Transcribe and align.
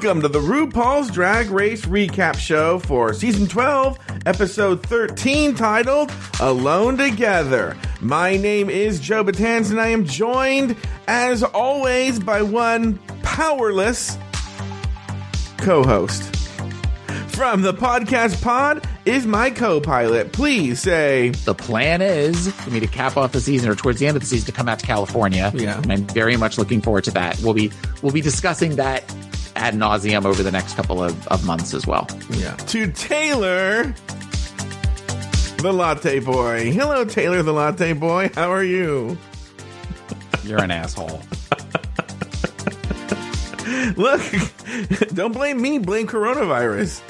Welcome 0.00 0.22
to 0.22 0.28
the 0.28 0.38
RuPaul's 0.38 1.10
Drag 1.10 1.50
Race 1.50 1.84
Recap 1.84 2.36
Show 2.36 2.78
for 2.78 3.12
Season 3.12 3.48
12, 3.48 3.98
Episode 4.26 4.80
13, 4.86 5.56
titled 5.56 6.12
Alone 6.38 6.96
Together. 6.96 7.76
My 8.00 8.36
name 8.36 8.70
is 8.70 9.00
Joe 9.00 9.24
Batans, 9.24 9.72
and 9.72 9.80
I 9.80 9.88
am 9.88 10.04
joined, 10.04 10.76
as 11.08 11.42
always, 11.42 12.20
by 12.20 12.42
one 12.42 13.00
powerless 13.24 14.16
co 15.56 15.82
host. 15.82 16.32
From 17.30 17.62
the 17.62 17.74
podcast 17.74 18.40
pod 18.40 18.86
is 19.04 19.26
my 19.26 19.50
co 19.50 19.80
pilot. 19.80 20.32
Please 20.32 20.80
say. 20.80 21.30
The 21.30 21.56
plan 21.56 22.02
is 22.02 22.52
for 22.52 22.70
me 22.70 22.78
to 22.78 22.86
cap 22.86 23.16
off 23.16 23.32
the 23.32 23.40
season 23.40 23.68
or 23.68 23.74
towards 23.74 23.98
the 23.98 24.06
end 24.06 24.16
of 24.16 24.22
the 24.22 24.28
season 24.28 24.46
to 24.46 24.52
come 24.52 24.68
out 24.68 24.78
to 24.78 24.86
California. 24.86 25.50
Yeah. 25.56 25.78
And 25.78 25.92
I'm 25.92 26.06
very 26.06 26.36
much 26.36 26.56
looking 26.56 26.82
forward 26.82 27.02
to 27.04 27.10
that. 27.12 27.40
We'll 27.40 27.54
be 27.54 27.72
we'll 28.00 28.12
be 28.12 28.20
discussing 28.20 28.76
that 28.76 29.02
ad 29.58 29.74
nauseum 29.74 30.24
over 30.24 30.42
the 30.42 30.52
next 30.52 30.74
couple 30.74 31.02
of, 31.02 31.26
of 31.28 31.44
months 31.44 31.74
as 31.74 31.86
well. 31.86 32.06
Yeah. 32.30 32.54
To 32.54 32.90
Taylor, 32.92 33.94
the 35.58 35.72
latte 35.72 36.20
boy. 36.20 36.70
Hello, 36.70 37.04
Taylor, 37.04 37.42
the 37.42 37.52
latte 37.52 37.92
boy. 37.92 38.30
How 38.34 38.50
are 38.50 38.64
you? 38.64 39.18
You're 40.44 40.62
an 40.62 40.70
asshole. 40.70 41.20
Look, 43.96 44.22
don't 45.14 45.32
blame 45.32 45.60
me, 45.60 45.78
blame 45.78 46.06
coronavirus. 46.06 47.02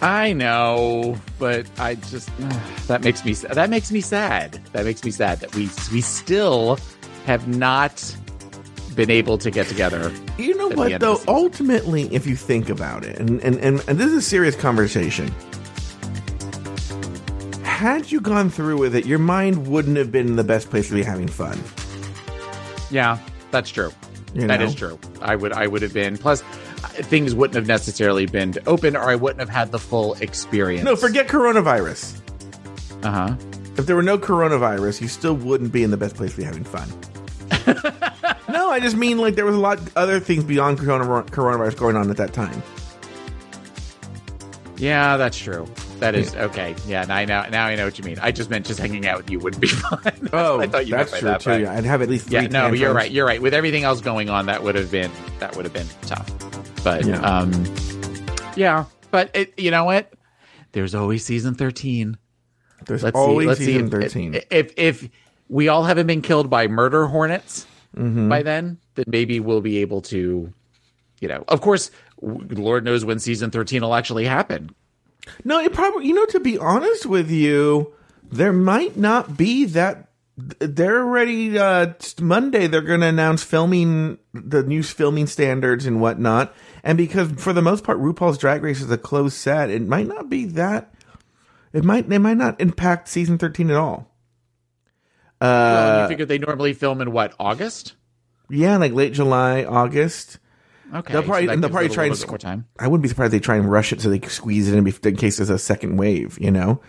I 0.00 0.32
know, 0.32 1.16
but 1.38 1.66
I 1.78 1.96
just 1.96 2.30
that 2.86 3.02
makes 3.02 3.24
me 3.24 3.34
that 3.34 3.70
makes 3.70 3.92
me 3.92 4.00
sad. 4.00 4.60
That 4.72 4.84
makes 4.84 5.04
me 5.04 5.10
sad 5.10 5.40
that 5.40 5.54
we 5.54 5.68
we 5.92 6.00
still 6.00 6.78
have 7.26 7.46
not 7.46 8.16
been 8.94 9.10
able 9.10 9.38
to 9.38 9.50
get 9.50 9.66
together. 9.66 10.12
You 10.38 10.54
know 10.56 10.68
what, 10.68 11.00
though? 11.00 11.12
of 11.14 11.18
the 11.18 11.22
season. 11.22 11.34
Ultimately, 11.34 12.14
if 12.14 12.26
you 12.26 12.36
think 12.36 12.68
about 12.68 13.04
it, 13.04 13.18
and, 13.18 13.40
and, 13.42 13.56
and, 13.58 13.82
and 13.88 13.98
this 13.98 14.06
is 14.08 14.14
a 14.14 14.22
serious 14.22 14.54
conversation, 14.56 15.32
had 17.62 18.10
you 18.12 18.20
gone 18.20 18.50
through 18.50 18.78
with 18.78 18.94
it, 18.94 19.06
your 19.06 19.18
mind 19.18 19.66
wouldn't 19.66 19.96
have 19.96 20.12
been 20.12 20.26
in 20.28 20.36
the 20.36 20.44
best 20.44 20.70
place 20.70 20.88
to 20.88 20.94
be 20.94 21.02
having 21.02 21.28
fun. 21.28 21.58
Yeah, 22.90 23.18
that's 23.50 23.70
true. 23.70 23.90
You 24.34 24.46
That 24.46 24.60
know? 24.60 24.66
is 24.66 24.74
true. 24.74 24.98
I 25.20 25.36
would 25.36 25.52
I 25.52 25.66
would 25.66 25.82
have 25.82 25.92
been 25.92 26.16
plus 26.16 26.42
things 26.92 27.34
wouldn't 27.34 27.54
have 27.54 27.66
necessarily 27.66 28.26
been 28.26 28.54
open 28.66 28.96
or 28.96 29.02
I 29.10 29.14
wouldn't 29.14 29.40
have 29.40 29.48
had 29.50 29.72
the 29.72 29.78
full 29.78 30.14
experience. 30.14 30.84
No, 30.84 30.96
forget 30.96 31.28
coronavirus. 31.28 32.18
Uh 33.02 33.10
huh. 33.10 33.36
If 33.76 33.86
there 33.86 33.96
were 33.96 34.02
no 34.02 34.16
coronavirus, 34.18 35.00
you 35.00 35.08
still 35.08 35.34
wouldn't 35.34 35.72
be 35.72 35.82
in 35.82 35.90
the 35.90 35.96
best 35.96 36.14
place 36.16 36.30
to 36.32 36.36
be 36.38 36.44
having 36.44 36.64
fun. 36.64 36.88
no, 38.48 38.70
I 38.70 38.80
just 38.80 38.96
mean 38.96 39.18
like 39.18 39.34
there 39.34 39.44
was 39.44 39.54
a 39.56 39.60
lot 39.60 39.78
other 39.96 40.20
things 40.20 40.44
beyond 40.44 40.78
corona- 40.78 41.24
coronavirus 41.30 41.76
going 41.76 41.96
on 41.96 42.10
at 42.10 42.16
that 42.16 42.32
time. 42.32 42.62
Yeah, 44.76 45.16
that's 45.16 45.38
true. 45.38 45.68
That 46.00 46.16
is 46.16 46.34
okay. 46.34 46.74
Yeah, 46.86 47.04
now 47.04 47.14
I 47.16 47.24
know 47.24 47.44
now 47.50 47.66
I 47.66 47.76
know 47.76 47.84
what 47.84 47.96
you 47.98 48.04
mean. 48.04 48.18
I 48.20 48.32
just 48.32 48.50
meant 48.50 48.66
just 48.66 48.80
hanging 48.80 49.06
out 49.06 49.18
with 49.18 49.30
you 49.30 49.38
wouldn't 49.38 49.60
be 49.62 49.68
fun. 49.68 50.00
Oh, 50.32 50.60
I 50.60 50.66
thought 50.66 50.86
you 50.86 50.90
that's 50.96 51.16
true 51.16 51.28
that, 51.28 51.40
too. 51.40 51.50
but- 51.50 51.60
Yeah, 51.60 51.72
I'd 51.74 51.84
have 51.84 52.02
at 52.02 52.08
least 52.08 52.26
three. 52.26 52.34
Yeah, 52.40 52.46
no, 52.48 52.72
you're 52.72 52.92
right. 52.92 53.10
You're 53.10 53.26
right. 53.26 53.40
With 53.40 53.54
everything 53.54 53.84
else 53.84 54.00
going 54.00 54.28
on, 54.28 54.46
that 54.46 54.62
would 54.64 54.74
have 54.74 54.90
been 54.90 55.10
that 55.38 55.54
would 55.54 55.64
have 55.64 55.72
been 55.74 55.86
tough. 56.02 56.28
But 56.82 57.04
Yeah. 57.06 57.20
um, 57.20 57.52
yeah. 58.56 58.86
But 59.12 59.30
it, 59.34 59.56
you 59.58 59.70
know 59.70 59.84
what? 59.84 60.12
There's 60.72 60.94
always 60.96 61.24
season 61.24 61.54
thirteen. 61.54 62.16
There's 62.86 63.04
Let's 63.04 63.14
always 63.14 63.44
see. 63.44 63.48
Let's 63.48 63.60
season 63.60 63.86
see. 63.86 63.90
thirteen. 63.90 64.34
If, 64.34 64.44
if 64.50 64.72
if 64.76 65.08
we 65.48 65.68
all 65.68 65.84
haven't 65.84 66.08
been 66.08 66.22
killed 66.22 66.50
by 66.50 66.66
murder 66.66 67.06
hornets 67.06 67.66
Mm-hmm. 67.96 68.28
by 68.28 68.42
then, 68.42 68.78
then 68.94 69.04
maybe 69.06 69.38
we'll 69.38 69.60
be 69.60 69.78
able 69.78 70.00
to, 70.02 70.52
you 71.20 71.28
know. 71.28 71.44
Of 71.48 71.60
course, 71.60 71.90
Lord 72.20 72.84
knows 72.84 73.04
when 73.04 73.18
season 73.18 73.50
thirteen 73.50 73.82
will 73.82 73.94
actually 73.94 74.24
happen. 74.24 74.74
No, 75.44 75.60
it 75.60 75.72
probably. 75.72 76.06
You 76.06 76.14
know, 76.14 76.24
to 76.26 76.40
be 76.40 76.56
honest 76.58 77.06
with 77.06 77.30
you, 77.30 77.92
there 78.30 78.52
might 78.52 78.96
not 78.96 79.36
be 79.36 79.66
that. 79.66 80.08
They're 80.58 81.02
already 81.02 81.58
uh, 81.58 81.92
Monday. 82.18 82.66
They're 82.66 82.80
going 82.80 83.02
to 83.02 83.06
announce 83.08 83.44
filming 83.44 84.18
the 84.32 84.62
new 84.62 84.82
filming 84.82 85.26
standards 85.26 85.84
and 85.84 86.00
whatnot. 86.00 86.54
And 86.82 86.96
because 86.96 87.30
for 87.32 87.52
the 87.52 87.60
most 87.60 87.84
part, 87.84 87.98
RuPaul's 87.98 88.38
Drag 88.38 88.62
Race 88.62 88.80
is 88.80 88.90
a 88.90 88.96
closed 88.96 89.36
set, 89.36 89.68
it 89.68 89.82
might 89.82 90.08
not 90.08 90.30
be 90.30 90.46
that. 90.46 90.94
It 91.74 91.84
might. 91.84 92.08
They 92.08 92.18
might 92.18 92.38
not 92.38 92.60
impact 92.60 93.08
season 93.08 93.38
thirteen 93.38 93.70
at 93.70 93.76
all. 93.76 94.11
Well, 95.46 95.98
Uh, 95.98 96.02
you 96.02 96.08
figure 96.08 96.26
they 96.26 96.38
normally 96.38 96.72
film 96.72 97.00
in 97.00 97.12
what 97.12 97.34
August? 97.38 97.94
yeah, 98.50 98.76
like 98.76 98.92
late 98.92 99.12
July, 99.12 99.64
August. 99.64 100.38
Okay, 100.94 101.12
They'll 101.14 101.22
probably- 101.22 101.46
so 101.46 101.56
they'll 101.56 101.70
probably 101.70 101.88
try 101.88 102.04
and 102.04 102.14
squ- 102.14 102.28
more 102.28 102.38
time. 102.38 102.66
I 102.78 102.86
wouldn't 102.86 103.02
be 103.02 103.08
surprised 103.08 103.32
if 103.32 103.40
they 103.40 103.44
try 103.44 103.56
and 103.56 103.70
rush 103.70 103.92
it 103.94 104.00
so 104.02 104.10
they 104.10 104.20
squeeze 104.28 104.68
it 104.68 104.76
in 104.76 104.86
in 104.86 105.16
case 105.16 105.38
there's 105.38 105.48
a 105.48 105.58
second 105.58 105.96
wave, 105.96 106.36
you 106.40 106.50
know? 106.50 106.80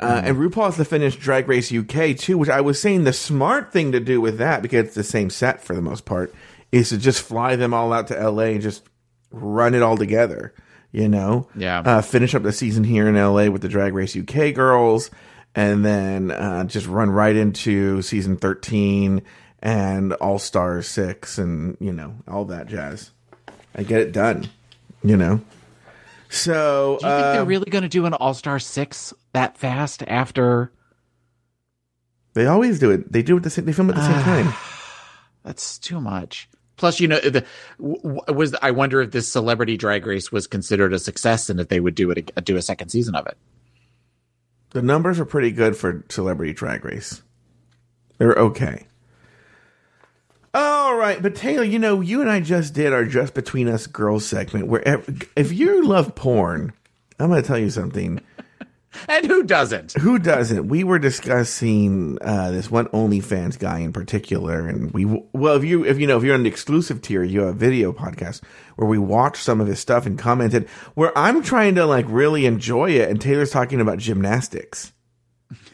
Uh, 0.00 0.22
and 0.24 0.38
RuPaul 0.38 0.64
has 0.64 0.76
to 0.76 0.84
finish 0.86 1.16
Drag 1.16 1.46
Race 1.46 1.70
UK 1.70 2.14
too, 2.16 2.38
which 2.38 2.48
I 2.48 2.62
was 2.62 2.80
saying 2.80 3.04
the 3.04 3.12
smart 3.12 3.70
thing 3.70 3.92
to 3.92 4.00
do 4.00 4.20
with 4.22 4.38
that, 4.38 4.62
because 4.62 4.86
it's 4.86 4.94
the 4.94 5.04
same 5.04 5.28
set 5.28 5.62
for 5.62 5.74
the 5.74 5.82
most 5.82 6.06
part, 6.06 6.34
is 6.72 6.88
to 6.88 6.96
just 6.96 7.20
fly 7.20 7.54
them 7.56 7.74
all 7.74 7.92
out 7.92 8.06
to 8.08 8.14
LA 8.18 8.44
and 8.52 8.62
just 8.62 8.82
run 9.30 9.74
it 9.74 9.82
all 9.82 9.98
together, 9.98 10.54
you 10.90 11.06
know? 11.08 11.46
Yeah. 11.54 11.80
Uh, 11.80 12.00
finish 12.00 12.34
up 12.34 12.42
the 12.42 12.52
season 12.52 12.84
here 12.84 13.06
in 13.06 13.14
LA 13.16 13.50
with 13.50 13.60
the 13.60 13.68
Drag 13.68 13.92
Race 13.92 14.16
UK 14.16 14.52
girls, 14.52 15.10
and 15.54 15.84
then 15.84 16.30
uh, 16.30 16.64
just 16.64 16.86
run 16.86 17.10
right 17.10 17.36
into 17.36 18.02
season 18.02 18.36
13 18.36 19.22
and 19.60 20.12
All 20.14 20.38
Stars 20.38 20.88
6 20.88 21.38
and, 21.38 21.76
you 21.80 21.92
know, 21.92 22.14
all 22.26 22.44
that 22.46 22.66
jazz. 22.66 23.10
I 23.74 23.82
get 23.82 24.00
it 24.00 24.12
done, 24.12 24.48
you 25.02 25.16
know? 25.16 25.40
So, 26.28 26.96
Do 27.00 27.06
you 27.06 27.12
think 27.12 27.24
uh, 27.26 27.32
they're 27.34 27.44
really 27.44 27.70
going 27.70 27.82
to 27.82 27.88
do 27.88 28.06
an 28.06 28.14
All 28.14 28.32
Star 28.32 28.58
Six 28.58 29.12
that 29.34 29.58
fast 29.58 30.02
after? 30.06 30.72
they 32.34 32.46
always 32.46 32.78
do 32.78 32.90
it. 32.90 33.12
They 33.12 33.22
do 33.22 33.36
it 33.36 33.42
the 33.42 33.50
same, 33.50 33.66
they 33.66 33.72
film 33.72 33.90
at 33.90 33.96
the 33.96 34.06
same 34.06 34.22
time. 34.22 34.54
That's 35.44 35.78
too 35.78 36.00
much. 36.00 36.48
Plus, 36.76 37.00
you 37.00 37.08
know, 37.08 37.20
the 37.20 37.44
was 37.78 38.54
I 38.62 38.70
wonder 38.70 39.02
if 39.02 39.10
this 39.10 39.28
Celebrity 39.30 39.76
Drag 39.76 40.06
Race 40.06 40.32
was 40.32 40.46
considered 40.46 40.94
a 40.94 40.98
success 40.98 41.50
and 41.50 41.60
if 41.60 41.68
they 41.68 41.80
would 41.80 41.94
do 41.94 42.10
it 42.10 42.32
do 42.44 42.56
a 42.56 42.62
second 42.62 42.88
season 42.88 43.14
of 43.14 43.26
it. 43.26 43.36
The 44.72 44.82
numbers 44.82 45.20
are 45.20 45.24
pretty 45.24 45.50
good 45.50 45.76
for 45.76 46.04
Celebrity 46.08 46.52
Drag 46.52 46.84
Race. 46.84 47.22
They're 48.18 48.34
okay. 48.34 48.86
All 50.54 50.96
right, 50.96 51.22
but 51.22 51.34
Taylor, 51.34 51.64
you 51.64 51.78
know, 51.78 52.00
you 52.00 52.20
and 52.20 52.30
I 52.30 52.40
just 52.40 52.74
did 52.74 52.92
our 52.92 53.04
Just 53.04 53.34
Between 53.34 53.68
Us 53.68 53.86
Girls 53.86 54.26
segment 54.26 54.66
where 54.66 55.02
if 55.34 55.52
you 55.52 55.84
love 55.84 56.14
porn, 56.14 56.72
I'm 57.18 57.28
going 57.28 57.40
to 57.40 57.46
tell 57.46 57.58
you 57.58 57.70
something. 57.70 58.20
And 59.08 59.26
who 59.26 59.42
doesn't? 59.42 59.92
Who 59.94 60.18
doesn't? 60.18 60.68
We 60.68 60.84
were 60.84 60.98
discussing 60.98 62.18
uh, 62.20 62.50
this 62.50 62.70
one 62.70 62.86
OnlyFans 62.88 63.58
guy 63.58 63.78
in 63.78 63.92
particular, 63.92 64.68
and 64.68 64.92
we 64.92 65.04
well, 65.32 65.56
if 65.56 65.64
you 65.64 65.84
if 65.84 65.98
you 65.98 66.06
know 66.06 66.16
if 66.16 66.22
you're 66.22 66.34
on 66.34 66.42
the 66.42 66.48
exclusive 66.48 67.00
tier, 67.02 67.22
you 67.22 67.40
have 67.40 67.48
a 67.50 67.58
video 67.58 67.92
podcast 67.92 68.42
where 68.76 68.88
we 68.88 68.98
watched 68.98 69.42
some 69.42 69.60
of 69.60 69.66
his 69.66 69.80
stuff 69.80 70.06
and 70.06 70.18
commented. 70.18 70.68
Where 70.94 71.16
I'm 71.16 71.42
trying 71.42 71.74
to 71.76 71.86
like 71.86 72.06
really 72.08 72.46
enjoy 72.46 72.90
it, 72.90 73.08
and 73.08 73.20
Taylor's 73.20 73.50
talking 73.50 73.80
about 73.80 73.98
gymnastics, 73.98 74.92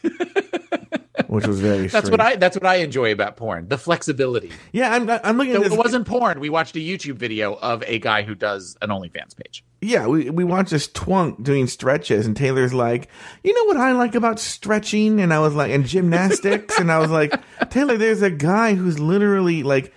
which 1.27 1.45
was 1.45 1.59
very. 1.59 1.87
That's 1.87 2.09
what. 2.09 2.21
I. 2.21 2.35
That's 2.35 2.55
what 2.55 2.65
I 2.65 2.75
enjoy 2.75 3.11
about 3.11 3.37
porn. 3.37 3.67
The 3.67 3.77
flexibility. 3.77 4.51
Yeah, 4.71 4.93
I'm 4.93 5.09
I'm 5.09 5.37
looking 5.37 5.53
So 5.55 5.63
at 5.65 5.71
it 5.71 5.77
wasn't 5.77 6.07
porn. 6.07 6.39
We 6.39 6.49
watched 6.49 6.75
a 6.75 6.79
YouTube 6.79 7.15
video 7.15 7.55
of 7.55 7.83
a 7.85 7.99
guy 7.99 8.23
who 8.23 8.35
does 8.35 8.77
an 8.81 8.89
OnlyFans 8.89 9.35
page. 9.35 9.63
Yeah, 9.81 10.07
we 10.07 10.29
we 10.29 10.43
watched 10.43 10.71
this 10.71 10.87
twunk 10.89 11.41
doing 11.41 11.67
stretches, 11.67 12.25
and 12.25 12.35
Taylor's 12.35 12.73
like, 12.73 13.07
you 13.43 13.53
know 13.53 13.63
what 13.63 13.77
I 13.77 13.93
like 13.93 14.13
about 14.13 14.37
stretching, 14.39 15.21
and 15.21 15.33
I 15.33 15.39
was 15.39 15.55
like, 15.55 15.71
and 15.71 15.85
gymnastics, 15.85 16.77
and 16.77 16.91
I 16.91 16.99
was 16.99 17.09
like, 17.11 17.33
Taylor, 17.69 17.97
there's 17.97 18.21
a 18.21 18.29
guy 18.29 18.73
who's 18.75 18.99
literally 18.99 19.63
like, 19.63 19.93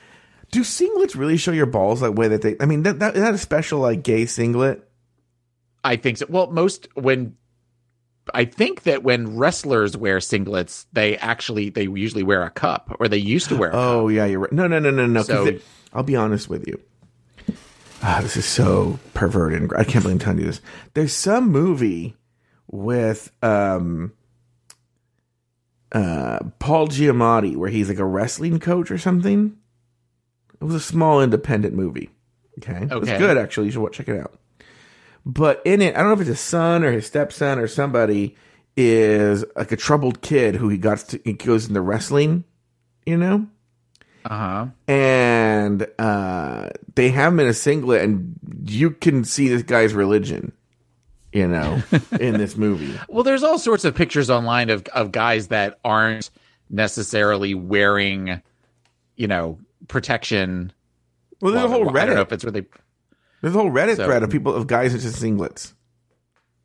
do 0.52 0.60
singlets 0.60 1.16
really 1.16 1.36
show 1.36 1.50
your 1.50 1.66
balls 1.66 2.00
like 2.00 2.14
way 2.14 2.28
that 2.28 2.42
they? 2.42 2.54
I 2.60 2.66
mean, 2.66 2.84
that 2.84 3.00
that 3.00 3.16
is 3.16 3.22
that 3.22 3.34
a 3.34 3.38
special 3.38 3.80
like 3.80 4.04
gay 4.04 4.24
singlet? 4.26 4.88
I 5.82 5.96
think 5.96 6.18
so. 6.18 6.26
Well, 6.28 6.48
most 6.52 6.86
when 6.94 7.34
I 8.32 8.44
think 8.44 8.84
that 8.84 9.02
when 9.02 9.36
wrestlers 9.36 9.96
wear 9.96 10.18
singlets, 10.18 10.86
they 10.92 11.16
actually 11.16 11.70
they 11.70 11.82
usually 11.84 12.22
wear 12.22 12.42
a 12.44 12.50
cup, 12.50 12.96
or 13.00 13.08
they 13.08 13.16
used 13.18 13.48
to 13.48 13.56
wear. 13.56 13.70
A 13.70 13.74
Oh 13.76 14.06
yeah, 14.06 14.26
you're 14.26 14.38
right. 14.40 14.52
No, 14.52 14.68
no, 14.68 14.78
no, 14.78 14.90
no, 14.90 15.06
no. 15.06 15.22
So- 15.22 15.46
it- 15.46 15.64
I'll 15.92 16.04
be 16.04 16.16
honest 16.16 16.48
with 16.48 16.66
you. 16.68 16.80
Ah, 18.02 18.18
this 18.20 18.36
is 18.36 18.44
so 18.44 18.98
perverted. 19.14 19.72
I 19.74 19.84
can't 19.84 20.02
believe 20.02 20.16
I'm 20.16 20.18
telling 20.18 20.38
you 20.40 20.46
this. 20.46 20.60
There's 20.94 21.12
some 21.12 21.50
movie 21.50 22.16
with 22.66 23.30
um, 23.42 24.12
uh, 25.92 26.40
Paul 26.58 26.88
Giamatti 26.88 27.56
where 27.56 27.70
he's 27.70 27.88
like 27.88 27.98
a 27.98 28.04
wrestling 28.04 28.58
coach 28.58 28.90
or 28.90 28.98
something. 28.98 29.56
It 30.60 30.64
was 30.64 30.74
a 30.74 30.80
small 30.80 31.22
independent 31.22 31.74
movie. 31.74 32.10
Okay, 32.58 32.86
it 32.90 33.00
was 33.00 33.08
good 33.08 33.38
actually. 33.38 33.66
You 33.66 33.72
should 33.72 33.92
check 33.92 34.08
it 34.08 34.20
out. 34.20 34.38
But 35.24 35.62
in 35.64 35.80
it, 35.80 35.94
I 35.94 35.98
don't 35.98 36.08
know 36.08 36.14
if 36.14 36.20
it's 36.20 36.28
his 36.28 36.40
son 36.40 36.84
or 36.84 36.90
his 36.92 37.06
stepson 37.06 37.58
or 37.58 37.68
somebody 37.68 38.36
is 38.76 39.44
like 39.54 39.70
a 39.72 39.76
troubled 39.76 40.20
kid 40.22 40.56
who 40.56 40.68
he 40.68 40.76
got 40.78 40.98
to, 40.98 41.20
he 41.24 41.34
goes 41.34 41.68
into 41.68 41.80
wrestling. 41.80 42.44
You 43.06 43.16
know 43.16 43.46
Uh 44.24 44.28
huh. 44.28 44.66
And 45.52 45.86
uh, 45.98 46.70
they 46.94 47.10
have 47.10 47.32
him 47.32 47.40
in 47.40 47.46
a 47.46 47.54
singlet, 47.54 48.02
and 48.02 48.34
you 48.64 48.90
can 48.90 49.24
see 49.24 49.48
this 49.48 49.62
guy's 49.62 49.92
religion, 49.94 50.52
you 51.32 51.46
know, 51.48 51.82
in 52.20 52.38
this 52.38 52.56
movie. 52.56 52.94
Well, 53.08 53.22
there's 53.24 53.42
all 53.42 53.58
sorts 53.58 53.84
of 53.84 53.94
pictures 53.94 54.30
online 54.30 54.70
of 54.70 54.84
of 54.88 55.12
guys 55.12 55.48
that 55.48 55.78
aren't 55.84 56.30
necessarily 56.70 57.54
wearing, 57.54 58.40
you 59.16 59.26
know, 59.28 59.58
protection. 59.88 60.72
Well, 61.40 61.52
there's 61.52 61.64
a 61.64 61.68
Well, 61.68 61.78
whole 61.84 61.98
I 61.98 62.04
don't 62.06 62.14
know 62.16 62.22
Reddit. 62.22 62.26
if 62.26 62.32
it's 62.32 62.44
really. 62.44 62.66
There's 63.42 63.54
a 63.54 63.58
whole 63.58 63.70
Reddit 63.70 63.96
So- 63.96 64.04
thread 64.06 64.22
of 64.22 64.30
people 64.30 64.54
of 64.54 64.66
guys 64.66 64.94
in 64.94 65.00
just 65.00 65.20
singlets. 65.22 65.72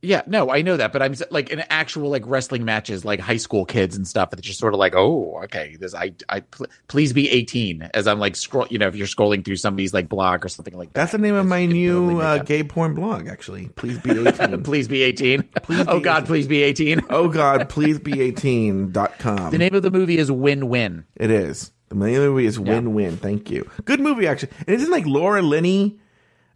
Yeah, 0.01 0.21
no, 0.27 0.51
I 0.51 0.61
know 0.61 0.77
that, 0.77 0.93
but 0.93 1.01
I'm 1.01 1.15
like 1.31 1.49
in 1.49 1.59
actual 1.71 2.11
like 2.11 2.21
wrestling 2.27 2.63
matches, 2.63 3.03
like 3.03 3.19
high 3.19 3.37
school 3.37 3.65
kids 3.65 3.95
and 3.95 4.07
stuff. 4.07 4.31
It's 4.31 4.43
just 4.43 4.59
sort 4.59 4.75
of 4.75 4.79
like, 4.79 4.93
oh, 4.95 5.41
okay, 5.45 5.75
this 5.79 5.95
I 5.95 6.13
I 6.29 6.41
pl- 6.41 6.67
please 6.87 7.13
be 7.13 7.29
18 7.31 7.89
as 7.95 8.05
I'm 8.07 8.19
like 8.19 8.35
scroll. 8.35 8.67
You 8.69 8.77
know, 8.77 8.87
if 8.87 8.95
you're 8.95 9.07
scrolling 9.07 9.43
through 9.43 9.55
somebody's 9.55 9.95
like 9.95 10.07
blog 10.07 10.45
or 10.45 10.49
something 10.49 10.77
like 10.77 10.93
that. 10.93 10.99
That's 11.01 11.11
the 11.13 11.17
name 11.17 11.33
of 11.33 11.47
my 11.47 11.65
new 11.65 12.11
totally 12.11 12.23
uh, 12.23 12.43
gay 12.43 12.63
porn 12.63 12.93
blog. 12.93 13.27
Actually, 13.27 13.69
please 13.69 13.97
be 13.97 14.11
18. 14.11 14.63
Please 14.63 14.87
be 14.87 15.01
18. 15.01 15.43
Please 15.63 15.85
oh 15.87 15.99
God, 15.99 16.23
18. 16.23 16.27
please 16.27 16.47
be 16.47 16.63
18. 16.63 17.01
oh 17.09 17.27
God, 17.29 17.69
please 17.69 17.99
be 17.99 18.13
18.com. 18.13 19.51
The 19.51 19.57
name 19.57 19.73
of 19.73 19.81
the 19.81 19.91
movie 19.91 20.17
is 20.17 20.31
Win 20.31 20.69
Win. 20.69 21.05
It 21.15 21.31
is. 21.31 21.71
The 21.89 21.95
name 21.95 22.15
of 22.15 22.21
the 22.21 22.29
movie 22.29 22.45
is 22.45 22.59
Win 22.59 22.93
Win. 22.93 23.17
Thank 23.17 23.49
you. 23.49 23.69
Good 23.85 23.99
movie, 23.99 24.27
actually. 24.27 24.51
And 24.59 24.75
isn't 24.75 24.91
like 24.91 25.05
Laura 25.05 25.41
Linney? 25.41 25.99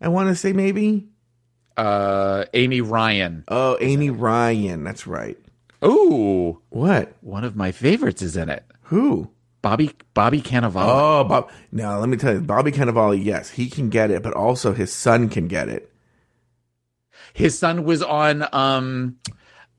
I 0.01 0.09
want 0.09 0.29
to 0.29 0.35
say 0.35 0.53
maybe. 0.53 1.07
Uh, 1.77 2.45
Amy 2.53 2.81
Ryan. 2.81 3.43
Oh, 3.47 3.77
Amy 3.81 4.09
Ryan. 4.09 4.83
That's 4.83 5.07
right. 5.07 5.37
Oh, 5.81 6.59
What? 6.69 7.13
one 7.21 7.43
of 7.43 7.55
my 7.55 7.71
favorites 7.71 8.21
is 8.21 8.37
in 8.37 8.49
it. 8.49 8.63
Who? 8.83 9.31
Bobby 9.61 9.91
Bobby 10.13 10.41
Cannavale. 10.41 10.85
Oh, 10.87 11.23
Bob. 11.23 11.51
Now, 11.71 11.99
let 11.99 12.09
me 12.09 12.17
tell 12.17 12.33
you, 12.33 12.41
Bobby 12.41 12.71
Cannavale, 12.71 13.23
yes, 13.23 13.51
he 13.51 13.69
can 13.69 13.89
get 13.89 14.09
it, 14.11 14.21
but 14.23 14.33
also 14.33 14.73
his 14.73 14.91
son 14.91 15.29
can 15.29 15.47
get 15.47 15.69
it. 15.69 15.91
His 17.33 17.57
son 17.57 17.83
was 17.83 18.01
on 18.03 18.45
um 18.53 19.17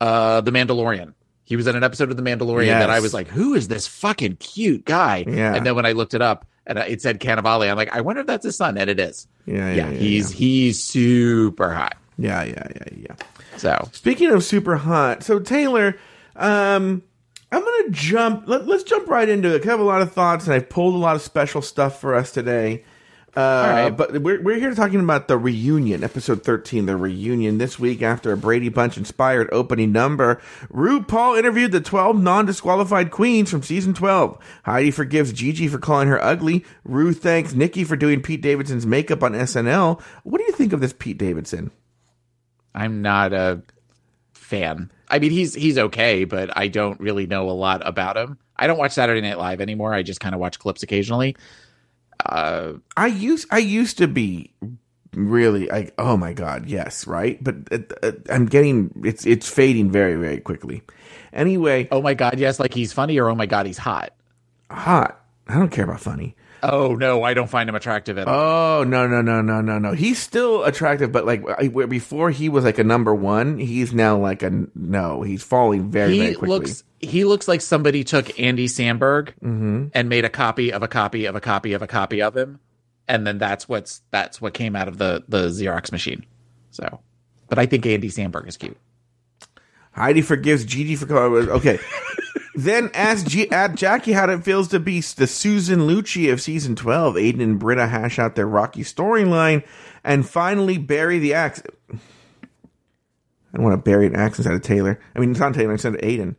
uh 0.00 0.40
The 0.40 0.50
Mandalorian. 0.52 1.14
He 1.44 1.56
was 1.56 1.66
in 1.66 1.76
an 1.76 1.82
episode 1.84 2.10
of 2.10 2.16
The 2.16 2.22
Mandalorian 2.22 2.66
Yes. 2.66 2.80
that 2.82 2.90
I 2.90 3.00
was 3.00 3.12
like, 3.12 3.28
"Who 3.28 3.54
is 3.54 3.68
this 3.68 3.86
fucking 3.86 4.36
cute 4.36 4.84
guy?" 4.84 5.24
Yeah. 5.26 5.54
And 5.54 5.66
then 5.66 5.74
when 5.74 5.84
I 5.84 5.92
looked 5.92 6.14
it 6.14 6.22
up 6.22 6.46
and 6.66 6.78
it 6.78 7.02
said 7.02 7.20
Cannavale, 7.20 7.70
I'm 7.70 7.76
like, 7.76 7.94
"I 7.94 8.00
wonder 8.00 8.20
if 8.20 8.26
that's 8.26 8.44
his 8.44 8.56
son." 8.56 8.78
And 8.78 8.88
it 8.88 9.00
is. 9.00 9.26
Yeah, 9.46 9.54
yeah, 9.54 9.74
Yeah, 9.74 9.90
yeah, 9.90 9.98
he's 9.98 10.30
he's 10.30 10.82
super 10.82 11.72
hot. 11.72 11.96
Yeah, 12.18 12.42
yeah, 12.44 12.68
yeah, 12.74 12.98
yeah. 13.08 13.14
So 13.56 13.88
Speaking 13.92 14.30
of 14.30 14.44
super 14.44 14.76
hot, 14.76 15.22
so 15.22 15.38
Taylor, 15.38 15.96
um, 16.36 17.02
I'm 17.50 17.60
gonna 17.60 17.90
jump. 17.90 18.44
Let, 18.46 18.66
let's 18.66 18.82
jump 18.84 19.08
right 19.08 19.28
into 19.28 19.54
it. 19.54 19.66
I 19.66 19.70
have 19.70 19.80
a 19.80 19.84
lot 19.84 20.02
of 20.02 20.12
thoughts, 20.12 20.46
and 20.46 20.54
I've 20.54 20.68
pulled 20.68 20.94
a 20.94 20.98
lot 20.98 21.16
of 21.16 21.22
special 21.22 21.62
stuff 21.62 22.00
for 22.00 22.14
us 22.14 22.32
today. 22.32 22.84
Uh, 23.34 23.40
right. 23.40 23.90
But 23.90 24.20
we're 24.20 24.42
we're 24.42 24.58
here 24.58 24.74
talking 24.74 25.00
about 25.00 25.26
the 25.26 25.38
reunion, 25.38 26.04
episode 26.04 26.44
13, 26.44 26.84
the 26.84 26.98
reunion 26.98 27.56
this 27.56 27.78
week 27.78 28.02
after 28.02 28.30
a 28.30 28.36
Brady 28.36 28.68
Bunch 28.68 28.98
inspired 28.98 29.48
opening 29.52 29.90
number. 29.90 30.42
RuPaul 30.70 31.38
interviewed 31.38 31.72
the 31.72 31.80
12 31.80 32.22
non-disqualified 32.22 33.10
queens 33.10 33.50
from 33.50 33.62
season 33.62 33.94
12. 33.94 34.38
Heidi 34.64 34.90
forgives 34.90 35.32
Gigi 35.32 35.66
for 35.66 35.78
calling 35.78 36.08
her 36.08 36.22
ugly. 36.22 36.62
Rue 36.84 37.14
thanks 37.14 37.54
Nicky 37.54 37.84
for 37.84 37.96
doing 37.96 38.20
Pete 38.20 38.42
Davidson's 38.42 38.84
makeup 38.84 39.22
on 39.22 39.32
SNL. 39.32 39.98
What 40.24 40.38
do 40.38 40.44
you 40.44 40.52
think 40.52 40.74
of 40.74 40.80
this 40.80 40.92
Pete 40.92 41.16
Davidson? 41.16 41.70
I'm 42.74 43.00
not 43.00 43.32
a 43.32 43.62
fan. 44.34 44.92
I 45.08 45.18
mean, 45.18 45.30
he's 45.30 45.54
he's 45.54 45.78
okay, 45.78 46.24
but 46.24 46.54
I 46.54 46.68
don't 46.68 47.00
really 47.00 47.26
know 47.26 47.48
a 47.48 47.52
lot 47.52 47.86
about 47.86 48.18
him. 48.18 48.36
I 48.56 48.66
don't 48.66 48.78
watch 48.78 48.92
Saturday 48.92 49.22
Night 49.22 49.38
Live 49.38 49.62
anymore. 49.62 49.94
I 49.94 50.02
just 50.02 50.20
kind 50.20 50.34
of 50.34 50.40
watch 50.40 50.58
clips 50.58 50.82
occasionally. 50.82 51.34
Uh, 52.24 52.74
I 52.96 53.06
used 53.08 53.48
I 53.50 53.58
used 53.58 53.98
to 53.98 54.08
be 54.08 54.52
really 55.14 55.66
like 55.66 55.92
oh 55.98 56.16
my 56.16 56.32
god 56.32 56.64
yes 56.64 57.06
right 57.06 57.44
but 57.44 57.54
uh, 57.70 57.78
uh, 58.02 58.12
I'm 58.30 58.46
getting 58.46 59.02
it's 59.04 59.26
it's 59.26 59.48
fading 59.48 59.90
very 59.90 60.16
very 60.16 60.40
quickly. 60.40 60.82
Anyway, 61.32 61.88
oh 61.90 62.02
my 62.02 62.14
god, 62.14 62.38
yes, 62.38 62.60
like 62.60 62.74
he's 62.74 62.92
funny, 62.92 63.18
or 63.18 63.28
oh 63.28 63.34
my 63.34 63.46
god, 63.46 63.66
he's 63.66 63.78
hot. 63.78 64.12
hot. 64.70 65.18
I 65.48 65.54
don't 65.54 65.70
care 65.70 65.84
about 65.84 66.00
funny. 66.00 66.36
Oh 66.64 66.94
no, 66.94 67.24
I 67.24 67.34
don't 67.34 67.50
find 67.50 67.68
him 67.68 67.74
attractive 67.74 68.18
at 68.18 68.28
all. 68.28 68.80
Oh 68.80 68.84
no 68.84 69.06
no 69.08 69.20
no 69.20 69.40
no 69.42 69.60
no 69.60 69.78
no. 69.78 69.92
He's 69.92 70.18
still 70.18 70.62
attractive, 70.64 71.10
but 71.10 71.26
like 71.26 71.42
where 71.72 71.86
before 71.88 72.30
he 72.30 72.48
was 72.48 72.64
like 72.64 72.78
a 72.78 72.84
number 72.84 73.12
one, 73.14 73.58
he's 73.58 73.92
now 73.92 74.16
like 74.16 74.42
a 74.44 74.66
no. 74.74 75.22
He's 75.22 75.42
falling 75.42 75.90
very 75.90 76.16
very 76.18 76.28
he 76.30 76.34
quickly. 76.36 76.58
looks 76.58 76.84
he 77.00 77.24
looks 77.24 77.48
like 77.48 77.60
somebody 77.60 78.04
took 78.04 78.38
Andy 78.38 78.68
Samberg 78.68 79.30
Mm-hmm. 79.42 79.86
and 79.92 80.08
made 80.08 80.24
a 80.24 80.28
copy 80.30 80.72
of 80.72 80.82
a 80.84 80.88
copy 80.88 81.24
of 81.24 81.34
a 81.34 81.40
copy 81.40 81.72
of 81.72 81.82
a 81.82 81.88
copy 81.88 82.22
of 82.22 82.36
him, 82.36 82.60
and 83.08 83.26
then 83.26 83.38
that's 83.38 83.68
what's 83.68 84.02
that's 84.12 84.40
what 84.40 84.54
came 84.54 84.76
out 84.76 84.86
of 84.86 84.98
the 84.98 85.24
the 85.26 85.48
Xerox 85.48 85.90
machine. 85.90 86.24
So, 86.70 87.00
but 87.48 87.58
I 87.58 87.66
think 87.66 87.84
Andy 87.86 88.08
Samberg 88.08 88.46
is 88.46 88.56
cute. 88.56 88.76
Heidi 89.94 90.22
forgives 90.22 90.64
Gigi 90.64 90.94
for. 90.96 91.16
Okay. 91.50 91.78
Then 92.54 92.90
ask 92.92 93.26
G- 93.26 93.48
Jackie 93.74 94.12
how 94.12 94.28
it 94.28 94.44
feels 94.44 94.68
to 94.68 94.80
be 94.80 95.00
the 95.00 95.26
Susan 95.26 95.80
Lucci 95.80 96.30
of 96.32 96.40
season 96.40 96.76
12. 96.76 97.14
Aiden 97.14 97.40
and 97.42 97.58
Brita 97.58 97.86
hash 97.86 98.18
out 98.18 98.34
their 98.34 98.46
rocky 98.46 98.82
storyline 98.82 99.64
and 100.04 100.28
finally 100.28 100.76
bury 100.76 101.18
the 101.18 101.34
axe. 101.34 101.62
I 101.92 103.56
don't 103.56 103.64
want 103.64 103.74
to 103.74 103.90
bury 103.90 104.06
an 104.06 104.16
axe 104.16 104.38
inside 104.38 104.54
of 104.54 104.62
Taylor. 104.62 105.00
I 105.14 105.18
mean, 105.18 105.30
it's 105.30 105.40
not 105.40 105.54
Taylor, 105.54 105.72
instead 105.72 105.94
of 105.94 106.00
Aiden. 106.00 106.36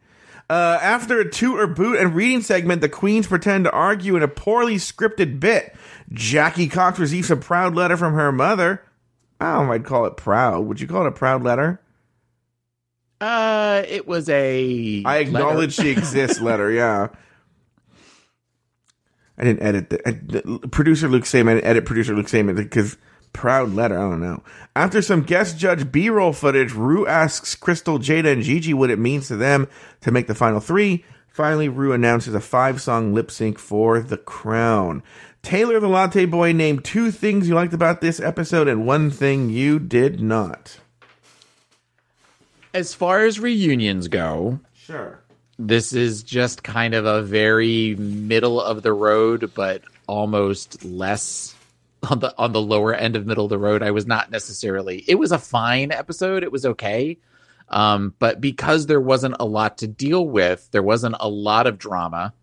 Uh, 0.50 0.78
after 0.82 1.20
a 1.20 1.30
toot 1.30 1.60
or 1.60 1.68
boot 1.68 1.98
and 2.00 2.16
reading 2.16 2.42
segment, 2.42 2.82
the 2.82 2.90
queens 2.90 3.28
pretend 3.28 3.64
to 3.66 3.72
argue 3.72 4.16
in 4.16 4.24
a 4.24 4.28
poorly 4.28 4.76
scripted 4.76 5.40
bit. 5.40 5.76
Jackie 6.12 6.68
Cox 6.68 7.00
receives 7.00 7.32
a 7.32 7.36
proud 7.36 7.76
letter 7.76 7.98
from 7.98 8.14
her 8.14 8.32
mother. 8.32 8.84
I 9.40 9.54
don't 9.54 9.68
know 9.68 9.74
if 9.74 9.82
I'd 9.82 9.86
call 9.86 10.06
it 10.06 10.18
proud. 10.18 10.66
Would 10.66 10.82
you 10.82 10.88
call 10.88 11.06
it 11.06 11.10
a 11.10 11.12
proud 11.12 11.44
letter? 11.44 11.80
Uh, 13.24 13.84
it 13.88 14.06
was 14.06 14.28
a. 14.28 15.02
I 15.06 15.20
acknowledge 15.20 15.78
letter. 15.78 15.90
she 15.90 15.98
exists. 15.98 16.42
letter, 16.42 16.70
yeah. 16.70 17.08
I 19.38 19.44
didn't 19.46 19.64
edit 19.64 19.90
the, 19.90 20.08
I, 20.08 20.12
the 20.12 20.68
producer 20.68 21.08
Luke 21.08 21.26
Saman. 21.26 21.54
I 21.54 21.56
didn't 21.56 21.70
edit 21.70 21.86
producer 21.86 22.14
Luke 22.14 22.28
Saman 22.28 22.56
because 22.56 22.98
proud 23.32 23.74
letter. 23.74 23.98
I 23.98 24.02
don't 24.02 24.22
know. 24.22 24.44
After 24.76 25.02
some 25.02 25.24
guest 25.24 25.58
judge 25.58 25.90
B-roll 25.90 26.34
footage, 26.34 26.74
Rue 26.74 27.08
asks 27.08 27.56
Crystal, 27.56 27.98
Jaida, 27.98 28.34
and 28.34 28.44
Gigi 28.44 28.74
what 28.74 28.90
it 28.90 29.00
means 29.00 29.30
to 29.30 29.38
them 29.38 29.70
to 30.02 30.12
make 30.12 30.28
the 30.28 30.36
final 30.36 30.60
three. 30.60 31.06
Finally, 31.30 31.70
Rue 31.70 31.94
announces 31.94 32.36
a 32.36 32.42
five-song 32.42 33.14
lip 33.14 33.32
sync 33.32 33.58
for 33.58 34.02
the 34.02 34.18
crown. 34.18 35.02
Taylor 35.42 35.80
the 35.80 35.88
Latte 35.88 36.26
Boy 36.26 36.52
named 36.52 36.84
two 36.84 37.10
things 37.10 37.48
you 37.48 37.56
liked 37.56 37.74
about 37.74 38.02
this 38.02 38.20
episode 38.20 38.68
and 38.68 38.86
one 38.86 39.10
thing 39.10 39.50
you 39.50 39.80
did 39.80 40.22
not. 40.22 40.80
As 42.74 42.94
far 42.94 43.26
as 43.26 43.40
reunions 43.40 44.08
go, 44.08 44.60
Sure. 44.74 45.20
this 45.60 45.94
is 45.94 46.24
just 46.24 46.64
kind 46.64 46.94
of 46.94 47.06
a 47.06 47.22
very 47.22 47.96
middle 47.96 48.60
of 48.62 48.82
the 48.82 48.94
road, 48.94 49.52
but 49.54 49.84
almost 50.08 50.84
less 50.84 51.56
on 52.10 52.20
the 52.20 52.34
on 52.38 52.52
the 52.52 52.62
lower 52.62 52.94
end 52.94 53.16
of 53.16 53.26
middle 53.26 53.46
of 53.46 53.50
the 53.50 53.58
road. 53.60 53.82
I 53.84 53.92
was 53.92 54.06
not 54.08 54.32
necessarily. 54.32 55.04
It 55.08 55.16
was 55.16 55.32
a 55.32 55.38
fine 55.40 55.92
episode. 55.92 56.44
It 56.44 56.52
was 56.52 56.66
okay. 56.66 57.18
Um, 57.70 58.14
but 58.20 58.42
because 58.42 58.88
there 58.88 59.00
wasn't 59.02 59.36
a 59.40 59.46
lot 59.46 59.78
to 59.80 59.88
deal 59.88 60.28
with, 60.28 60.70
there 60.72 60.84
wasn't 60.84 61.16
a 61.20 61.30
lot 61.30 61.66
of 61.66 61.78
drama. 61.80 62.34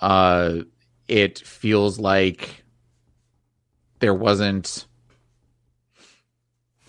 Uh, 0.00 0.60
it 1.08 1.40
feels 1.40 1.98
like 1.98 2.64
there 3.98 4.14
wasn't 4.14 4.86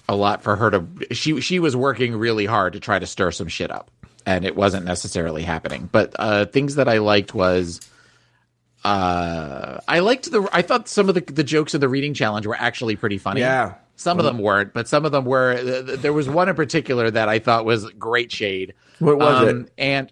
a 0.08 0.16
lot 0.16 0.44
for 0.44 0.56
her 0.56 0.72
to. 0.72 0.88
She 1.12 1.42
she 1.42 1.60
was 1.60 1.76
working 1.76 2.16
really 2.16 2.46
hard 2.46 2.74
to 2.74 2.80
try 2.80 3.00
to 3.00 3.06
stir 3.08 3.32
some 3.32 3.48
shit 3.48 3.72
up, 3.72 3.90
and 4.26 4.46
it 4.46 4.56
wasn't 4.56 4.86
necessarily 4.86 5.44
happening. 5.44 5.90
But 5.92 6.16
uh, 6.20 6.46
things 6.46 6.76
that 6.76 6.88
I 6.88 7.00
liked 7.00 7.34
was 7.34 7.82
uh, 8.84 9.80
I 9.88 10.00
liked 10.00 10.32
the. 10.32 10.48
I 10.54 10.62
thought 10.62 10.88
some 10.88 11.10
of 11.10 11.16
the 11.16 11.22
the 11.22 11.44
jokes 11.44 11.74
in 11.74 11.82
the 11.82 11.90
reading 11.90 12.14
challenge 12.14 12.46
were 12.46 12.56
actually 12.58 12.96
pretty 12.96 13.18
funny. 13.18 13.42
Yeah. 13.42 13.76
Some 13.98 14.20
of 14.20 14.26
them 14.26 14.40
weren't, 14.40 14.74
but 14.74 14.90
some 14.90 15.06
of 15.06 15.14
them 15.14 15.24
were. 15.24 15.56
th- 15.56 15.86
th- 15.86 16.00
There 16.02 16.12
was 16.12 16.28
one 16.28 16.50
in 16.50 16.56
particular 16.56 17.10
that 17.10 17.30
I 17.30 17.40
thought 17.40 17.64
was 17.64 17.90
great 17.92 18.30
shade. 18.30 18.74
What 19.00 19.18
was 19.18 19.48
Um, 19.50 19.68
And 19.78 20.12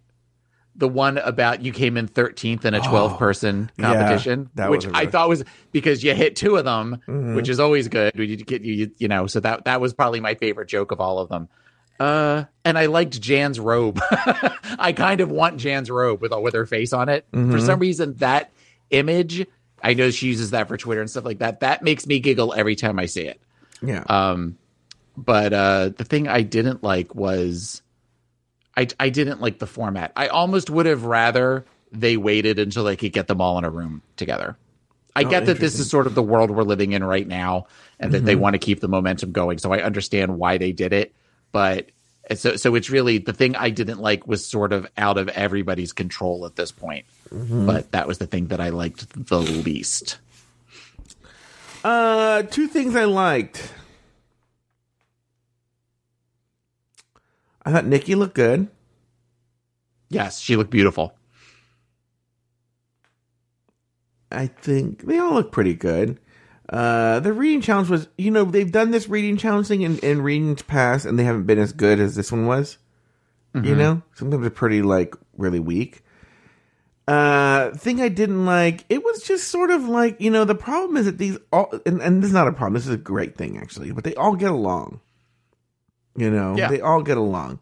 the 0.76 0.88
one 0.88 1.18
about 1.20 1.62
you 1.62 1.72
came 1.72 1.98
in 1.98 2.08
13th 2.08 2.66
in 2.66 2.74
a 2.74 2.80
12 2.82 3.20
person 3.20 3.70
Oh, 3.72 3.82
yeah, 3.82 3.94
competition, 3.94 4.50
that 4.56 4.72
which 4.72 4.86
a 4.86 4.90
I 4.90 5.02
really- 5.02 5.12
thought 5.12 5.30
was 5.30 5.44
because 5.72 6.04
you 6.04 6.14
hit 6.16 6.36
two 6.36 6.56
of 6.56 6.66
them, 6.66 6.98
Mhm. 7.08 7.36
which 7.36 7.48
is 7.50 7.60
always 7.60 7.88
good. 7.88 8.14
You 8.16 8.36
get 8.38 8.64
you, 8.64 8.90
you, 8.98 9.08
know, 9.08 9.28
so 9.28 9.40
that 9.42 9.66
that 9.66 9.80
was 9.82 9.94
probably 9.94 10.20
my 10.20 10.34
favorite 10.34 10.68
joke 10.68 10.92
of 10.92 11.00
all 11.00 11.20
of 11.20 11.30
them. 11.30 11.48
Uh, 12.00 12.46
and 12.66 12.78
I 12.78 12.88
liked 12.88 13.22
Jan's 13.22 13.60
robe. 13.60 14.00
I 14.80 14.94
kind 14.98 15.22
of 15.22 15.30
want 15.30 15.58
Jan's 15.58 15.92
robe 15.92 16.22
with 16.22 16.34
with 16.34 16.56
her 16.56 16.66
face 16.66 16.92
on 16.92 17.08
it. 17.08 17.26
For 17.32 17.38
Mhm. 17.38 17.62
some 17.66 17.80
reason, 17.80 18.16
that 18.16 18.52
image, 18.90 19.46
I 19.84 19.94
know 19.94 20.10
she 20.10 20.26
uses 20.28 20.50
that 20.52 20.68
for 20.68 20.76
Twitter 20.76 21.02
and 21.02 21.10
stuff 21.10 21.24
like 21.24 21.38
that. 21.40 21.60
That 21.60 21.84
makes 21.84 22.08
me 22.08 22.20
giggle 22.20 22.52
every 22.58 22.76
time 22.76 22.98
I 22.98 23.06
see 23.06 23.22
it. 23.28 23.40
Yeah. 23.84 24.04
Um, 24.10 24.58
but 25.16 25.54
uh, 25.54 25.90
the 25.96 26.04
thing 26.04 26.28
I 26.28 26.42
didn't 26.42 26.82
like 26.84 27.14
was 27.14 27.83
I 28.76 28.88
I 29.00 29.10
didn't 29.10 29.42
like 29.42 29.60
the 29.60 29.68
format. 29.68 30.12
I 30.16 30.28
almost 30.28 30.70
would 30.70 30.86
have 30.86 31.04
rather 31.06 31.66
they 31.92 32.18
waited 32.18 32.58
until 32.60 32.84
they 32.84 32.96
could 32.96 33.14
get 33.14 33.28
them 33.28 33.40
all 33.42 33.58
in 33.58 33.64
a 33.64 33.70
room 33.70 34.02
together. 34.18 34.58
I 35.16 35.24
Oh, 35.24 35.30
get 35.30 35.46
that 35.46 35.60
this 35.60 35.78
is 35.80 35.90
sort 35.92 36.08
of 36.08 36.16
the 36.16 36.24
world 36.24 36.50
we're 36.50 36.64
living 36.64 36.94
in 36.94 37.04
right 37.04 37.28
now, 37.28 37.68
and 38.00 38.12
that 38.14 38.26
they 38.26 38.36
want 38.36 38.56
to 38.56 38.58
keep 38.60 38.80
the 38.80 38.88
momentum 38.88 39.32
going. 39.32 39.60
So 39.60 39.72
I 39.72 39.82
understand 39.84 40.40
why 40.40 40.58
they 40.58 40.72
did 40.72 40.92
it, 40.92 41.14
but 41.52 41.90
so 42.36 42.56
so 42.56 42.74
it's 42.74 42.90
really 42.90 43.20
the 43.20 43.34
thing 43.34 43.56
I 43.56 43.70
didn't 43.70 44.00
like 44.00 44.26
was 44.26 44.44
sort 44.44 44.74
of 44.74 44.88
out 44.98 45.20
of 45.20 45.28
everybody's 45.30 45.94
control 45.94 46.48
at 46.48 46.56
this 46.56 46.72
point. 46.72 47.06
But 47.32 47.92
that 47.92 48.08
was 48.08 48.18
the 48.18 48.26
thing 48.28 48.48
that 48.48 48.60
I 48.60 48.70
liked 48.70 49.28
the 49.28 49.40
least. 49.40 50.18
Uh, 51.84 52.44
two 52.44 52.68
things 52.68 52.96
I 52.96 53.06
liked. 53.06 53.72
I 57.66 57.72
thought 57.72 57.86
Nicky 57.86 58.16
looked 58.16 58.36
good. 58.36 58.68
Yes, 60.10 60.40
she 60.40 60.56
looked 60.56 60.72
beautiful. 60.72 61.16
I 64.32 64.48
think 64.48 65.04
they 65.06 65.20
all 65.20 65.34
look 65.34 65.52
pretty 65.52 65.74
good. 65.74 66.20
Uh, 66.70 67.20
the 67.20 67.34
reading 67.34 67.62
challenge 67.62 67.90
was, 67.90 68.08
you 68.18 68.32
know, 68.32 68.46
they've 68.46 68.72
done 68.72 68.92
this 68.92 69.08
reading 69.08 69.38
challenge 69.38 69.68
thing 69.68 69.82
in, 69.82 70.00
in 70.00 70.22
readings 70.22 70.62
past, 70.64 71.06
and 71.06 71.20
they 71.20 71.24
haven't 71.24 71.46
been 71.46 71.60
as 71.60 71.74
good 71.74 72.00
as 72.00 72.16
this 72.16 72.32
one 72.32 72.46
was. 72.48 72.78
You 73.66 73.76
know, 73.76 74.02
sometimes 74.16 74.42
they're 74.42 74.50
pretty 74.50 74.82
like 74.82 75.16
really 75.38 75.60
weak. 75.60 76.04
Uh, 77.08 77.72
thing 77.72 78.02
I 78.02 78.08
didn't 78.10 78.46
like, 78.46 78.86
it 78.90 79.04
was 79.04 79.22
just 79.24 79.50
sort 79.50 79.70
of 79.70 79.84
like, 79.88 80.20
you 80.20 80.32
know, 80.32 80.46
the 80.46 80.56
problem 80.56 80.98
is 80.98 81.06
that 81.06 81.18
these 81.20 81.38
all, 81.52 81.72
and, 81.86 82.02
and 82.02 82.24
this 82.24 82.30
is 82.30 82.34
not 82.34 82.48
a 82.48 82.54
problem. 82.54 82.74
This 82.74 82.88
is 82.88 82.94
a 82.94 82.98
great 82.98 83.36
thing 83.36 83.58
actually, 83.60 83.92
but 83.92 84.04
they 84.06 84.16
all 84.16 84.36
get 84.36 84.52
along. 84.52 85.02
You 86.16 86.30
know, 86.30 86.56
Yeah. 86.58 86.68
they 86.70 86.82
all 86.82 87.02
get 87.02 87.18
along. 87.18 87.60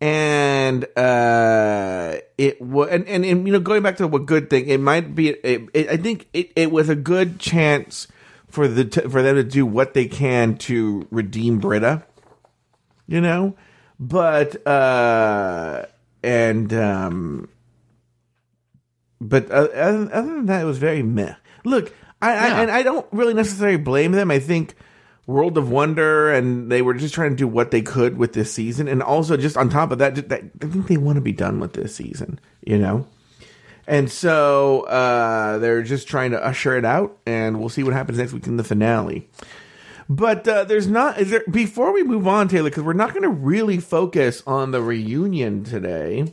And 0.00 0.84
uh, 0.98 2.16
it 2.36 2.60
was, 2.60 2.88
and, 2.90 3.06
and 3.08 3.24
and 3.24 3.46
you 3.46 3.52
know, 3.52 3.60
going 3.60 3.82
back 3.82 3.96
to 3.98 4.06
what 4.08 4.26
good 4.26 4.50
thing, 4.50 4.66
it 4.68 4.80
might 4.80 5.14
be. 5.14 5.30
It, 5.30 5.68
it, 5.72 5.88
I 5.88 5.96
think 5.96 6.28
it, 6.34 6.50
it 6.56 6.70
was 6.70 6.88
a 6.88 6.96
good 6.96 7.38
chance 7.38 8.06
for 8.48 8.68
the 8.68 8.84
t- 8.84 9.08
for 9.08 9.22
them 9.22 9.36
to 9.36 9.44
do 9.44 9.64
what 9.64 9.94
they 9.94 10.06
can 10.06 10.56
to 10.58 11.06
redeem 11.10 11.58
Brita. 11.58 12.02
You 13.06 13.20
know, 13.20 13.54
but 13.98 14.66
uh, 14.66 15.86
and 16.22 16.72
um, 16.74 17.48
but 19.20 19.50
uh, 19.50 19.68
other, 19.74 20.10
other 20.12 20.34
than 20.34 20.46
that, 20.46 20.62
it 20.62 20.66
was 20.66 20.78
very 20.78 21.02
meh. 21.02 21.34
Look, 21.64 21.94
I, 22.20 22.30
I 22.32 22.62
and 22.62 22.70
I 22.70 22.82
don't 22.82 23.06
really 23.12 23.34
necessarily 23.34 23.78
blame 23.78 24.12
them. 24.12 24.30
I 24.30 24.38
think 24.38 24.74
World 25.26 25.56
of 25.56 25.70
Wonder 25.70 26.30
and 26.30 26.70
they 26.70 26.82
were 26.82 26.94
just 26.94 27.14
trying 27.14 27.30
to 27.30 27.36
do 27.36 27.48
what 27.48 27.70
they 27.70 27.82
could 27.82 28.18
with 28.18 28.34
this 28.34 28.52
season, 28.52 28.88
and 28.88 29.02
also 29.02 29.36
just 29.36 29.56
on 29.56 29.70
top 29.70 29.90
of 29.90 29.98
that, 29.98 30.28
that 30.28 30.42
I 30.62 30.66
think 30.66 30.88
they 30.88 30.96
want 30.96 31.16
to 31.16 31.22
be 31.22 31.32
done 31.32 31.60
with 31.60 31.72
this 31.72 31.94
season. 31.94 32.38
You 32.62 32.78
know. 32.78 33.06
And 33.86 34.10
so 34.10 34.82
uh, 34.82 35.58
they're 35.58 35.82
just 35.82 36.08
trying 36.08 36.30
to 36.30 36.42
usher 36.42 36.76
it 36.76 36.84
out, 36.84 37.18
and 37.26 37.60
we'll 37.60 37.68
see 37.68 37.82
what 37.82 37.92
happens 37.92 38.18
next 38.18 38.32
week 38.32 38.46
in 38.46 38.56
the 38.56 38.64
finale. 38.64 39.28
But 40.08 40.46
uh, 40.46 40.64
there's 40.64 40.86
not 40.86 41.18
is 41.18 41.30
there 41.30 41.42
before 41.50 41.92
we 41.92 42.02
move 42.02 42.26
on, 42.26 42.48
Taylor, 42.48 42.70
because 42.70 42.82
we're 42.82 42.92
not 42.92 43.10
going 43.10 43.22
to 43.22 43.28
really 43.28 43.78
focus 43.78 44.42
on 44.46 44.70
the 44.70 44.82
reunion 44.82 45.64
today. 45.64 46.32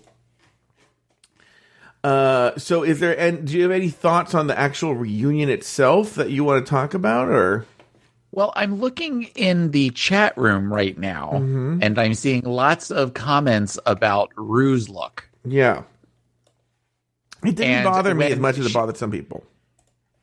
Uh, 2.03 2.57
so 2.57 2.81
is 2.83 2.99
there 2.99 3.17
and 3.17 3.45
do 3.45 3.55
you 3.55 3.61
have 3.61 3.71
any 3.71 3.89
thoughts 3.89 4.33
on 4.33 4.47
the 4.47 4.57
actual 4.57 4.95
reunion 4.95 5.49
itself 5.49 6.15
that 6.15 6.31
you 6.31 6.43
want 6.43 6.65
to 6.65 6.69
talk 6.69 6.93
about, 6.93 7.29
or 7.29 7.65
Well, 8.31 8.53
I'm 8.55 8.79
looking 8.79 9.23
in 9.35 9.71
the 9.71 9.89
chat 9.89 10.37
room 10.37 10.73
right 10.73 10.97
now, 10.97 11.31
mm-hmm. 11.33 11.79
and 11.81 11.99
I'm 11.99 12.13
seeing 12.13 12.43
lots 12.43 12.89
of 12.89 13.13
comments 13.13 13.77
about 13.85 14.31
Rue's 14.37 14.87
look. 14.87 15.29
yeah? 15.45 15.83
It 17.43 17.55
didn't 17.55 17.73
And 17.73 17.85
bother 17.85 18.13
me 18.13 18.27
as 18.27 18.39
much 18.39 18.57
as 18.57 18.67
it 18.67 18.73
bothered 18.73 18.97
some 18.97 19.11
people. 19.11 19.43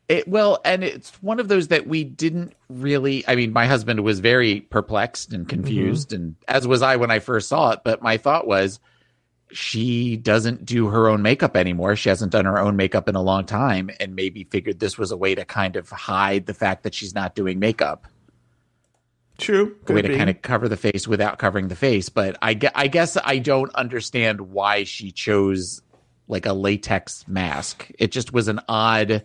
It, 0.09 0.27
well, 0.27 0.61
and 0.65 0.83
it's 0.83 1.12
one 1.23 1.38
of 1.38 1.49
those 1.49 1.69
that 1.69 1.87
we 1.87 2.05
didn't 2.05 2.55
really. 2.71 3.25
I 3.29 3.35
mean, 3.35 3.53
my 3.53 3.67
husband 3.67 4.03
was 4.05 4.21
very 4.21 4.61
perplexed 4.62 5.33
and 5.33 5.47
mm-hmm. 5.47 5.50
confused, 5.50 6.12
and 6.12 6.37
as 6.47 6.67
was 6.67 6.81
I 6.81 6.97
when 6.97 7.11
I 7.11 7.19
first 7.19 7.49
saw 7.49 7.73
it. 7.73 7.81
But 7.85 8.03
my 8.03 8.17
thought 8.17 8.47
was, 8.47 8.81
she 9.50 10.17
doesn't 10.17 10.64
do 10.64 10.88
her 10.88 11.09
own 11.09 11.23
makeup 11.23 11.57
anymore. 11.57 11.97
She 11.97 12.09
hasn't 12.09 12.33
done 12.33 12.45
her 12.45 12.59
own 12.59 12.76
makeup 12.76 13.09
in 13.09 13.14
a 13.14 13.23
long 13.23 13.45
time, 13.47 13.90
and 14.00 14.14
maybe 14.14 14.45
figured 14.45 14.78
this 14.78 14.99
was 14.99 15.11
a 15.11 15.17
way 15.17 15.35
to 15.35 15.45
kind 15.45 15.76
of 15.76 15.88
hide 15.90 16.47
the 16.47 16.55
fact 16.55 16.83
that 16.83 16.95
she's 16.95 17.14
not 17.14 17.35
doing 17.35 17.59
makeup. 17.59 18.07
True, 19.38 19.76
a 19.88 19.93
way 19.93 20.02
could 20.02 20.09
to 20.09 20.12
be. 20.12 20.17
kind 20.17 20.31
of 20.31 20.43
cover 20.43 20.69
the 20.69 20.76
face 20.76 21.07
without 21.09 21.38
covering 21.38 21.69
the 21.69 21.76
face. 21.76 22.09
But 22.09 22.37
I, 22.43 22.59
I 22.75 22.88
guess 22.88 23.17
I 23.23 23.38
don't 23.38 23.75
understand 23.75 24.40
why 24.40 24.85
she 24.85 25.12
chose 25.12 25.81
like 26.28 26.47
a 26.47 26.52
latex 26.52 27.26
mask. 27.26 27.90
It 27.99 28.12
just 28.12 28.33
was 28.33 28.49
an 28.49 28.61
odd. 28.69 29.25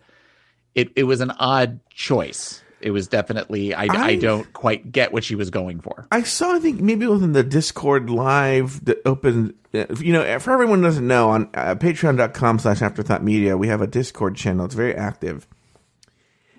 It 0.76 0.92
it 0.96 1.04
was 1.04 1.22
an 1.22 1.32
odd 1.32 1.80
choice. 1.90 2.63
It 2.84 2.92
was 2.92 3.08
definitely 3.08 3.74
I, 3.74 3.86
I, 3.86 4.04
I- 4.06 4.16
don't 4.18 4.52
quite 4.54 4.92
get 4.92 5.12
what 5.14 5.24
she 5.24 5.36
was 5.36 5.50
going 5.50 5.80
for. 5.80 6.06
I 6.12 6.24
saw, 6.24 6.56
I 6.56 6.60
think 6.60 6.82
maybe 6.82 7.08
within 7.08 7.34
the 7.34 7.44
Discord 7.44 8.10
live 8.10 8.84
that 8.86 9.00
opened, 9.06 9.54
uh, 9.74 9.86
you 10.00 10.12
know, 10.14 10.38
for 10.40 10.52
everyone 10.52 10.80
who 10.80 10.86
doesn't 10.86 11.08
know, 11.08 11.30
on 11.30 11.50
uh, 11.54 11.76
patreon.com 11.76 12.60
slash 12.60 12.82
afterthought 12.82 13.24
media, 13.24 13.58
we 13.58 13.70
have 13.70 13.82
a 13.82 13.88
Discord 13.88 14.36
channel. 14.36 14.66
It's 14.66 14.76
very 14.76 14.94
active. 14.96 15.48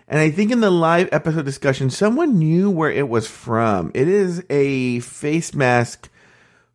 And 0.07 0.21
I 0.21 0.31
think 0.31 0.51
in 0.51 0.61
the 0.61 0.71
live 0.71 1.09
episode 1.13 1.45
discussion, 1.45 1.89
someone 1.91 2.39
knew 2.39 2.71
where 2.71 2.91
it 2.91 3.09
was 3.09 3.27
from. 3.27 3.91
It 3.95 4.07
is 4.09 4.45
a 4.51 5.01
face 5.01 5.55
mask 5.55 6.11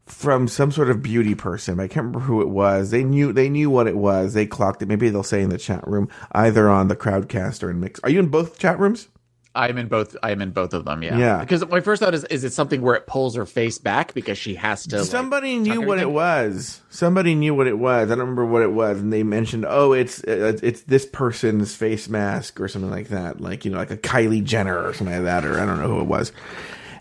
from 0.06 0.48
some 0.48 0.72
sort 0.72 0.90
of 0.90 1.04
beauty 1.04 1.36
person. 1.36 1.80
I 1.80 1.88
can't 1.88 2.08
remember 2.08 2.22
who 2.22 2.42
it 2.42 2.50
was. 2.50 2.90
They 2.90 3.04
knew 3.04 3.32
they 3.32 3.48
knew 3.48 3.70
what 3.70 3.86
it 3.88 3.96
was. 3.96 4.34
They 4.34 4.48
clocked 4.48 4.82
it. 4.82 4.88
Maybe 4.88 5.10
they'll 5.10 5.22
say 5.22 5.44
in 5.44 5.50
the 5.50 5.60
chat 5.60 5.88
room, 5.88 6.10
either 6.32 6.68
on 6.68 6.88
the 6.88 6.96
Crowdcast 6.96 7.62
or 7.62 7.70
in 7.70 7.80
Mix. 7.80 8.00
Are 8.00 8.10
you 8.10 8.20
in 8.20 8.30
both 8.30 8.58
chat 8.58 8.80
rooms? 8.80 9.08
I'm 9.56 9.78
in 9.78 9.88
both. 9.88 10.16
I'm 10.22 10.42
in 10.42 10.52
both 10.52 10.74
of 10.74 10.86
them. 10.86 11.02
Yeah. 11.02 11.18
Yeah. 11.18 11.40
Because 11.40 11.68
my 11.68 11.80
first 11.80 12.02
thought 12.02 12.14
is, 12.14 12.24
is 12.26 12.44
it 12.44 12.54
something 12.54 12.82
where 12.82 12.96
it 12.96 13.08
pulls 13.08 13.36
her 13.36 13.46
face 13.46 13.78
back 13.80 14.14
because 14.14 14.38
she 14.38 14.56
has 14.56 14.86
to? 14.88 15.04
Somebody 15.04 15.58
tuck 15.58 15.68
knew 15.68 15.82
what 15.82 16.00
it 16.00 16.12
was. 16.12 16.82
Somebody 16.90 17.34
knew 17.34 17.56
what 17.56 17.68
it 17.68 17.80
was. 17.80 18.08
I 18.08 18.16
don't 18.16 18.20
remember 18.20 18.46
what 18.46 18.62
it 18.62 18.72
was, 18.72 19.00
and 19.00 19.12
they 19.12 19.24
mentioned, 19.24 19.66
"Oh, 19.68 19.94
it's 19.94 20.20
it's 20.20 20.82
this 20.82 21.06
person's 21.06 21.76
face 21.76 22.08
mask 22.08 22.60
or 22.62 22.68
something 22.68 22.92
like 22.92 23.08
that, 23.10 23.42
like 23.42 23.66
you 23.66 23.72
know, 23.72 23.78
like 23.78 23.92
a 23.92 23.98
Kylie 23.98 24.44
Jenner 24.44 24.78
or 24.78 24.94
something 24.94 25.16
like 25.16 25.26
that, 25.26 25.46
or 25.46 25.60
I 25.60 25.66
don't 25.66 25.80
know 25.80 25.88
who 25.88 26.02
it 26.02 26.08
was." 26.08 26.32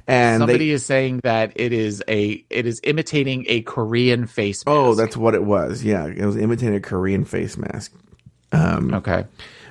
And 0.07 0.41
Somebody 0.41 0.69
they, 0.69 0.71
is 0.71 0.87
saying 0.87 1.21
that 1.25 1.53
it 1.55 1.75
is 1.75 2.03
a 2.09 2.43
it 2.49 2.65
is 2.65 2.81
imitating 2.83 3.45
a 3.47 3.61
Korean 3.61 4.27
face. 4.27 4.65
Mask. 4.65 4.75
oh, 4.75 4.95
that's 4.95 5.19
what 5.19 5.35
it 5.35 5.45
was. 5.45 5.85
Yeah, 5.85 6.07
it 6.07 6.25
was 6.25 6.37
imitating 6.37 6.77
a 6.77 6.81
Korean 6.81 7.27
face 7.27 7.59
mask. 7.59 7.93
Um, 8.51 8.95
okay. 8.95 9.27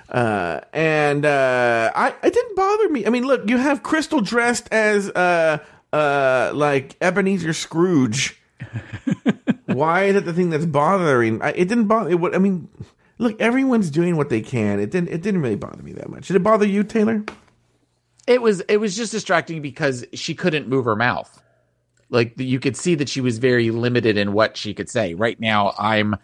Uh, 0.10 0.62
and 0.74 1.26
uh, 1.26 1.92
I 1.96 2.10
it 2.24 2.34
didn't 2.34 2.56
bother 2.56 2.90
me. 2.90 3.06
I 3.06 3.10
mean, 3.10 3.26
look, 3.26 3.50
you 3.50 3.58
have 3.58 3.84
Crystal 3.84 4.22
dressed 4.22 4.68
as 4.72 5.10
uh 5.10 5.58
uh 5.92 6.52
like 6.54 6.96
Ebenezer 7.02 7.54
Scrooge. 7.54 8.40
Why 9.66 10.06
is 10.06 10.16
it 10.16 10.26
the 10.26 10.34
thing 10.34 10.50
that's 10.50 10.66
bothering? 10.66 11.42
I, 11.42 11.50
it 11.50 11.68
didn't 11.68 11.88
bother. 11.88 12.10
It, 12.10 12.20
would- 12.20 12.34
I 12.34 12.38
mean, 12.38 12.70
look, 13.18 13.40
everyone's 13.42 13.90
doing 13.92 14.16
what 14.16 14.30
they 14.30 14.42
can. 14.42 14.80
It 14.80 14.92
didn't. 14.92 15.10
It 15.10 15.22
didn't 15.22 15.42
really 15.42 15.56
bother 15.56 15.84
me 15.84 15.92
that 15.94 16.10
much. 16.10 16.28
Did 16.28 16.38
it 16.38 16.44
bother 16.44 16.66
you, 16.66 16.84
Taylor? 16.84 17.24
It 18.26 18.42
was 18.42 18.62
it 18.62 18.78
was 18.78 18.96
just 18.96 19.12
distracting 19.12 19.62
because 19.62 20.06
she 20.14 20.34
couldn't 20.36 20.68
move 20.68 20.86
her 20.86 20.96
mouth. 20.96 21.42
Like 22.10 22.34
you 22.40 22.60
could 22.60 22.78
see 22.78 22.96
that 22.96 23.10
she 23.10 23.20
was 23.22 23.38
very 23.38 23.72
limited 23.72 24.18
in 24.18 24.32
what 24.34 24.56
she 24.58 24.74
could 24.74 24.90
say. 24.90 25.14
Right 25.14 25.40
now, 25.40 25.74
I'm 25.78 26.16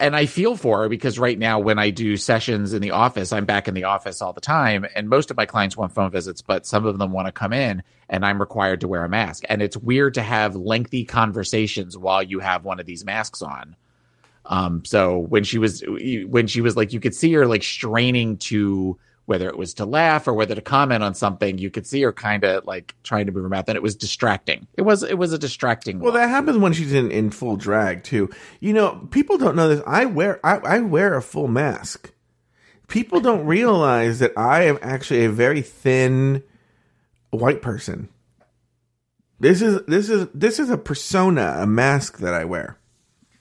and 0.00 0.16
I 0.16 0.26
feel 0.26 0.56
for 0.56 0.82
her 0.82 0.88
because 0.88 1.18
right 1.18 1.38
now 1.38 1.58
when 1.58 1.78
I 1.78 1.90
do 1.90 2.16
sessions 2.16 2.72
in 2.72 2.80
the 2.80 2.92
office, 2.92 3.32
I'm 3.32 3.44
back 3.44 3.68
in 3.68 3.74
the 3.74 3.84
office 3.84 4.22
all 4.22 4.32
the 4.32 4.40
time 4.40 4.86
and 4.94 5.08
most 5.08 5.30
of 5.30 5.36
my 5.36 5.46
clients 5.46 5.76
want 5.76 5.92
phone 5.92 6.10
visits, 6.10 6.42
but 6.42 6.66
some 6.66 6.86
of 6.86 6.98
them 6.98 7.12
want 7.12 7.26
to 7.26 7.32
come 7.32 7.52
in 7.52 7.82
and 8.08 8.24
I'm 8.24 8.40
required 8.40 8.80
to 8.80 8.88
wear 8.88 9.04
a 9.04 9.08
mask. 9.08 9.44
And 9.48 9.62
it's 9.62 9.76
weird 9.76 10.14
to 10.14 10.22
have 10.22 10.56
lengthy 10.56 11.04
conversations 11.04 11.98
while 11.98 12.22
you 12.22 12.40
have 12.40 12.64
one 12.64 12.80
of 12.80 12.86
these 12.86 13.04
masks 13.04 13.42
on. 13.42 13.76
Um, 14.46 14.84
so 14.84 15.18
when 15.18 15.44
she 15.44 15.58
was 15.58 15.82
when 15.86 16.46
she 16.46 16.60
was 16.60 16.76
like, 16.76 16.92
you 16.92 17.00
could 17.00 17.14
see 17.14 17.32
her 17.32 17.46
like 17.46 17.62
straining 17.62 18.36
to 18.38 18.98
whether 19.26 19.48
it 19.48 19.56
was 19.56 19.74
to 19.74 19.86
laugh 19.86 20.28
or 20.28 20.34
whether 20.34 20.54
to 20.54 20.60
comment 20.60 21.02
on 21.02 21.14
something, 21.14 21.58
you 21.58 21.70
could 21.70 21.86
see 21.86 22.02
her 22.02 22.12
kind 22.12 22.44
of 22.44 22.64
like 22.66 22.94
trying 23.02 23.26
to 23.26 23.32
move 23.32 23.42
her 23.42 23.48
mouth, 23.48 23.68
and 23.68 23.76
it 23.76 23.82
was 23.82 23.96
distracting. 23.96 24.66
It 24.74 24.82
was 24.82 25.02
it 25.02 25.18
was 25.18 25.32
a 25.32 25.38
distracting. 25.38 25.98
Well, 25.98 26.12
that 26.12 26.28
happens 26.28 26.58
when 26.58 26.72
she's 26.72 26.92
in, 26.92 27.10
in 27.10 27.30
full 27.30 27.56
drag 27.56 28.04
too. 28.04 28.30
You 28.60 28.72
know, 28.72 29.06
people 29.10 29.38
don't 29.38 29.56
know 29.56 29.68
this. 29.68 29.82
I 29.86 30.04
wear 30.04 30.44
I, 30.44 30.56
I 30.58 30.80
wear 30.80 31.14
a 31.14 31.22
full 31.22 31.48
mask. 31.48 32.12
People 32.88 33.20
don't 33.20 33.46
realize 33.46 34.18
that 34.18 34.32
I 34.36 34.64
am 34.64 34.78
actually 34.82 35.24
a 35.24 35.30
very 35.30 35.62
thin 35.62 36.42
white 37.30 37.62
person. 37.62 38.08
This 39.40 39.62
is 39.62 39.80
this 39.86 40.08
is 40.08 40.28
this 40.34 40.58
is 40.58 40.70
a 40.70 40.78
persona, 40.78 41.56
a 41.58 41.66
mask 41.66 42.18
that 42.18 42.34
I 42.34 42.44
wear. 42.44 42.78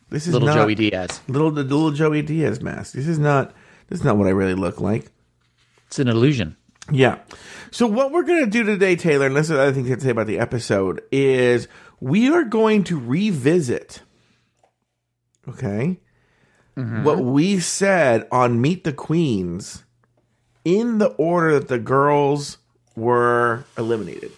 This 0.10 0.28
is 0.28 0.34
little 0.34 0.48
not, 0.48 0.56
Joey 0.56 0.76
Diaz. 0.76 1.22
little 1.28 1.52
the 1.52 1.64
little 1.64 1.92
Joey 1.92 2.22
Diaz 2.22 2.62
mask. 2.62 2.94
This 2.94 3.08
is 3.08 3.20
not 3.20 3.54
this 3.90 4.00
is 4.00 4.06
not 4.06 4.18
what 4.18 4.28
I 4.28 4.32
really 4.32 4.54
look 4.54 4.80
like. 4.80 5.12
It's 5.94 6.00
an 6.00 6.08
illusion. 6.08 6.58
Yeah. 6.92 7.20
So 7.70 7.86
what 7.86 8.12
we're 8.12 8.24
going 8.24 8.44
to 8.46 8.50
do 8.50 8.64
today, 8.64 8.96
Taylor, 8.96 9.28
and 9.28 9.36
this 9.36 9.44
is 9.44 9.50
the 9.50 9.62
other 9.62 9.74
thing 9.74 9.86
to 9.86 10.00
say 10.00 10.10
about 10.10 10.26
the 10.26 10.40
episode, 10.40 11.04
is 11.12 11.68
we 12.00 12.34
are 12.34 12.44
going 12.44 12.84
to 12.86 13.00
revisit, 13.00 14.02
okay, 15.48 16.00
mm-hmm. 16.76 17.04
what 17.04 17.20
we 17.20 17.60
said 17.60 18.28
on 18.32 18.60
Meet 18.60 18.86
the 18.86 18.94
Queens 18.94 19.84
in 20.66 20.98
the 20.98 21.10
order 21.10 21.60
that 21.60 21.68
the 21.68 21.78
girls 21.78 22.58
were 22.96 23.64
eliminated. 23.78 24.32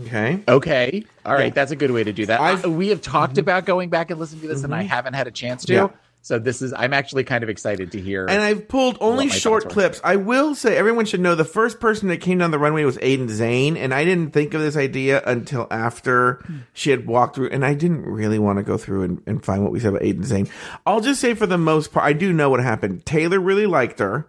Okay. 0.00 0.42
Okay. 0.48 1.04
All 1.24 1.34
right. 1.34 1.44
Yeah. 1.44 1.50
That's 1.50 1.70
a 1.70 1.76
good 1.76 1.92
way 1.92 2.02
to 2.02 2.12
do 2.12 2.26
that. 2.26 2.40
I've- 2.40 2.64
uh, 2.64 2.70
we 2.70 2.88
have 2.88 3.00
talked 3.00 3.34
mm-hmm. 3.34 3.40
about 3.42 3.64
going 3.64 3.90
back 3.90 4.10
and 4.10 4.18
listening 4.18 4.42
to 4.42 4.48
this, 4.48 4.64
and 4.64 4.74
I 4.74 4.80
mm-hmm. 4.80 4.88
haven't 4.88 5.14
had 5.14 5.28
a 5.28 5.32
chance 5.32 5.64
to. 5.66 5.72
Yeah. 5.72 5.88
So 6.28 6.38
this 6.38 6.60
is. 6.60 6.74
I'm 6.74 6.92
actually 6.92 7.24
kind 7.24 7.42
of 7.42 7.48
excited 7.48 7.92
to 7.92 8.00
hear. 8.02 8.26
And 8.26 8.42
I've 8.42 8.68
pulled 8.68 8.98
only 9.00 9.30
short 9.30 9.70
clips. 9.70 9.98
I 10.04 10.16
will 10.16 10.54
say 10.54 10.76
everyone 10.76 11.06
should 11.06 11.20
know 11.20 11.34
the 11.34 11.42
first 11.42 11.80
person 11.80 12.08
that 12.08 12.18
came 12.18 12.36
down 12.36 12.50
the 12.50 12.58
runway 12.58 12.84
was 12.84 12.98
Aiden 12.98 13.30
Zhane, 13.30 13.78
and 13.78 13.94
I 13.94 14.04
didn't 14.04 14.32
think 14.32 14.52
of 14.52 14.60
this 14.60 14.76
idea 14.76 15.22
until 15.24 15.66
after 15.70 16.44
she 16.74 16.90
had 16.90 17.06
walked 17.06 17.36
through, 17.36 17.48
and 17.48 17.64
I 17.64 17.72
didn't 17.72 18.04
really 18.04 18.38
want 18.38 18.58
to 18.58 18.62
go 18.62 18.76
through 18.76 19.04
and, 19.04 19.22
and 19.26 19.42
find 19.42 19.62
what 19.62 19.72
we 19.72 19.80
said 19.80 19.88
about 19.88 20.02
Aiden 20.02 20.26
Zhane. 20.26 20.50
I'll 20.84 21.00
just 21.00 21.18
say 21.18 21.32
for 21.32 21.46
the 21.46 21.56
most 21.56 21.92
part, 21.92 22.04
I 22.04 22.12
do 22.12 22.30
know 22.30 22.50
what 22.50 22.60
happened. 22.60 23.06
Taylor 23.06 23.40
really 23.40 23.64
liked 23.64 23.98
her. 23.98 24.28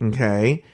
Okay. 0.00 0.64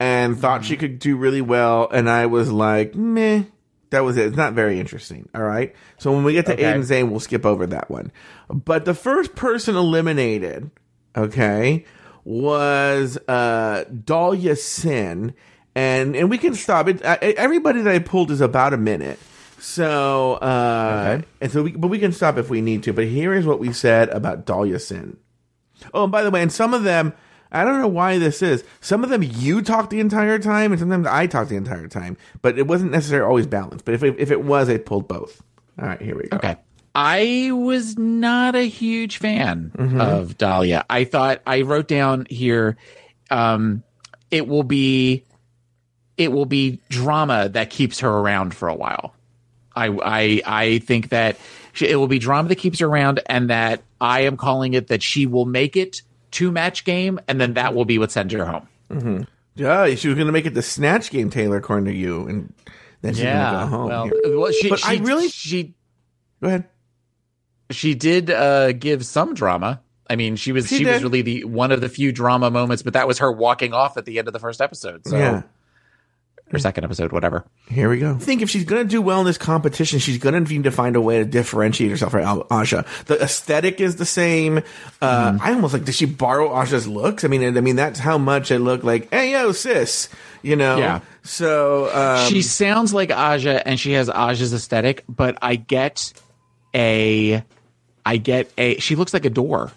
And 0.00 0.40
thought 0.40 0.62
mm-hmm. 0.62 0.70
she 0.70 0.76
could 0.76 0.98
do 0.98 1.16
really 1.16 1.40
well, 1.40 1.88
and 1.88 2.10
I 2.10 2.26
was 2.26 2.50
like, 2.50 2.96
meh. 2.96 3.44
That 3.92 4.04
was 4.04 4.16
it. 4.18 4.26
It's 4.26 4.36
not 4.36 4.52
very 4.54 4.78
interesting. 4.80 5.28
All 5.34 5.42
right. 5.42 5.74
So 5.98 6.12
when 6.12 6.24
we 6.24 6.32
get 6.34 6.46
to 6.46 6.52
Okay. 6.54 6.64
Aiden 6.64 6.80
Zhane, 6.80 7.10
we'll 7.10 7.20
skip 7.20 7.46
over 7.46 7.66
that 7.68 7.88
one. 7.90 8.10
But 8.50 8.84
the 8.84 8.94
first 8.94 9.34
person 9.34 9.76
eliminated, 9.76 10.70
okay, 11.16 11.84
was 12.24 13.16
uh 13.28 13.84
Dahlia 14.04 14.56
Sin, 14.56 15.34
and 15.74 16.14
and 16.16 16.28
we 16.30 16.38
can 16.38 16.54
stop 16.54 16.88
it. 16.88 17.00
Everybody 17.02 17.80
that 17.82 17.94
I 17.94 17.98
pulled 18.00 18.30
is 18.30 18.40
about 18.40 18.74
a 18.74 18.78
minute. 18.78 19.18
So 19.58 20.34
uh 20.42 21.14
Okay. 21.16 21.26
and 21.40 21.52
so 21.52 21.62
we 21.62 21.72
but 21.72 21.88
we 21.88 21.98
can 21.98 22.12
stop 22.12 22.36
if 22.38 22.50
we 22.50 22.60
need 22.60 22.82
to. 22.84 22.92
But 22.92 23.06
here 23.06 23.32
is 23.32 23.46
what 23.46 23.58
we 23.60 23.72
said 23.72 24.08
about 24.10 24.44
Dahlia 24.46 24.78
Sin. 24.78 25.16
Oh, 25.94 26.04
and 26.04 26.12
by 26.12 26.22
the 26.22 26.30
way, 26.30 26.42
and 26.42 26.52
some 26.52 26.74
of 26.74 26.84
them, 26.84 27.12
I 27.52 27.64
don't 27.64 27.80
know 27.80 27.88
why 27.88 28.18
this 28.18 28.40
is. 28.42 28.64
Some 28.80 29.04
of 29.04 29.10
them 29.10 29.22
you 29.22 29.62
talk 29.62 29.90
the 29.90 30.00
entire 30.00 30.38
time, 30.38 30.72
and 30.72 30.80
sometimes 30.80 31.06
I 31.06 31.26
talk 31.26 31.48
the 31.48 31.56
entire 31.56 31.86
time. 31.86 32.16
But 32.40 32.58
it 32.58 32.66
wasn't 32.66 32.92
necessarily 32.92 33.28
always 33.28 33.46
balanced. 33.46 33.84
But 33.84 33.94
if 33.94 34.02
it, 34.02 34.16
if 34.18 34.30
it 34.30 34.42
was, 34.42 34.68
I 34.68 34.78
pulled 34.78 35.06
both. 35.06 35.42
All 35.78 35.86
right, 35.86 36.00
here 36.00 36.16
we 36.16 36.24
go. 36.28 36.36
Okay. 36.38 36.56
I 36.94 37.50
was 37.52 37.96
not 37.96 38.54
a 38.54 38.68
huge 38.68 39.16
fan 39.18 39.72
Mm-hmm. 39.76 40.00
of 40.00 40.36
Dahlia. 40.36 40.84
I 40.90 41.04
thought 41.04 41.40
I 41.46 41.62
wrote 41.62 41.88
down 41.88 42.26
here 42.28 42.76
um 43.30 43.82
it 44.30 44.46
will 44.46 44.62
be 44.62 45.24
it 46.18 46.30
will 46.32 46.44
be 46.44 46.80
drama 46.90 47.48
that 47.50 47.70
keeps 47.70 48.00
her 48.00 48.10
around 48.10 48.54
for 48.54 48.68
a 48.68 48.74
while. 48.74 49.14
I 49.74 49.86
I 49.88 50.42
I 50.44 50.78
think 50.80 51.08
that 51.08 51.38
it 51.80 51.96
will 51.96 52.08
be 52.08 52.18
drama 52.18 52.50
that 52.50 52.56
keeps 52.56 52.80
her 52.80 52.86
around 52.86 53.20
and 53.24 53.48
that 53.48 53.80
I 53.98 54.22
am 54.22 54.36
calling 54.36 54.74
it 54.74 54.88
that 54.88 55.02
she 55.02 55.24
will 55.26 55.46
make 55.46 55.76
it 55.78 56.02
to 56.32 56.50
match 56.52 56.84
game 56.84 57.18
and 57.28 57.40
then 57.40 57.54
that 57.54 57.74
will 57.74 57.84
be 57.84 57.98
what 57.98 58.10
sends 58.10 58.32
her 58.34 58.44
home. 58.44 59.26
Yeah, 59.54 59.86
she 59.94 60.08
was 60.08 60.14
going 60.16 60.26
to 60.26 60.32
make 60.32 60.46
it 60.46 60.54
the 60.54 60.62
snatch 60.62 61.10
game, 61.10 61.30
Taylor, 61.30 61.58
according 61.58 61.84
to 61.86 61.92
you, 61.94 62.26
and 62.26 62.52
then 63.02 63.14
she's 63.14 63.22
going 63.24 63.36
to 63.36 63.60
go 63.60 63.66
home. 63.66 63.88
Well, 63.88 64.04
here. 64.04 64.38
well 64.38 64.52
she, 64.52 64.68
But 64.70 64.78
she 64.80 64.98
I 64.98 65.02
really- 65.02 65.28
she 65.28 65.74
Go 66.42 66.48
ahead. 66.48 66.64
she 67.70 67.94
did 67.94 68.30
uh 68.30 68.72
give 68.72 69.04
some 69.06 69.34
drama. 69.34 69.80
I 70.10 70.16
mean, 70.16 70.36
she 70.36 70.52
was 70.52 70.68
She 70.68 70.78
she, 70.78 70.84
was 70.84 71.02
really 71.02 71.22
the 71.22 71.44
one 71.44 71.70
of 71.72 71.80
the 71.80 71.88
few 71.88 72.12
drama 72.12 72.50
moments, 72.50 72.82
but 72.82 72.92
that 72.94 73.06
was 73.06 73.18
her 73.20 73.30
walking 73.32 73.72
off 73.72 73.96
at 73.96 74.04
the 74.04 74.18
end 74.18 74.26
of 74.28 74.34
the 74.34 74.40
first 74.40 74.60
episode. 74.60 75.06
So 75.06 75.16
yeah. 75.16 75.42
Or 76.52 76.58
second 76.58 76.84
episode, 76.84 77.12
whatever. 77.12 77.44
Here 77.68 77.88
we 77.88 77.98
go. 77.98 78.12
I 78.14 78.18
think 78.18 78.42
if 78.42 78.50
she's 78.50 78.64
going 78.64 78.82
to 78.82 78.88
do 78.88 79.00
well 79.00 79.20
in 79.20 79.26
this 79.26 79.38
competition, 79.38 79.98
she's 80.00 80.18
going 80.18 80.34
to 80.34 80.52
need 80.52 80.64
to 80.64 80.70
find 80.70 80.96
a 80.96 81.00
way 81.00 81.18
to 81.18 81.24
differentiate 81.24 81.90
herself 81.90 82.12
from 82.12 82.20
Al- 82.22 82.46
Aja. 82.50 82.84
The 83.06 83.22
aesthetic 83.22 83.80
is 83.80 83.96
the 83.96 84.04
same. 84.04 84.58
Uh, 85.00 85.32
Mm-hmm. 85.32 85.42
I 85.42 85.52
almost 85.54 85.72
like, 85.72 85.84
did 85.84 85.94
she 85.94 86.04
borrow 86.04 86.60
Aja's 86.62 86.86
looks? 86.86 87.24
I 87.24 87.28
mean, 87.28 87.56
I 87.56 87.60
mean, 87.62 87.76
that's 87.76 87.98
how 87.98 88.18
much 88.18 88.50
it 88.50 88.58
looked 88.58 88.84
like, 88.84 89.08
hey, 89.10 89.32
yo, 89.32 89.52
sis, 89.52 90.08
you 90.42 90.56
know? 90.56 90.76
Yeah. 90.76 91.00
So, 91.22 91.88
um, 91.94 92.28
she 92.28 92.42
sounds 92.42 92.92
like 92.92 93.10
Aja 93.10 93.66
and 93.66 93.78
she 93.80 93.92
has 93.92 94.08
Aja's 94.08 94.52
aesthetic, 94.52 95.04
but 95.08 95.38
I 95.40 95.56
get 95.56 96.12
a 96.74 97.42
I 98.04 98.16
get 98.16 98.50
a 98.58 98.78
she 98.78 98.96
looks 98.96 99.14
like 99.14 99.24
a 99.24 99.30
door. 99.30 99.70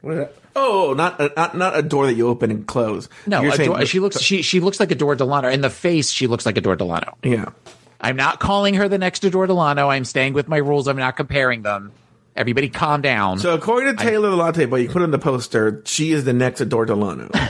what- 0.00 0.34
oh, 0.56 0.94
not 0.96 1.20
a, 1.20 1.32
not, 1.36 1.56
not 1.56 1.78
a 1.78 1.82
door 1.82 2.06
that 2.06 2.14
you 2.14 2.28
open 2.28 2.50
and 2.50 2.66
close. 2.66 3.08
No, 3.26 3.42
You're 3.42 3.52
a 3.52 3.56
saying- 3.56 3.70
door, 3.70 3.86
she 3.86 4.00
looks 4.00 4.20
she 4.20 4.42
she 4.42 4.58
looks 4.58 4.80
like 4.80 4.90
a 4.90 4.94
Dor 4.96 5.14
Delano. 5.14 5.48
In 5.48 5.60
the 5.60 5.70
face, 5.70 6.10
she 6.10 6.26
looks 6.26 6.44
like 6.46 6.56
a 6.56 6.60
Dor 6.60 6.74
Delano. 6.76 7.16
yeah. 7.22 7.50
I'm 8.00 8.16
not 8.16 8.40
calling 8.40 8.74
her 8.74 8.88
the 8.88 8.98
next 8.98 9.20
Dor 9.20 9.46
Delano. 9.46 9.88
I'm 9.88 10.04
staying 10.04 10.32
with 10.34 10.48
my 10.48 10.58
rules. 10.58 10.86
I'm 10.88 10.98
not 10.98 11.16
comparing 11.16 11.62
them. 11.62 11.92
Everybody 12.36 12.68
calm 12.68 13.00
down. 13.00 13.38
So 13.38 13.54
according 13.54 13.96
to 13.96 14.04
Taylor 14.04 14.28
the 14.28 14.36
Latte 14.36 14.66
Boy, 14.66 14.80
you 14.80 14.88
put 14.90 15.00
in 15.00 15.10
the 15.10 15.18
poster, 15.18 15.80
she 15.86 16.12
is 16.12 16.24
the 16.24 16.34
next 16.34 16.60
Adore 16.60 16.84
Delano. 16.84 17.30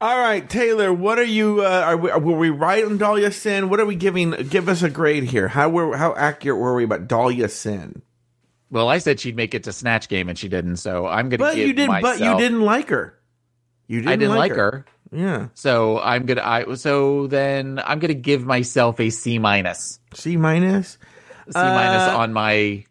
All 0.00 0.18
right, 0.18 0.48
Taylor, 0.48 0.92
what 0.92 1.18
are 1.18 1.24
you? 1.24 1.62
Uh, 1.62 1.82
are 1.86 1.96
we, 1.96 2.10
were 2.12 2.36
we 2.36 2.50
right 2.50 2.84
on 2.84 2.98
Dahlia 2.98 3.32
Sin? 3.32 3.68
What 3.70 3.80
are 3.80 3.86
we 3.86 3.96
giving? 3.96 4.30
Give 4.30 4.68
us 4.68 4.82
a 4.82 4.90
grade 4.90 5.24
here. 5.24 5.48
How 5.48 5.68
were 5.70 5.96
how 5.96 6.14
accurate 6.14 6.58
were 6.60 6.74
we 6.74 6.84
about 6.84 7.08
Dahlia 7.08 7.48
Sin? 7.48 8.02
Well, 8.74 8.88
I 8.90 8.98
said 8.98 9.20
she'd 9.20 9.36
make 9.36 9.54
it 9.54 9.64
to 9.64 9.72
Snatch 9.72 10.08
Game 10.08 10.28
and 10.28 10.38
she 10.38 10.48
didn't, 10.48 10.76
so 10.76 11.06
I'm 11.06 11.30
gonna 11.30 11.38
But 11.38 11.54
give 11.54 11.68
you 11.68 11.72
did. 11.72 11.88
myself, 11.88 12.18
But 12.18 12.24
you 12.26 12.36
didn't 12.36 12.60
like 12.60 12.90
her. 12.90 13.18
You 13.86 14.00
didn't. 14.00 14.12
I 14.12 14.16
didn't 14.16 14.34
like 14.36 14.52
her. 14.52 14.84
Yeah. 15.12 15.48
So 15.54 16.00
I'm 16.00 16.26
gonna 16.26 16.42
I 16.42 16.74
so 16.74 17.26
then 17.28 17.80
I'm 17.84 18.00
gonna 18.00 18.14
give 18.14 18.44
myself 18.44 18.98
a 19.00 19.08
C 19.10 19.38
minus. 19.38 20.00
C 20.12 20.36
minus. 20.36 20.98
C 21.48 21.52
minus 21.54 22.02
Uh, 22.08 22.16
on 22.18 22.32
my 22.32 22.84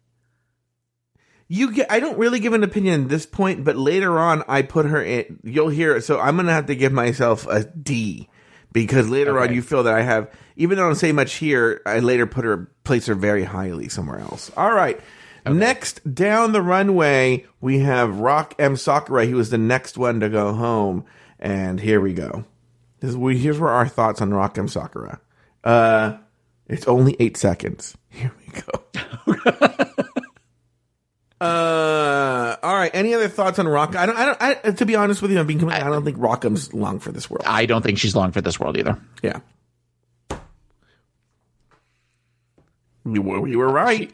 You 1.48 1.72
get. 1.72 1.90
I 1.92 2.00
don't 2.00 2.16
really 2.18 2.40
give 2.40 2.54
an 2.54 2.62
opinion 2.64 3.02
at 3.02 3.08
this 3.10 3.26
point, 3.26 3.64
but 3.64 3.76
later 3.76 4.18
on, 4.18 4.42
I 4.48 4.62
put 4.62 4.86
her 4.86 5.02
in. 5.02 5.38
You'll 5.44 5.68
hear. 5.68 6.00
So 6.00 6.18
I'm 6.18 6.36
gonna 6.36 6.52
have 6.52 6.66
to 6.66 6.74
give 6.76 6.92
myself 6.92 7.46
a 7.46 7.64
D 7.64 8.28
because 8.72 9.08
later 9.10 9.38
on, 9.38 9.52
you 9.52 9.60
feel 9.60 9.82
that 9.82 9.94
I 9.94 10.02
have. 10.02 10.30
Even 10.56 10.78
though 10.78 10.84
I 10.84 10.88
don't 10.88 10.94
say 10.94 11.12
much 11.12 11.34
here, 11.34 11.82
I 11.84 11.98
later 11.98 12.26
put 12.26 12.44
her 12.44 12.70
place 12.84 13.06
her 13.06 13.14
very 13.14 13.44
highly 13.44 13.88
somewhere 13.88 14.20
else. 14.20 14.50
All 14.56 14.72
right. 14.72 14.98
Next 15.46 16.14
down 16.14 16.52
the 16.52 16.62
runway, 16.62 17.44
we 17.60 17.80
have 17.80 18.20
Rock 18.20 18.54
M 18.58 18.76
Sakura. 18.76 19.26
He 19.26 19.34
was 19.34 19.50
the 19.50 19.58
next 19.58 19.98
one 19.98 20.20
to 20.20 20.28
go 20.28 20.54
home, 20.54 21.04
and 21.38 21.78
here 21.78 22.00
we 22.00 22.14
go. 22.14 22.44
We, 23.02 23.36
here's 23.38 23.60
where 23.60 23.70
our 23.70 23.86
thoughts 23.86 24.22
on 24.22 24.32
Rock 24.32 24.56
M 24.56 24.68
Sakura. 24.68 25.20
Uh, 25.62 26.16
it's 26.66 26.88
only 26.88 27.16
eight 27.20 27.36
seconds. 27.36 27.96
Here 28.08 28.32
we 28.38 28.60
go. 28.60 29.84
Uh, 31.40 32.56
all 32.62 32.74
right. 32.74 32.90
Any 32.94 33.12
other 33.12 33.28
thoughts 33.28 33.58
on 33.58 33.68
Rock? 33.68 33.96
I 33.96 34.06
don't. 34.06 34.16
I 34.16 34.24
don't. 34.24 34.38
I, 34.40 34.70
to 34.70 34.86
be 34.86 34.96
honest 34.96 35.20
with 35.20 35.30
you, 35.30 35.38
I'm 35.38 35.46
being. 35.46 35.68
I 35.70 35.80
don't 35.80 36.04
think 36.04 36.16
Rockham's 36.18 36.72
long 36.72 37.00
for 37.00 37.12
this 37.12 37.28
world. 37.28 37.44
I 37.46 37.66
don't 37.66 37.82
think 37.82 37.98
she's 37.98 38.16
long 38.16 38.32
for 38.32 38.40
this 38.40 38.58
world 38.58 38.78
either. 38.78 38.98
Yeah. 39.22 39.40
We 43.04 43.18
were, 43.18 43.40
we 43.40 43.56
were 43.56 43.68
right. 43.68 44.10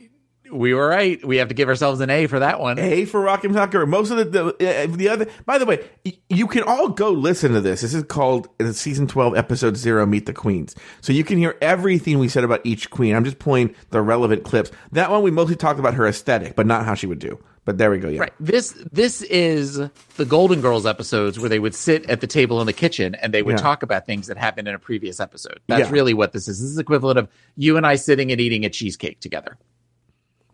We 0.52 0.74
were 0.74 0.86
right. 0.88 1.24
We 1.24 1.36
have 1.38 1.48
to 1.48 1.54
give 1.54 1.68
ourselves 1.68 2.00
an 2.00 2.10
A 2.10 2.26
for 2.26 2.38
that 2.40 2.60
one. 2.60 2.78
A 2.78 3.04
for 3.04 3.20
Rock 3.20 3.44
M 3.44 3.52
Sakura. 3.52 3.86
Most 3.86 4.10
of 4.10 4.18
the 4.18 4.24
the, 4.24 4.82
uh, 4.82 4.86
the 4.96 5.08
other. 5.08 5.26
By 5.46 5.58
the 5.58 5.66
way, 5.66 5.84
y- 6.04 6.16
you 6.28 6.46
can 6.46 6.62
all 6.64 6.88
go 6.88 7.10
listen 7.10 7.52
to 7.52 7.60
this. 7.60 7.80
This 7.82 7.94
is 7.94 8.04
called 8.04 8.48
season 8.72 9.06
twelve, 9.06 9.36
episode 9.36 9.76
zero. 9.76 10.04
Meet 10.06 10.26
the 10.26 10.32
Queens. 10.32 10.74
So 11.00 11.12
you 11.12 11.24
can 11.24 11.38
hear 11.38 11.56
everything 11.60 12.18
we 12.18 12.28
said 12.28 12.44
about 12.44 12.60
each 12.64 12.90
queen. 12.90 13.14
I'm 13.14 13.24
just 13.24 13.38
pulling 13.38 13.74
the 13.90 14.02
relevant 14.02 14.44
clips. 14.44 14.70
That 14.92 15.10
one 15.10 15.22
we 15.22 15.30
mostly 15.30 15.56
talked 15.56 15.78
about 15.80 15.94
her 15.94 16.06
aesthetic, 16.06 16.56
but 16.56 16.66
not 16.66 16.84
how 16.84 16.94
she 16.94 17.06
would 17.06 17.18
do. 17.18 17.38
But 17.66 17.76
there 17.76 17.90
we 17.90 17.98
go. 17.98 18.08
Yeah. 18.08 18.20
Right. 18.20 18.32
This 18.40 18.72
this 18.90 19.20
is 19.22 19.76
the 20.16 20.24
Golden 20.24 20.60
Girls 20.62 20.86
episodes 20.86 21.38
where 21.38 21.48
they 21.50 21.58
would 21.58 21.74
sit 21.74 22.08
at 22.08 22.20
the 22.22 22.26
table 22.26 22.60
in 22.60 22.66
the 22.66 22.72
kitchen 22.72 23.14
and 23.16 23.34
they 23.34 23.42
would 23.42 23.56
Yeah. 23.58 23.62
talk 23.62 23.82
about 23.82 24.06
things 24.06 24.26
that 24.28 24.38
happened 24.38 24.66
in 24.66 24.74
a 24.74 24.78
previous 24.78 25.20
episode. 25.20 25.60
That's 25.68 25.88
Yeah. 25.88 25.92
really 25.94 26.14
what 26.14 26.32
this 26.32 26.48
is. 26.48 26.58
This 26.58 26.70
is 26.70 26.78
equivalent 26.78 27.18
of 27.18 27.28
you 27.56 27.76
and 27.76 27.86
I 27.86 27.96
sitting 27.96 28.32
and 28.32 28.40
eating 28.40 28.64
a 28.64 28.70
cheesecake 28.70 29.20
together. 29.20 29.58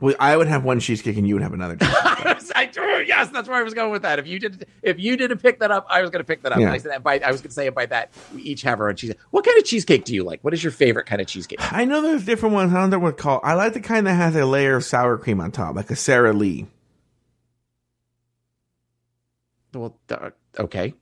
Well, 0.01 0.15
I 0.21 0.37
would 0.37 0.47
have 0.47 0.65
one 0.65 0.81
cheesecake 0.81 1.17
and 1.17 1.27
you 1.27 1.35
would 1.35 1.43
have 1.43 1.55
another. 1.55 1.77
cheesecake. 1.77 2.53
I, 2.55 2.71
yes, 3.07 3.29
that's 3.31 3.49
where 3.49 3.59
I 3.59 3.63
was 3.63 3.75
going 3.75 3.91
with 3.91 4.03
that. 4.03 4.19
If 4.19 4.27
you 4.27 4.39
did, 4.39 4.67
if 4.83 4.99
you 4.99 5.17
didn't 5.17 5.39
pick 5.39 5.59
that 5.61 5.71
up, 5.71 5.87
I 5.89 6.01
was 6.03 6.11
going 6.11 6.21
to 6.21 6.27
pick 6.27 6.43
that 6.43 6.53
up. 6.53 6.59
Yeah. 6.59 6.67
And 6.67 6.75
I 6.75 6.79
said 6.79 6.93
that 6.93 7.03
by, 7.03 7.19
I 7.21 7.31
was 7.31 7.41
going 7.41 7.51
to 7.51 7.55
say 7.55 7.67
it 7.67 7.75
by 7.75 7.87
that. 7.87 8.13
We 8.35 8.43
each 8.43 8.63
have 8.63 8.81
our 8.81 8.89
own 8.89 8.97
cheesecake. 8.97 9.21
What 9.31 9.45
kind 9.45 9.59
of 9.59 9.65
cheesecake 9.65 10.05
do 10.05 10.15
you 10.15 10.25
like? 10.25 10.43
What 10.43 10.55
is 10.55 10.63
your 10.63 10.73
favorite 10.73 11.07
kind 11.07 11.21
of 11.21 11.27
cheesecake? 11.27 11.59
I 11.73 11.85
know 11.85 12.03
there's 12.03 12.25
different 12.25 12.55
ones. 12.55 12.73
I 12.73 12.81
don't 12.81 12.91
know 12.91 12.99
what 12.99 13.17
called. 13.17 13.41
I 13.45 13.55
like 13.55 13.73
the 13.73 13.81
kind 13.81 14.07
that 14.07 14.15
has 14.15 14.37
a 14.37 14.45
layer 14.45 14.77
of 14.77 14.85
sour 14.85 15.17
cream 15.19 15.41
on 15.41 15.51
top, 15.51 15.77
like 15.77 15.91
a 15.91 15.97
Sara 15.97 16.33
Lee. 16.33 16.67
Well, 19.75 19.97
okay. 20.59 20.95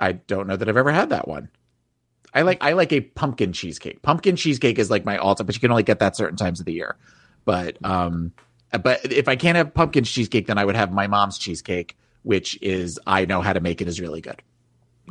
I 0.00 0.12
don't 0.12 0.46
know 0.46 0.56
that 0.56 0.68
I've 0.68 0.76
ever 0.76 0.92
had 0.92 1.10
that 1.10 1.28
one. 1.28 1.48
I 2.34 2.42
like 2.42 2.62
I 2.62 2.72
like 2.72 2.92
a 2.92 3.00
pumpkin 3.00 3.52
cheesecake. 3.52 4.02
Pumpkin 4.02 4.36
cheesecake 4.36 4.78
is 4.78 4.90
like 4.90 5.04
my 5.04 5.16
ultimate, 5.16 5.46
but 5.46 5.54
you 5.54 5.60
can 5.60 5.70
only 5.70 5.84
get 5.84 6.00
that 6.00 6.16
certain 6.16 6.36
times 6.36 6.60
of 6.60 6.66
the 6.66 6.74
year. 6.74 6.96
But 7.46 7.82
um, 7.82 8.32
but 8.82 9.10
if 9.10 9.28
I 9.28 9.36
can't 9.36 9.56
have 9.56 9.72
pumpkin 9.72 10.04
cheesecake, 10.04 10.48
then 10.48 10.58
I 10.58 10.66
would 10.66 10.76
have 10.76 10.92
my 10.92 11.06
mom's 11.06 11.38
cheesecake, 11.38 11.96
which 12.22 12.60
is 12.60 13.00
I 13.06 13.24
know 13.24 13.40
how 13.40 13.54
to 13.54 13.60
make 13.60 13.80
it 13.80 13.88
is 13.88 13.98
really 13.98 14.20
good. 14.20 14.42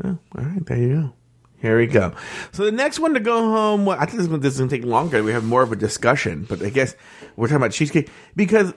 Oh, 0.04 0.20
all 0.38 0.44
right, 0.44 0.64
there 0.68 0.78
you 0.78 0.94
go. 0.94 1.14
Here 1.62 1.80
we 1.80 1.88
go. 1.88 2.14
So 2.52 2.66
the 2.66 2.72
next 2.72 3.00
one 3.00 3.16
to 3.16 3.20
go 3.20 3.40
home. 3.40 3.86
Well, 3.86 3.98
I 4.00 4.06
think 4.06 4.18
this 4.42 4.60
one 4.60 4.70
to 4.70 4.76
take 4.78 4.86
longer. 4.86 5.24
We 5.24 5.32
have 5.32 5.46
more 5.46 5.64
of 5.64 5.72
a 5.72 5.76
discussion, 5.76 6.46
but 6.48 6.62
I 6.62 6.70
guess 6.70 6.96
we're 7.36 7.48
talking 7.48 7.58
about 7.58 7.72
cheesecake 7.72 8.12
because 8.36 8.74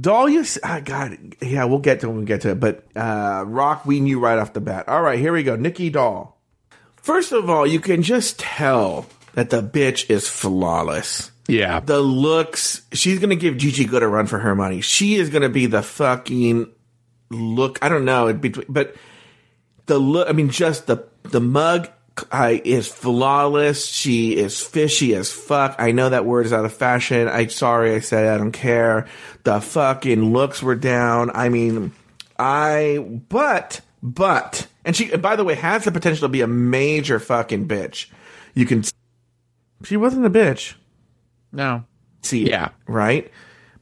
Dahlia. 0.00 0.44
Ah, 0.64 0.80
God, 0.84 1.36
yeah, 1.40 1.64
we'll 1.64 1.78
get 1.78 2.00
to 2.00 2.08
it 2.08 2.10
when 2.10 2.20
we 2.20 2.24
get 2.26 2.40
to 2.42 2.50
it. 2.50 2.60
But 2.60 2.84
uh, 2.96 3.44
Rock, 3.46 3.86
we 3.86 4.00
knew 4.00 4.18
right 4.18 4.38
off 4.38 4.52
the 4.52 4.60
bat. 4.60 4.88
All 4.88 5.00
right, 5.00 5.18
here 5.18 5.32
we 5.32 5.42
go. 5.44 5.56
Nicky 5.56 5.88
Doll. 5.88 6.38
First 6.96 7.32
of 7.32 7.48
all, 7.48 7.66
you 7.66 7.80
can 7.80 8.02
just 8.02 8.38
tell 8.38 9.06
that 9.34 9.50
the 9.50 9.62
bitch 9.62 10.10
is 10.10 10.28
flawless. 10.28 11.30
Yeah, 11.48 11.80
The 11.80 12.00
looks. 12.00 12.82
She's 12.92 13.18
going 13.18 13.30
to 13.30 13.36
give 13.36 13.56
Gigi 13.56 13.84
Goode 13.84 14.04
a 14.04 14.08
run 14.08 14.26
for 14.26 14.38
her 14.38 14.54
money. 14.54 14.80
She 14.80 15.16
is 15.16 15.28
going 15.28 15.42
to 15.42 15.48
be 15.48 15.66
the 15.66 15.82
fucking 15.82 16.70
look. 17.30 17.78
I 17.82 17.88
don't 17.88 18.04
know. 18.04 18.32
Be, 18.32 18.50
but 18.50 18.94
the 19.86 19.98
look. 19.98 20.28
I 20.28 20.32
mean, 20.32 20.50
just 20.50 20.86
the 20.86 21.08
the 21.24 21.40
mug. 21.40 21.88
I 22.30 22.60
is 22.64 22.86
flawless. 22.88 23.86
She 23.86 24.36
is 24.36 24.60
fishy 24.60 25.14
as 25.14 25.32
fuck. 25.32 25.76
I 25.78 25.92
know 25.92 26.10
that 26.10 26.26
word 26.26 26.44
is 26.46 26.52
out 26.52 26.64
of 26.64 26.72
fashion. 26.72 27.26
I 27.26 27.46
sorry 27.46 27.94
I 27.94 28.00
said 28.00 28.26
it. 28.26 28.34
I 28.34 28.38
don't 28.38 28.52
care. 28.52 29.06
The 29.44 29.60
fucking 29.60 30.32
looks 30.32 30.62
were 30.62 30.74
down. 30.74 31.30
I 31.34 31.48
mean, 31.48 31.92
I 32.38 32.98
but 33.28 33.80
but 34.02 34.66
and 34.84 34.94
she 34.94 35.10
and 35.10 35.22
by 35.22 35.36
the 35.36 35.44
way 35.44 35.54
has 35.54 35.84
the 35.84 35.92
potential 35.92 36.28
to 36.28 36.32
be 36.32 36.42
a 36.42 36.46
major 36.46 37.18
fucking 37.18 37.66
bitch. 37.66 38.06
You 38.54 38.66
can. 38.66 38.84
She 39.84 39.96
wasn't 39.96 40.26
a 40.26 40.30
bitch. 40.30 40.74
no, 41.52 41.84
See, 42.22 42.48
Yeah. 42.48 42.68
right. 42.86 43.30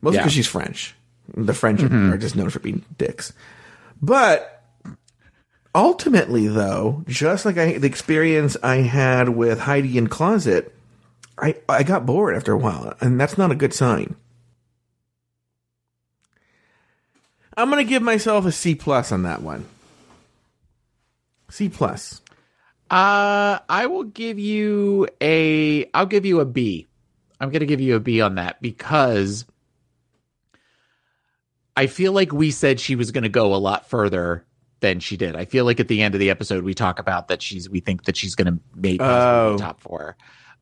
Mostly 0.01 0.17
Yeah. 0.17 0.23
because 0.23 0.33
she's 0.33 0.47
French. 0.47 0.95
The 1.37 1.53
French 1.55 1.81
mm-hmm. 1.81 2.13
are 2.13 2.19
just 2.19 2.35
known 2.37 2.49
for 2.51 2.59
being 2.59 2.85
dicks. 2.97 3.33
But 4.03 4.65
ultimately, 5.75 6.49
though, 6.49 7.05
just 7.07 7.45
like 7.45 7.59
I, 7.59 7.79
the 7.79 7.87
experience 7.87 8.57
I 8.63 8.77
had 8.77 9.29
with 9.29 9.61
Heidi 9.61 9.99
N 9.99 10.07
Closet, 10.09 10.75
I 11.39 11.55
I 11.69 11.83
got 11.83 12.07
bored 12.07 12.35
after 12.35 12.53
a 12.53 12.59
while, 12.59 12.95
and 13.01 13.21
that's 13.21 13.37
not 13.39 13.53
a 13.53 13.55
good 13.55 13.75
sign. 13.75 14.17
I'm 17.57 17.69
gonna 17.69 17.85
give 17.85 18.03
myself 18.03 18.47
a 18.47 18.53
C 18.53 18.75
plus 18.75 19.13
on 19.13 19.23
that 19.25 19.43
one. 19.43 19.67
C 21.51 21.69
plus. 21.69 22.21
Uh, 22.91 23.61
I 23.69 23.87
will 23.87 24.05
give 24.05 24.39
you 24.39 25.07
a. 25.21 25.89
I'll 25.95 26.07
give 26.07 26.27
you 26.27 26.41
a 26.41 26.45
B. 26.45 26.89
I'm 27.41 27.51
going 27.51 27.61
to 27.61 27.67
give 27.67 27.81
you 27.81 27.97
a 27.97 28.01
B 28.01 28.21
on 28.21 28.35
that 28.35 28.61
because 28.61 29.45
I 31.77 31.87
feel 31.87 32.13
like 32.13 32.33
we 32.33 32.51
said 32.51 32.81
she 32.81 32.97
was 32.97 33.13
going 33.13 33.23
to 33.23 33.29
go 33.31 33.55
a 33.55 33.57
lot 33.57 33.89
further 33.89 34.45
than 34.81 35.01
she 35.01 35.17
did. 35.17 35.37
I 35.37 35.45
feel 35.45 35.65
like 35.65 35.79
at 35.81 35.89
the 35.89 36.03
end 36.03 36.15
of 36.15 36.21
the 36.21 36.31
episode 36.31 36.65
we 36.65 36.75
talk 36.75 36.99
about 36.99 37.29
that 37.29 37.41
she's. 37.43 37.69
We 37.71 37.81
think 37.81 38.05
that 38.05 38.17
she's 38.17 38.35
going 38.35 38.55
to 38.55 38.61
make 38.75 39.01
Oh. 39.01 39.53
the 39.53 39.59
top 39.63 39.81
four, 39.81 40.17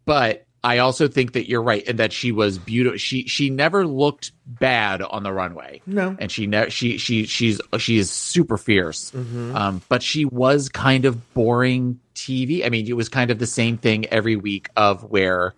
but 0.04 0.44
I 0.62 0.78
also 0.78 1.06
think 1.08 1.32
that 1.32 1.48
you're 1.48 1.62
right 1.62 1.86
and 1.88 1.98
that 2.00 2.12
she 2.12 2.32
was 2.32 2.58
beautiful. 2.58 2.98
She 2.98 3.26
she 3.26 3.48
never 3.48 3.86
looked 3.86 4.32
bad 4.44 5.02
on 5.02 5.22
the 5.22 5.32
runway 5.32 5.80
No. 5.86 6.16
and 6.18 6.30
she 6.32 6.46
ne- 6.48 6.68
she 6.70 6.98
she 6.98 7.26
she's 7.26 7.60
she 7.78 7.96
is 7.98 8.10
super 8.10 8.56
fierce 8.58 9.14
um 9.14 9.82
but 9.88 10.02
she 10.02 10.24
was 10.24 10.68
kind 10.68 11.04
of 11.04 11.32
boring 11.32 12.00
tv 12.18 12.64
i 12.66 12.68
mean 12.68 12.84
it 12.88 12.96
was 13.02 13.08
kind 13.08 13.30
of 13.30 13.38
the 13.38 13.46
same 13.46 13.76
thing 13.78 14.04
every 14.06 14.36
week 14.36 14.68
of 14.76 15.04
where 15.04 15.54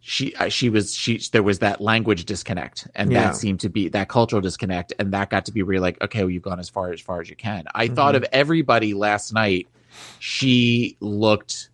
she 0.00 0.34
uh, 0.36 0.48
she 0.48 0.68
was 0.68 0.94
she 0.94 1.18
there 1.32 1.42
was 1.42 1.58
that 1.60 1.80
language 1.80 2.24
disconnect 2.24 2.86
and 2.94 3.10
Yeah. 3.10 3.20
that 3.28 3.36
seemed 3.36 3.60
to 3.60 3.68
be 3.68 3.88
that 3.88 4.08
cultural 4.08 4.40
disconnect 4.42 4.92
and 4.98 5.12
that 5.12 5.30
got 5.30 5.44
to 5.46 5.52
be 5.52 5.62
really 5.62 5.80
like 5.88 5.96
okay 6.02 6.20
well, 6.22 6.30
you've 6.30 6.42
gone 6.50 6.60
as 6.60 6.68
far 6.68 6.92
as 6.92 7.00
far 7.00 7.20
as 7.22 7.28
you 7.30 7.36
can 7.36 7.64
i 7.74 7.88
thought 7.88 8.14
Mm-hmm. 8.14 8.24
of 8.24 8.30
everybody 8.32 8.92
last 8.94 9.32
night 9.32 9.66
she 10.18 10.96
looked 11.00 11.70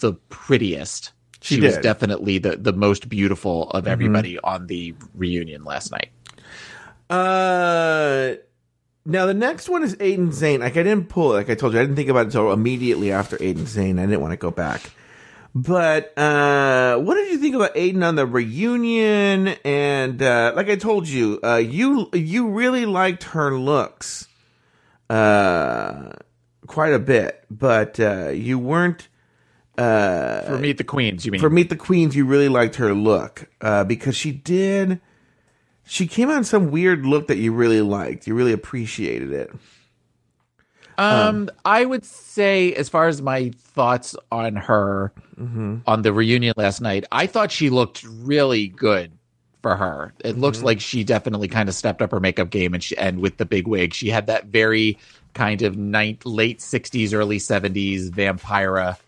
the 0.00 0.12
prettiest 0.28 1.12
She 1.40 1.56
she, 1.56 1.60
was 1.60 1.76
definitely 1.78 2.38
the 2.38 2.56
the 2.56 2.72
most 2.72 3.08
beautiful 3.08 3.70
of 3.70 3.84
Mhm. 3.84 3.88
everybody 3.94 4.38
on 4.52 4.66
the 4.68 4.94
reunion 5.14 5.64
last 5.64 5.90
night 5.90 6.10
Uh, 7.10 8.34
now 9.08 9.24
the 9.24 9.34
next 9.34 9.70
one 9.70 9.82
is 9.82 9.96
Aiden 9.96 10.28
Zhane. 10.28 10.60
Like 10.60 10.76
I 10.76 10.82
didn't 10.82 11.08
pull 11.08 11.32
it. 11.32 11.36
Like 11.36 11.50
I 11.50 11.54
told 11.54 11.72
you, 11.72 11.80
I 11.80 11.82
didn't 11.82 11.96
think 11.96 12.10
about 12.10 12.20
it 12.20 12.26
until 12.26 12.52
immediately 12.52 13.10
after 13.10 13.38
Aiden 13.38 13.62
Zhane. 13.62 13.98
I 13.98 14.04
didn't 14.04 14.20
want 14.20 14.32
to 14.32 14.36
go 14.36 14.50
back. 14.50 14.90
But 15.54 16.16
uh, 16.18 16.98
what 16.98 17.14
did 17.14 17.30
you 17.32 17.38
think 17.38 17.54
about 17.54 17.74
Aiden 17.74 18.06
on 18.06 18.16
the 18.16 18.26
reunion? 18.26 19.48
And 19.64 20.22
uh, 20.22 20.52
like 20.54 20.68
I 20.68 20.76
told 20.76 21.08
you, 21.08 21.40
uh, 21.42 21.56
you 21.56 22.10
you 22.12 22.48
really 22.50 22.84
liked 22.84 23.24
her 23.24 23.58
looks, 23.58 24.28
uh, 25.08 26.12
quite 26.66 26.92
a 26.92 26.98
bit. 26.98 27.44
But 27.50 27.98
uh, 27.98 28.28
you 28.28 28.58
weren't. 28.58 29.08
Uh, 29.78 30.42
for 30.42 30.58
meet 30.58 30.76
the 30.76 30.82
queens 30.82 31.24
you 31.24 31.30
mean 31.30 31.40
for 31.40 31.48
Meet 31.48 31.70
the 31.70 31.76
Queens, 31.76 32.16
you 32.16 32.26
really 32.26 32.48
liked 32.48 32.76
her 32.76 32.92
look 32.92 33.48
uh, 33.60 33.84
because 33.84 34.16
she 34.16 34.32
did. 34.32 35.00
She 35.88 36.06
came 36.06 36.30
out 36.30 36.36
in 36.36 36.44
some 36.44 36.70
weird 36.70 37.06
look 37.06 37.28
that 37.28 37.38
you 37.38 37.52
really 37.52 37.80
liked. 37.80 38.26
You 38.26 38.34
really 38.34 38.52
appreciated 38.52 39.32
it. 39.32 39.50
Um, 40.98 41.48
I 41.64 41.84
would 41.84 42.04
say, 42.04 42.74
as 42.74 42.88
far 42.88 43.06
as 43.06 43.22
my 43.22 43.52
thoughts 43.56 44.16
on 44.32 44.56
her 44.56 45.12
on 45.86 46.02
the 46.02 46.12
reunion 46.12 46.54
last 46.56 46.80
night, 46.80 47.04
I 47.12 47.26
thought 47.26 47.52
she 47.52 47.70
looked 47.70 48.02
really 48.04 48.66
good 48.68 49.12
for 49.62 49.76
her. 49.76 50.12
It 50.24 50.36
looks 50.36 50.62
like 50.62 50.80
she 50.80 51.04
definitely 51.04 51.48
kind 51.48 51.68
of 51.68 51.74
stepped 51.74 52.02
up 52.02 52.10
her 52.10 52.20
makeup 52.20 52.50
game, 52.50 52.74
and 52.74 52.82
she, 52.82 52.96
and 52.98 53.20
with 53.20 53.36
the 53.36 53.46
big 53.46 53.68
wig, 53.68 53.94
she 53.94 54.08
had 54.08 54.26
that 54.26 54.46
very 54.46 54.98
kind 55.34 55.62
of 55.62 55.76
ninth, 55.76 56.26
late 56.26 56.58
'60s, 56.58 57.14
early 57.14 57.38
'70s 57.38 58.10
vampira 58.10 58.98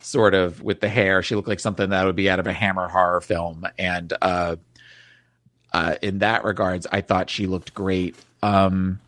sort 0.00 0.34
of 0.34 0.62
with 0.62 0.80
the 0.80 0.88
hair. 0.88 1.22
She 1.22 1.34
looked 1.34 1.48
like 1.48 1.60
something 1.60 1.90
that 1.90 2.04
would 2.04 2.16
be 2.16 2.30
out 2.30 2.38
of 2.38 2.46
a 2.46 2.52
Hammer 2.52 2.88
horror 2.88 3.20
film, 3.20 3.66
and 3.78 4.12
uh, 4.20 4.56
uh, 5.72 5.96
in 6.02 6.18
that 6.20 6.44
regards, 6.44 6.86
I 6.90 7.00
thought 7.00 7.30
she 7.30 7.46
looked 7.46 7.74
great. 7.74 8.16
Um, 8.42 9.00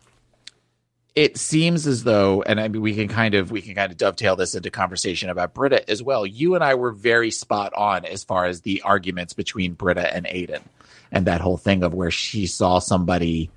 it 1.13 1.37
seems 1.37 1.87
as 1.87 2.03
though, 2.03 2.41
and 2.41 2.59
I 2.59 2.67
mean, 2.69 2.81
we 2.81 2.95
can 2.95 3.07
kind 3.09 3.35
of 3.35 3.51
we 3.51 3.61
can 3.61 3.75
kind 3.75 3.91
of 3.91 3.97
dovetail 3.97 4.35
this 4.35 4.55
into 4.55 4.71
conversation 4.71 5.29
about 5.29 5.53
Brita 5.53 5.89
as 5.89 6.01
well. 6.01 6.25
You 6.25 6.55
and 6.55 6.63
I 6.63 6.75
were 6.75 6.91
very 6.91 7.31
spot 7.31 7.73
on 7.73 8.05
as 8.05 8.23
far 8.23 8.45
as 8.45 8.61
the 8.61 8.81
arguments 8.83 9.33
between 9.33 9.73
Brita 9.73 10.13
and 10.13 10.25
Aiden, 10.25 10.61
and 11.11 11.27
that 11.27 11.41
whole 11.41 11.57
thing 11.57 11.83
of 11.83 11.93
where 11.93 12.11
she 12.11 12.47
saw 12.47 12.79
somebody, 12.79 13.49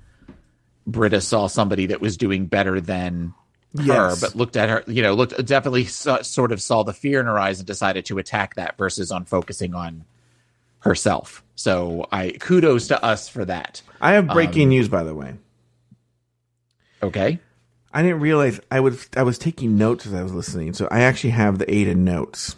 Brita 0.85 1.21
saw 1.21 1.47
somebody 1.47 1.85
that 1.87 2.01
was 2.01 2.17
doing 2.17 2.47
better 2.47 2.81
than 2.81 3.33
her, 3.77 3.83
Yes. 3.83 4.19
but 4.21 4.35
looked 4.35 4.57
at 4.57 4.67
her, 4.69 4.83
you 4.87 5.01
know, 5.01 5.13
looked 5.13 5.43
definitely 5.45 5.85
saw, 5.85 6.21
sort 6.23 6.51
of 6.51 6.61
saw 6.61 6.83
the 6.83 6.93
fear 6.93 7.21
in 7.21 7.25
her 7.25 7.39
eyes 7.39 7.59
and 7.59 7.67
decided 7.67 8.05
to 8.07 8.17
attack 8.17 8.55
that 8.55 8.77
versus 8.77 9.11
on 9.11 9.23
focusing 9.25 9.73
on 9.73 10.03
herself. 10.85 11.43
So 11.55 12.07
I 12.11 12.31
kudos 12.39 12.87
to 12.87 13.03
us 13.03 13.27
for 13.27 13.43
that. 13.45 13.81
I 13.99 14.13
have 14.13 14.27
breaking 14.27 14.69
news, 14.69 14.87
by 14.87 15.03
the 15.03 15.15
way. 15.15 15.33
Okay. 17.03 17.39
I 17.91 18.01
didn't 18.01 18.19
realize 18.19 18.59
I 18.71 18.79
was 18.79 19.09
I 19.17 19.23
was 19.23 19.37
taking 19.37 19.77
notes 19.77 20.05
as 20.05 20.13
I 20.13 20.23
was 20.23 20.33
listening, 20.33 20.73
so 20.73 20.87
I 20.91 21.01
actually 21.01 21.31
have 21.31 21.57
the 21.57 21.65
Aiden 21.65 21.97
notes. 21.97 22.55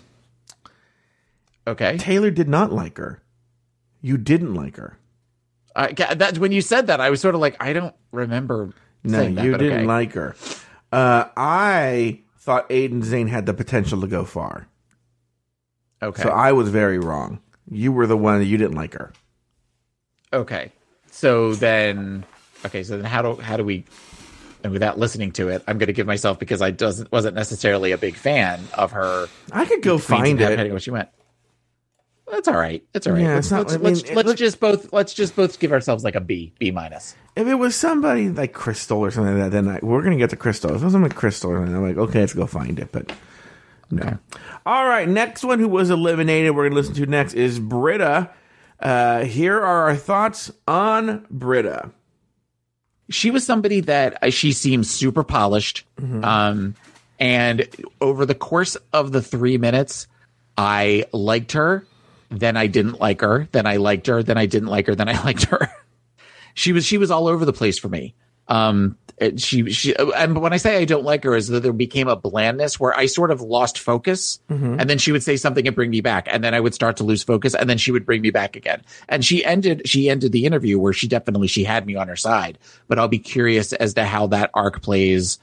Okay. 1.65 1.97
Taylor 1.97 2.31
did 2.31 2.47
not 2.47 2.71
like 2.71 2.97
her. 2.97 3.21
You 4.01 4.17
didn't 4.17 4.53
like 4.53 4.77
her. 4.77 4.97
I, 5.75 5.91
that 5.91 6.39
when 6.39 6.51
you 6.51 6.61
said 6.61 6.87
that, 6.87 6.99
I 6.99 7.09
was 7.09 7.21
sort 7.21 7.35
of 7.35 7.41
like, 7.41 7.55
I 7.59 7.73
don't 7.73 7.93
remember. 8.11 8.71
No, 9.03 9.29
that, 9.29 9.43
you 9.43 9.51
didn't 9.51 9.79
okay. 9.79 9.85
like 9.85 10.13
her. 10.13 10.35
Uh, 10.91 11.25
I 11.35 12.21
thought 12.39 12.67
Aiden 12.69 13.03
Zhane 13.03 13.27
had 13.27 13.45
the 13.45 13.53
potential 13.53 14.01
to 14.01 14.07
go 14.07 14.25
far, 14.25 14.67
Okay. 16.01 16.23
so 16.23 16.29
I 16.29 16.51
was 16.53 16.69
very 16.69 16.97
wrong. 16.97 17.41
You 17.69 17.91
were 17.91 18.07
the 18.07 18.17
one 18.17 18.39
that 18.39 18.45
you 18.45 18.57
didn't 18.57 18.75
like 18.75 18.93
her. 18.93 19.11
okay. 20.33 20.71
So 21.11 21.55
then, 21.55 22.25
okay. 22.65 22.83
So 22.83 22.95
then, 22.97 23.05
how 23.05 23.21
do 23.21 23.41
how 23.41 23.57
do 23.57 23.63
we? 23.63 23.83
And 24.63 24.71
without 24.73 24.97
listening 24.99 25.31
to 25.33 25.49
it, 25.49 25.63
I'm 25.67 25.77
going 25.77 25.87
to 25.87 25.93
give 25.93 26.05
myself 26.07 26.37
because 26.39 26.61
I 26.61 26.71
doesn't 26.71 27.11
wasn't 27.11 27.35
necessarily 27.35 27.91
a 27.91 27.97
big 27.97 28.15
fan 28.15 28.59
of 28.73 28.91
her. 28.91 29.27
I 29.51 29.65
could 29.65 29.81
go 29.81 29.97
find 29.97 30.39
it. 30.39 30.43
Depending 30.43 30.67
on 30.67 30.73
what 30.73 30.83
she 30.83 30.91
went. 30.91 31.09
That's 32.29 32.47
all 32.49 32.57
right. 32.57 32.83
That's 32.91 33.07
all 33.07 33.13
right. 33.13 33.21
Yeah, 33.21 33.35
let's 33.35 33.49
not- 33.51 33.59
let's, 33.59 33.73
I 33.73 33.77
mean, 33.77 33.83
let's, 33.85 34.11
let's 34.11 34.27
look- 34.27 34.37
just 34.37 34.59
both 34.59 34.91
let's 34.91 35.13
just 35.13 35.35
both 35.35 35.59
give 35.59 35.71
ourselves 35.71 36.03
like 36.03 36.15
a 36.15 36.19
B 36.19 36.53
B 36.59 36.71
minus. 36.71 37.15
If 37.37 37.47
it 37.47 37.55
was 37.55 37.75
somebody 37.75 38.29
like 38.29 38.51
Crystal 38.53 38.99
or 38.99 39.11
something 39.11 39.39
like 39.39 39.51
that, 39.51 39.63
then 39.63 39.67
I, 39.73 39.79
we're 39.81 40.01
gonna 40.01 40.17
get 40.17 40.31
to 40.31 40.35
Crystal. 40.35 40.69
If 40.75 40.81
it 40.81 40.83
was 40.83 40.91
something 40.93 41.09
like 41.09 41.15
Crystal, 41.17 41.51
then 41.53 41.73
I'm 41.73 41.83
like, 41.83 41.97
okay, 41.97 42.19
let's 42.21 42.33
go 42.33 42.45
find 42.45 42.79
it. 42.79 42.91
But 42.91 43.11
no. 43.89 44.17
All 44.65 44.85
right, 44.87 45.07
next 45.07 45.43
one 45.43 45.59
who 45.59 45.67
was 45.67 45.89
eliminated, 45.89 46.55
we're 46.55 46.65
gonna 46.67 46.75
listen 46.75 46.93
to 46.95 47.05
next 47.05 47.33
is 47.33 47.59
Brita. 47.59 48.29
Uh, 48.79 49.23
here 49.23 49.55
are 49.57 49.89
our 49.89 49.95
thoughts 49.95 50.51
on 50.67 51.25
Brita. 51.31 51.91
she 53.09 53.31
was 53.31 53.45
somebody 53.45 53.79
that 53.81 54.21
uh, 54.23 54.29
she 54.29 54.51
seems 54.51 54.89
super 54.89 55.23
polished. 55.23 55.85
Um, 56.23 56.75
and 57.19 57.67
over 58.01 58.25
the 58.25 58.35
course 58.35 58.75
of 58.93 59.11
the 59.11 59.21
three 59.21 59.57
minutes, 59.57 60.07
I 60.57 61.05
liked 61.11 61.53
her. 61.53 61.85
Then 62.29 62.57
I 62.57 62.67
didn't 62.67 62.99
like 62.99 63.21
her. 63.21 63.47
Then 63.51 63.65
I 63.65 63.77
liked 63.77 64.07
her. 64.07 64.21
Then 64.21 64.37
I 64.37 64.45
didn't 64.45 64.67
like 64.67 64.85
her. 64.87 64.95
Then 64.95 65.09
I 65.09 65.23
liked 65.23 65.45
her. 65.45 65.71
she 66.53 66.73
was 66.73 66.85
she 66.85 66.97
was 66.97 67.09
all 67.09 67.27
over 67.27 67.45
the 67.45 67.53
place 67.53 67.79
for 67.79 67.89
me. 67.89 68.13
Um, 68.49 68.97
it- 69.17 69.39
she 69.41 69.71
she 69.71 69.95
and 69.95 70.39
when 70.39 70.53
I 70.53 70.57
say 70.57 70.77
I 70.77 70.85
don't 70.85 71.03
like 71.03 71.23
her, 71.23 71.35
is 71.35 71.47
that 71.47 71.63
there 71.63 71.73
became 71.73 72.07
a 72.07 72.15
blandness 72.15 72.79
where 72.79 72.95
I 72.97 73.07
sort 73.07 73.31
of 73.31 73.41
lost 73.41 73.79
focus, 73.79 74.39
and 74.47 74.87
then 74.89 74.99
she 74.99 75.11
would 75.11 75.23
say 75.23 75.37
something 75.37 75.65
and 75.65 75.75
bring 75.75 75.89
me 75.89 76.01
back, 76.01 76.27
and 76.31 76.43
then 76.43 76.53
I 76.53 76.59
would 76.59 76.73
start 76.75 76.97
to 76.97 77.03
lose 77.03 77.23
focus, 77.23 77.55
and 77.55 77.67
then 77.69 77.77
she 77.79 77.91
would 77.91 78.05
bring 78.05 78.21
me 78.21 78.29
back 78.29 78.55
again. 78.55 78.83
And 79.09 79.25
she 79.25 79.43
ended 79.43 79.81
she 79.85 80.09
ended 80.09 80.31
the 80.33 80.45
interview 80.45 80.77
where 80.79 80.93
she 80.93 81.07
definitely 81.07 81.47
she 81.47 81.63
had 81.63 81.85
me 81.87 81.95
on 81.95 82.07
her 82.07 82.15
side, 82.15 82.59
but 82.87 82.99
I'll 82.99 83.07
be 83.07 83.19
curious 83.19 83.73
as 83.73 83.95
to 83.95 84.05
how 84.05 84.27
that 84.27 84.51
arc 84.53 84.81
plays. 84.81 85.39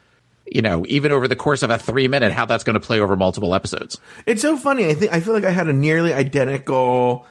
You 0.47 0.61
know, 0.61 0.85
even 0.89 1.11
over 1.11 1.27
the 1.27 1.37
course 1.37 1.63
of 1.63 1.71
a 1.71 1.79
three 1.79 2.07
minute, 2.07 2.31
how 2.31 2.45
that's 2.45 2.65
going 2.65 2.75
to 2.75 2.81
play 2.87 3.01
over 3.01 3.17
multiple 3.17 3.55
episodes. 3.55 3.99
It's 4.27 4.43
so 4.43 4.59
funny. 4.59 4.87
I 4.87 4.93
think 4.95 5.11
I 5.11 5.21
feel 5.21 5.33
like 5.33 5.45
I 5.45 5.51
had 5.51 5.69
a 5.69 5.73
nearly 5.73 6.13
identical 6.13 7.27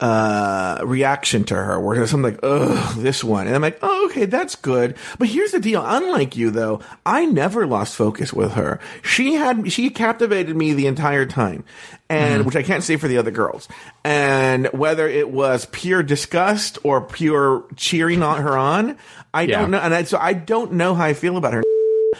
uh 0.00 0.78
reaction 0.84 1.42
to 1.42 1.54
her 1.56 1.80
where 1.80 1.96
there's 1.96 2.10
something 2.10 2.32
like 2.32 2.40
ugh 2.44 2.96
this 2.98 3.24
one 3.24 3.46
and 3.48 3.56
i'm 3.56 3.62
like 3.62 3.78
oh 3.82 4.06
okay 4.08 4.26
that's 4.26 4.54
good 4.54 4.94
but 5.18 5.26
here's 5.26 5.50
the 5.50 5.58
deal 5.58 5.82
unlike 5.84 6.36
you 6.36 6.50
though 6.50 6.80
i 7.04 7.24
never 7.24 7.66
lost 7.66 7.96
focus 7.96 8.32
with 8.32 8.52
her 8.52 8.78
she 9.02 9.34
had 9.34 9.72
she 9.72 9.90
captivated 9.90 10.54
me 10.56 10.72
the 10.72 10.86
entire 10.86 11.26
time 11.26 11.64
and 12.08 12.46
which 12.46 12.54
i 12.54 12.62
can't 12.62 12.84
say 12.84 12.96
for 12.96 13.08
the 13.08 13.18
other 13.18 13.32
girls 13.32 13.66
and 14.04 14.68
whether 14.68 15.08
it 15.08 15.30
was 15.30 15.66
pure 15.72 16.04
disgust 16.04 16.78
or 16.84 17.00
pure 17.00 17.64
cheering 17.74 18.22
on 18.22 18.40
her 18.40 18.56
on 18.56 18.96
i 19.34 19.42
Yeah. 19.42 19.60
don't 19.62 19.72
know 19.72 19.78
and 19.80 19.92
I, 19.92 20.04
so 20.04 20.16
i 20.18 20.32
don't 20.32 20.74
know 20.74 20.94
how 20.94 21.06
i 21.06 21.12
feel 21.14 21.36
about 21.36 21.54
her 21.54 21.62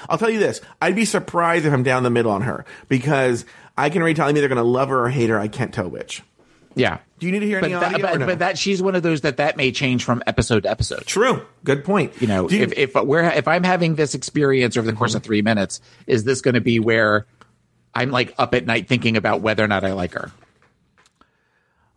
I'll 0.08 0.18
tell 0.18 0.28
you 0.30 0.38
this. 0.38 0.60
I'd 0.82 0.94
be 0.94 1.06
surprised 1.06 1.64
if 1.64 1.72
I'm 1.72 1.82
down 1.82 2.02
the 2.02 2.10
middle 2.10 2.30
on 2.30 2.42
her 2.42 2.66
because 2.88 3.46
I 3.76 3.88
can 3.88 4.02
already 4.02 4.14
tell 4.14 4.28
I'm 4.28 4.36
either 4.36 4.46
going 4.46 4.56
to 4.56 4.62
love 4.62 4.90
her 4.90 5.04
or 5.06 5.08
hate 5.08 5.30
her. 5.30 5.40
I 5.40 5.48
can't 5.48 5.72
tell 5.72 5.88
which. 5.88 6.22
Yeah, 6.78 6.98
Do 7.18 7.26
you 7.26 7.32
need 7.32 7.40
to 7.40 7.46
hear 7.46 7.60
but 7.60 7.70
any 7.70 7.74
that, 7.80 7.94
audio? 7.94 8.06
but, 8.06 8.16
or 8.16 8.18
no? 8.20 8.26
but 8.26 8.38
that 8.40 8.56
she's 8.58 8.80
one 8.82 8.94
of 8.94 9.02
those 9.02 9.22
that 9.22 9.36
that 9.38 9.56
may 9.56 9.72
change 9.72 10.04
from 10.04 10.22
episode 10.26 10.62
to 10.62 10.70
episode. 10.70 11.04
True. 11.06 11.42
Good 11.64 11.84
point. 11.84 12.12
you 12.20 12.26
know 12.26 12.48
you- 12.48 12.62
if 12.62 12.72
if 12.72 12.94
we're 12.94 13.24
if 13.24 13.46
i'm 13.48 13.64
having 13.64 13.94
this 13.96 14.14
experience 14.14 14.76
over 14.76 14.86
the 14.86 14.96
course 14.96 15.14
of 15.14 15.22
three 15.22 15.42
minutes 15.42 15.80
is 16.06 16.24
this 16.24 16.40
going 16.40 16.54
to 16.54 16.60
be 16.60 16.78
where 16.80 17.26
i'm 17.94 18.10
like 18.10 18.32
up 18.38 18.54
at 18.54 18.64
night 18.64 18.88
thinking 18.88 19.16
about 19.16 19.40
whether 19.40 19.62
or 19.64 19.68
not 19.68 19.84
i 19.84 19.92
like 19.92 20.12
her 20.14 20.30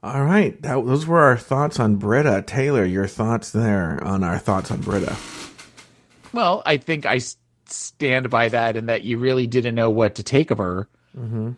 all 0.04 0.24
right, 0.24 0.60
that, 0.64 0.84
those 0.84 1.06
were 1.06 1.20
our 1.20 1.38
thoughts 1.38 1.80
on 1.80 1.98
Brita. 1.98 2.44
Taylor, 2.48 2.84
your 2.84 3.06
thoughts 3.06 3.52
there 3.52 4.04
on 4.04 4.24
our 4.24 4.40
thoughts 4.40 4.72
on 4.72 4.82
Brita. 4.82 5.16
well 6.34 6.64
i 6.66 6.78
think 6.78 7.06
I 7.06 7.20
stand 7.66 8.30
by 8.30 8.50
that 8.50 8.76
and 8.78 8.90
that 8.90 9.04
you 9.04 9.18
really 9.20 9.46
didn't 9.48 9.76
know 9.76 9.90
what 9.92 10.16
to 10.16 10.24
take 10.24 10.50
of 10.52 10.58
her 10.58 10.88
mm-hmm. 11.18 11.52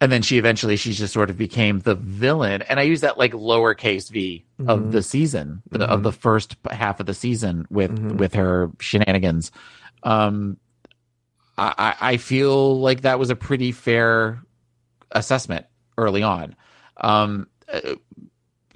And 0.00 0.12
then 0.12 0.22
she 0.22 0.38
eventually 0.38 0.76
she 0.76 0.92
just 0.92 1.12
sort 1.12 1.28
of 1.30 1.36
became 1.36 1.80
the 1.80 1.96
villain. 1.96 2.62
And 2.62 2.78
i 2.78 2.84
use 2.84 3.00
that 3.00 3.18
like 3.18 3.32
lowercase 3.32 4.10
v 4.10 4.44
of 4.66 4.92
the 4.92 5.02
season 5.02 5.62
the, 5.70 5.84
of 5.86 6.04
the 6.04 6.12
first 6.12 6.56
half 6.70 7.00
of 7.00 7.06
the 7.06 7.14
season 7.14 7.66
with 7.70 7.98
with 8.12 8.34
her 8.34 8.70
shenanigans. 8.78 9.50
Um 10.04 10.58
I, 11.58 11.96
I 12.00 12.16
feel 12.18 12.78
like 12.80 13.00
that 13.02 13.18
was 13.18 13.30
a 13.30 13.36
pretty 13.36 13.72
fair 13.72 14.40
assessment 15.10 15.66
early 15.96 16.22
on. 16.22 16.54
Um, 16.98 17.48
uh, 17.72 17.96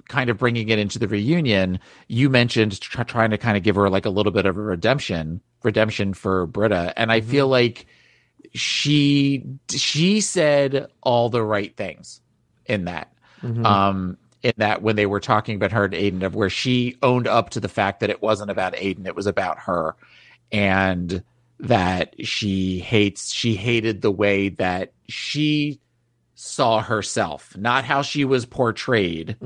kind 0.09 0.29
of 0.29 0.37
bringing 0.37 0.69
it 0.69 0.79
into 0.79 0.99
the 0.99 1.09
reunion, 1.09 1.79
you 2.09 2.29
mentioned 2.29 2.81
tr- 2.81 3.05
trying 3.05 3.31
to 3.31 3.39
kind 3.39 3.57
of 3.57 3.63
give 3.63 3.77
her 3.77 3.89
like 3.89 4.05
a 4.05 4.11
little 4.11 4.33
bit 4.33 4.47
of 4.47 4.57
a 4.57 4.61
redemption, 4.61 5.41
redemption 5.63 6.13
for 6.13 6.47
Brita, 6.47 6.93
and 6.97 7.11
I 7.13 7.21
feel 7.21 7.49
like 7.49 7.87
she 8.55 9.45
she 9.71 10.21
said 10.21 10.87
all 11.03 11.29
the 11.29 11.43
right 11.43 11.77
things 11.77 12.21
in 12.67 12.85
that. 12.85 13.13
Um, 13.67 14.19
in 14.43 14.53
that 14.57 14.83
when 14.83 14.97
they 14.97 15.07
were 15.07 15.21
talking 15.21 15.57
about 15.57 15.73
her 15.73 15.85
and 15.85 15.95
Aiden, 15.95 16.23
of 16.23 16.35
where 16.35 16.51
she 16.51 16.97
owned 17.03 17.27
up 17.29 17.51
to 17.51 17.61
the 17.61 17.69
fact 17.69 18.01
that 18.01 18.11
it 18.11 18.21
wasn't 18.23 18.51
about 18.51 18.75
Aiden, 18.75 19.07
it 19.07 19.15
was 19.17 19.27
about 19.27 19.59
her, 19.61 19.95
and 20.51 21.23
that 21.61 22.15
she 22.27 22.81
hates 22.81 23.33
she 23.33 23.55
hated 23.55 24.03
the 24.03 24.11
way 24.11 24.49
that 24.49 24.93
she 25.09 25.81
saw 26.35 26.81
herself, 26.81 27.57
not 27.57 27.85
how 27.85 28.03
she 28.03 28.25
was 28.25 28.45
portrayed. 28.47 29.37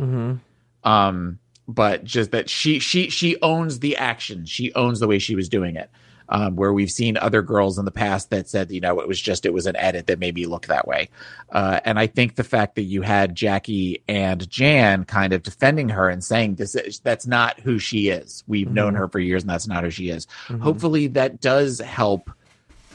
Um, 0.83 1.39
but 1.69 2.05
just 2.05 2.31
that 2.31 2.49
she 2.49 2.79
she 2.79 3.11
she 3.11 3.41
owns 3.43 3.81
the 3.81 3.97
action. 3.97 4.47
She 4.47 4.73
owns 4.75 5.01
the 5.01 5.07
way 5.07 5.19
she 5.19 5.35
was 5.35 5.49
doing 5.49 5.77
it. 5.77 5.91
Um, 6.29 6.57
where 6.57 6.73
we've 6.73 6.91
seen 6.91 7.17
other 7.17 7.41
girls 7.41 7.79
in 7.79 7.85
the 7.85 7.93
past 7.93 8.31
that 8.31 8.49
said, 8.49 8.73
you 8.73 8.81
know, 8.81 8.99
it 8.99 9.07
was 9.07 9.21
just 9.21 9.47
it 9.47 9.55
was 9.55 9.67
an 9.67 9.77
edit 9.77 10.09
that 10.09 10.19
made 10.19 10.35
me 10.35 10.47
look 10.47 10.67
that 10.67 10.89
way. 10.89 11.09
Uh, 11.51 11.79
and 11.85 12.01
I 12.01 12.09
think 12.09 12.35
the 12.35 12.43
fact 12.43 12.75
that 12.75 12.83
you 12.83 13.03
had 13.03 13.37
Jackie 13.37 14.03
and 14.09 14.49
Jan 14.51 15.05
kind 15.05 15.33
of 15.33 15.45
defending 15.45 15.89
her 15.91 16.09
and 16.09 16.25
saying 16.25 16.57
this 16.57 16.75
is, 16.75 16.99
that's 16.99 17.29
not 17.29 17.61
who 17.61 17.79
she 17.79 18.09
is. 18.09 18.43
We've 18.49 18.71
known 18.71 18.97
her 18.97 19.07
for 19.07 19.21
years 19.21 19.45
and 19.45 19.51
that's 19.51 19.69
not 19.69 19.85
who 19.85 19.91
she 19.91 20.11
is. 20.11 20.27
Hopefully 20.61 21.07
that 21.09 21.41
does 21.41 21.79
help 21.79 22.31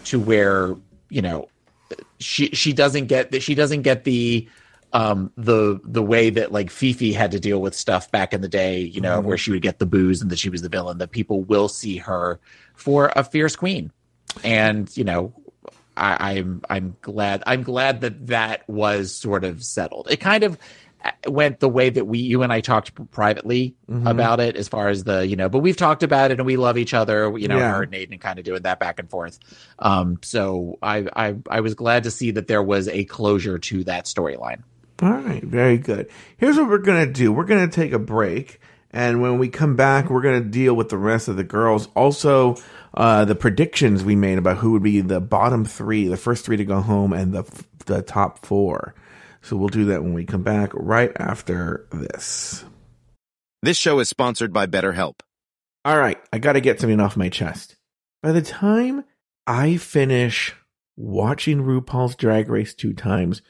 to 0.06 0.20
where, 0.20 0.76
you 1.10 1.22
know, 1.22 1.48
she 2.20 2.48
she 2.50 2.74
doesn't 2.74 3.08
get 3.08 3.32
that 3.32 3.44
she 3.44 3.56
doesn't 3.56 3.82
get 3.82 4.04
the 4.04 4.48
um 4.94 5.32
the 5.38 5.80
the 5.84 6.04
way 6.04 6.30
that 6.30 6.52
like 6.52 6.70
Phi 6.70 6.94
Phi 6.94 7.12
had 7.12 7.32
to 7.32 7.40
deal 7.40 7.62
with 7.62 7.74
stuff 7.76 8.12
back 8.12 8.34
in 8.34 8.42
the 8.42 8.50
day, 8.50 8.80
you 8.80 9.02
know, 9.02 9.20
where 9.22 9.38
she 9.38 9.52
would 9.52 9.62
get 9.62 9.80
the 9.80 9.86
booze 9.86 10.22
and 10.22 10.30
that 10.32 10.40
she 10.40 10.50
was 10.50 10.62
the 10.62 10.70
villain, 10.70 10.98
that 10.98 11.12
people 11.12 11.42
will 11.44 11.68
see 11.70 11.98
her 11.98 12.40
for 12.76 13.12
a 13.16 13.24
fierce 13.24 13.56
queen. 13.56 13.92
And, 14.44 14.90
you 14.98 15.04
know, 15.04 15.34
I, 15.98 16.38
I'm 16.38 16.62
I'm 16.70 16.96
glad 17.02 17.44
I'm 17.46 17.64
glad 17.64 18.02
that 18.02 18.28
that 18.28 18.68
was 18.70 19.14
sort 19.14 19.44
of 19.44 19.64
settled. 19.64 20.08
It 20.10 20.18
kind 20.22 20.44
of 20.44 20.58
uh, 21.04 21.12
went 21.32 21.60
the 21.60 21.68
way 21.68 21.90
that 21.90 22.06
we 22.06 22.20
you 22.20 22.44
and 22.44 22.54
I 22.54 22.62
talked 22.62 22.94
privately 23.12 23.76
about 24.06 24.40
it 24.40 24.56
as 24.56 24.68
far 24.70 24.88
as 24.88 25.04
the 25.04 25.28
you 25.28 25.36
know, 25.36 25.50
but 25.50 25.60
we've 25.60 25.76
talked 25.76 26.04
about 26.04 26.32
it 26.32 26.40
and 26.40 26.46
we 26.46 26.56
love 26.58 26.78
each 26.78 26.94
other. 26.94 27.38
You 27.38 27.48
know, 27.50 27.58
Yeah. 27.58 27.72
her 27.76 27.84
and 27.84 27.92
Aiden 27.92 28.20
kind 28.22 28.40
of 28.40 28.46
doing 28.46 28.62
that 28.62 28.80
back 28.80 29.00
and 29.00 29.10
forth. 29.10 29.38
Um, 29.80 30.20
so 30.22 30.78
I 30.82 31.08
I 31.14 31.36
I 31.50 31.60
was 31.62 31.74
glad 31.76 32.04
to 32.04 32.12
see 32.12 32.32
that 32.32 32.48
there 32.48 32.64
was 32.64 32.88
a 32.88 33.04
closure 33.06 33.58
to 33.60 33.84
that 33.86 34.06
storyline. 34.06 34.64
All 35.02 35.10
right, 35.10 35.44
very 35.44 35.80
good. 35.80 36.10
Here's 36.38 36.58
what 36.58 36.70
we're 36.70 36.78
going 36.78 37.08
to 37.08 37.12
do 37.12 37.34
we're 37.34 37.46
going 37.46 37.68
to 37.68 37.76
take 37.76 37.92
a 37.92 38.00
break. 38.00 38.60
And 38.94 39.22
when 39.22 39.40
we 39.40 39.48
come 39.48 39.78
back, 39.78 40.10
we're 40.10 40.22
going 40.22 40.44
to 40.44 40.50
deal 40.50 40.74
with 40.74 40.90
the 40.90 40.98
rest 40.98 41.30
of 41.30 41.38
the 41.38 41.46
girls. 41.46 41.88
Also, 41.96 42.58
uh, 42.94 43.24
the 43.24 43.36
predictions 43.36 44.04
we 44.04 44.18
made 44.18 44.38
about 44.38 44.58
who 44.58 44.74
would 44.74 44.84
be 44.84 45.00
the 45.00 45.22
bottom 45.22 45.64
three, 45.64 46.10
the 46.10 46.18
first 46.18 46.46
three 46.46 46.58
to 46.58 46.66
go 46.66 46.82
home, 46.82 47.14
and 47.14 47.34
the, 47.34 47.64
the 47.86 48.02
top 48.02 48.46
four. 48.46 48.94
So 49.42 49.56
we'll 49.56 49.70
do 49.70 49.86
that 49.86 50.04
when 50.04 50.14
we 50.14 50.26
come 50.26 50.44
back 50.44 50.72
right 50.74 51.12
after 51.16 51.88
this. 51.92 52.66
This 53.64 53.78
show 53.78 54.00
is 54.00 54.10
sponsored 54.10 54.52
by 54.52 54.68
BetterHelp. 54.68 55.22
All 55.86 55.98
right, 55.98 56.20
I 56.34 56.38
got 56.38 56.54
to 56.54 56.62
get 56.62 56.80
something 56.80 57.00
off 57.00 57.18
my 57.18 57.30
chest. 57.30 57.78
By 58.22 58.34
the 58.34 58.42
time 58.42 59.06
I 59.48 59.78
finish 59.78 60.54
watching 60.96 61.64
RuPaul's 61.64 62.16
Drag 62.16 62.50
Race 62.50 62.74
two 62.74 62.94
times, 62.94 63.42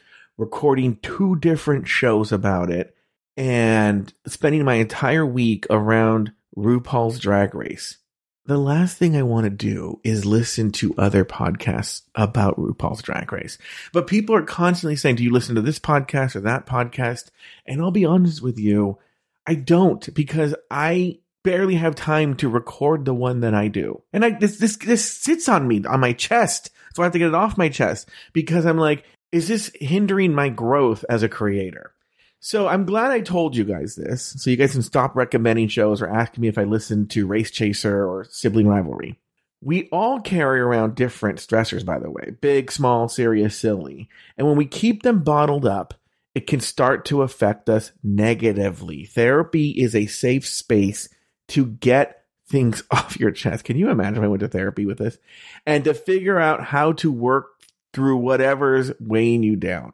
recording 0.42 0.98
two 1.04 1.36
different 1.36 1.88
shows 1.88 2.32
about 2.32 2.72
it, 2.72 2.96
and 3.38 4.12
spending 4.26 4.66
my 4.66 4.74
entire 4.74 5.24
week 5.24 5.68
around 5.70 6.32
RuPaul's 6.58 7.20
Drag 7.20 7.54
Race, 7.54 8.00
the 8.48 8.58
last 8.58 8.98
thing 8.98 9.16
I 9.16 9.22
want 9.22 9.44
to 9.44 9.52
do 9.52 10.02
is 10.04 10.26
listen 10.26 10.72
to 10.74 10.96
other 10.98 11.24
podcasts 11.24 12.02
about 12.16 12.58
RuPaul's 12.58 13.04
Drag 13.04 13.32
Race. 13.32 13.60
But 13.94 14.08
people 14.08 14.36
are 14.36 14.42
constantly 14.42 14.96
saying, 14.96 15.18
Do 15.18 15.24
you 15.24 15.32
listen 15.32 15.54
to 15.56 15.62
this 15.62 15.78
podcast 15.78 16.36
or 16.36 16.42
that 16.42 16.66
podcast? 16.66 17.30
And 17.68 17.80
I'll 17.80 17.92
be 17.92 18.06
honest 18.06 18.42
with 18.42 18.58
you, 18.58 18.98
I 19.46 19.54
don't 19.54 20.12
because 20.16 20.56
I 20.72 21.20
barely 21.44 21.76
have 21.76 21.94
time 21.94 22.36
to 22.38 22.50
record 22.50 23.06
the 23.06 23.14
one 23.14 23.42
that 23.42 23.54
I 23.54 23.68
do. 23.68 24.02
And 24.12 24.26
I 24.26 24.32
this 24.32 24.58
this 24.58 24.78
this 24.78 25.08
sits 25.08 25.48
on 25.48 25.68
me 25.68 25.84
on 25.86 26.00
my 26.00 26.14
chest. 26.14 26.72
So 26.96 27.04
I 27.04 27.06
have 27.06 27.14
to 27.14 27.20
get 27.20 27.28
it 27.28 27.36
off 27.36 27.60
my 27.60 27.70
chest 27.70 28.10
because 28.34 28.66
I'm 28.66 28.78
like, 28.78 29.06
is 29.32 29.48
this 29.48 29.72
hindering 29.80 30.34
my 30.34 30.50
growth 30.50 31.06
as 31.10 31.24
a 31.24 31.30
creator? 31.30 31.94
So 32.40 32.68
I'm 32.68 32.86
glad 32.86 33.12
I 33.12 33.22
told 33.22 33.56
you 33.56 33.64
guys 33.64 33.96
this 33.96 34.24
so 34.24 34.50
you 34.50 34.58
guys 34.58 34.72
can 34.72 34.82
stop 34.82 35.16
recommending 35.16 35.68
shows 35.68 36.02
or 36.02 36.10
asking 36.10 36.42
me 36.42 36.48
if 36.48 36.58
I 36.58 36.64
listen 36.64 37.08
to 37.10 37.28
Race 37.28 37.52
Chaser 37.52 38.06
or 38.06 38.26
Sibling 38.26 38.68
Rivalry. 38.68 39.20
We 39.62 39.88
all 39.92 40.20
carry 40.20 40.60
around 40.60 40.96
different 40.96 41.38
stressors, 41.38 41.86
by 41.86 42.00
the 42.00 42.10
way 42.10 42.36
big, 42.42 42.72
small, 42.72 43.08
serious, 43.08 43.56
silly. 43.56 44.10
And 44.38 44.48
when 44.48 44.58
we 44.58 44.66
keep 44.66 45.04
them 45.04 45.24
bottled 45.24 45.68
up, 45.68 45.94
it 46.34 46.48
can 46.48 46.62
start 46.62 47.06
to 47.06 47.22
affect 47.22 47.70
us 47.70 47.92
negatively. 48.04 49.06
Therapy 49.06 49.70
is 49.70 49.96
a 49.96 50.08
safe 50.08 50.48
space 50.48 51.10
to 51.50 51.68
get 51.68 52.24
things 52.48 52.84
off 52.92 53.20
your 53.20 53.32
chest. 53.32 53.66
Can 53.66 53.78
you 53.78 53.90
imagine 53.90 54.24
I 54.24 54.28
went 54.28 54.40
to 54.42 54.48
therapy 54.48 54.88
with 54.88 54.98
this? 54.98 55.20
And 55.66 55.84
to 55.84 55.94
figure 55.94 56.40
out 56.40 56.64
how 56.64 56.94
to 56.94 57.12
work 57.12 57.61
through 57.94 58.18
whatever's 58.18 58.92
weighing 59.00 59.44
you 59.44 59.56
down. 59.56 59.94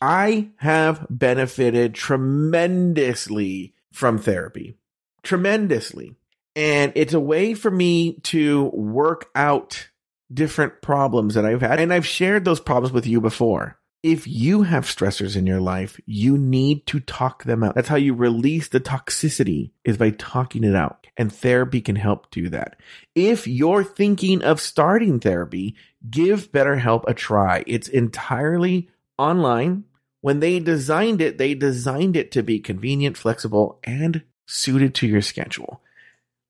I 0.00 0.50
have 0.58 1.06
benefited 1.10 1.94
tremendously 1.94 3.74
from 3.92 4.18
therapy. 4.18 4.76
Tremendously. 5.22 6.14
And 6.54 6.92
it's 6.94 7.14
a 7.14 7.20
way 7.20 7.54
for 7.54 7.70
me 7.70 8.14
to 8.24 8.66
work 8.66 9.30
out 9.34 9.88
different 10.32 10.82
problems 10.82 11.34
that 11.34 11.44
I've 11.44 11.60
had. 11.60 11.80
And 11.80 11.92
I've 11.92 12.06
shared 12.06 12.44
those 12.44 12.60
problems 12.60 12.92
with 12.92 13.06
you 13.06 13.20
before. 13.20 13.77
If 14.02 14.28
you 14.28 14.62
have 14.62 14.84
stressors 14.84 15.36
in 15.36 15.46
your 15.46 15.60
life, 15.60 16.00
you 16.06 16.38
need 16.38 16.86
to 16.86 17.00
talk 17.00 17.42
them 17.42 17.64
out. 17.64 17.74
That's 17.74 17.88
how 17.88 17.96
you 17.96 18.14
release 18.14 18.68
the 18.68 18.78
toxicity 18.78 19.72
is 19.84 19.96
by 19.96 20.10
talking 20.10 20.62
it 20.62 20.76
out. 20.76 21.08
And 21.16 21.32
therapy 21.32 21.80
can 21.80 21.96
help 21.96 22.30
do 22.30 22.48
that. 22.50 22.78
If 23.16 23.48
you're 23.48 23.82
thinking 23.82 24.42
of 24.44 24.60
starting 24.60 25.18
therapy, 25.18 25.74
give 26.08 26.52
BetterHelp 26.52 27.04
a 27.08 27.14
try. 27.14 27.64
It's 27.66 27.88
entirely 27.88 28.88
online. 29.18 29.84
When 30.20 30.38
they 30.38 30.60
designed 30.60 31.20
it, 31.20 31.38
they 31.38 31.54
designed 31.54 32.16
it 32.16 32.30
to 32.32 32.44
be 32.44 32.60
convenient, 32.60 33.16
flexible, 33.16 33.80
and 33.82 34.22
suited 34.46 34.94
to 34.96 35.08
your 35.08 35.22
schedule. 35.22 35.82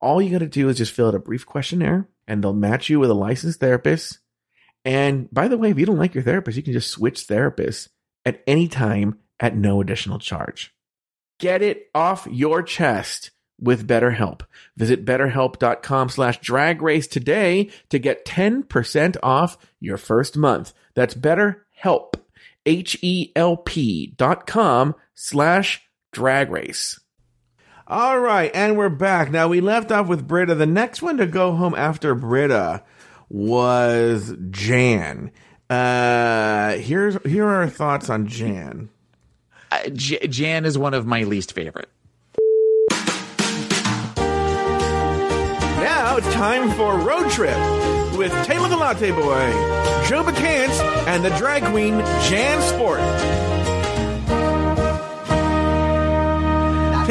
All 0.01 0.21
you 0.21 0.31
got 0.31 0.41
to 0.41 0.47
do 0.47 0.69
is 0.69 0.77
just 0.77 0.93
fill 0.93 1.09
out 1.09 1.15
a 1.15 1.19
brief 1.19 1.47
questionnaire 1.47 2.09
and 2.27 2.45
they'll 2.45 2.53
match 2.53 2.91
you 2.91 3.01
with 3.01 3.11
a 3.11 3.15
licensed 3.15 3.61
therapist. 3.61 4.19
And 4.89 5.29
by 5.31 5.49
the 5.49 5.59
way, 5.59 5.69
if 5.71 5.79
you 5.79 5.85
don't 5.85 5.99
like 5.99 6.15
your 6.15 6.25
therapist, 6.25 6.57
you 6.57 6.63
can 6.63 6.73
just 6.73 6.91
switch 6.91 7.27
therapists 7.27 7.91
at 8.25 8.43
any 8.47 8.69
time 8.69 9.19
at 9.39 9.55
no 9.55 9.83
additional 9.83 10.19
charge. 10.19 10.75
Get 11.39 11.61
it 11.61 11.91
off 11.95 12.27
your 12.31 12.63
chest 12.63 13.31
with 13.61 13.87
BetterHelp. 13.87 14.47
Visit 14.79 15.05
betterhelp.com 15.05 16.09
slash 16.09 16.41
drag 16.41 16.81
race 16.81 17.07
today 17.07 17.69
to 17.91 17.99
get 17.99 18.25
10% 18.25 19.19
off 19.23 19.59
your 19.79 19.99
first 19.99 20.39
month. 20.39 20.73
That's 20.95 21.15
BetterHelp, 21.15 22.15
H-E-L-P 22.65 24.15
dot 24.17 24.47
com 24.47 24.95
slash 25.15 25.83
drag 26.13 26.51
race. 26.51 26.99
All 27.87 28.19
right, 28.19 28.51
and 28.55 28.79
we're 28.79 28.89
back. 28.89 29.31
Now 29.31 29.49
we 29.49 29.61
left 29.61 29.93
off 29.93 30.09
with 30.09 30.27
Brita. 30.27 30.55
The 30.55 30.65
next 30.65 31.03
one 31.03 31.19
to 31.19 31.27
go 31.27 31.53
home 31.53 31.75
after 31.75 32.15
Brita 32.15 32.83
was 33.29 34.35
Jan. 34.51 35.31
Uh, 35.71 36.77
here's 36.77 37.17
here 37.25 37.45
are 37.47 37.57
our 37.57 37.69
thoughts 37.69 38.09
on 38.09 38.27
Jan. 38.27 38.89
Uh, 39.71 39.89
J- 39.93 40.27
Jan 40.29 40.65
is 40.65 40.79
one 40.79 40.95
of 40.95 41.05
my 41.07 41.25
least 41.25 41.53
favorite. 41.53 41.89
Now 45.81 46.17
it's 46.17 46.33
time 46.33 46.71
for 46.73 46.97
road 46.99 47.31
trip 47.31 47.57
with 48.17 48.33
Taylor 48.47 48.69
the 48.69 48.77
Latte 48.77 49.11
Boy, 49.11 49.51
Joe 50.09 50.25
Betance, 50.25 50.81
and 51.07 51.25
the 51.25 51.31
drag 51.37 51.65
queen 51.65 51.99
Jan 52.29 52.61
Sport. 52.63 53.01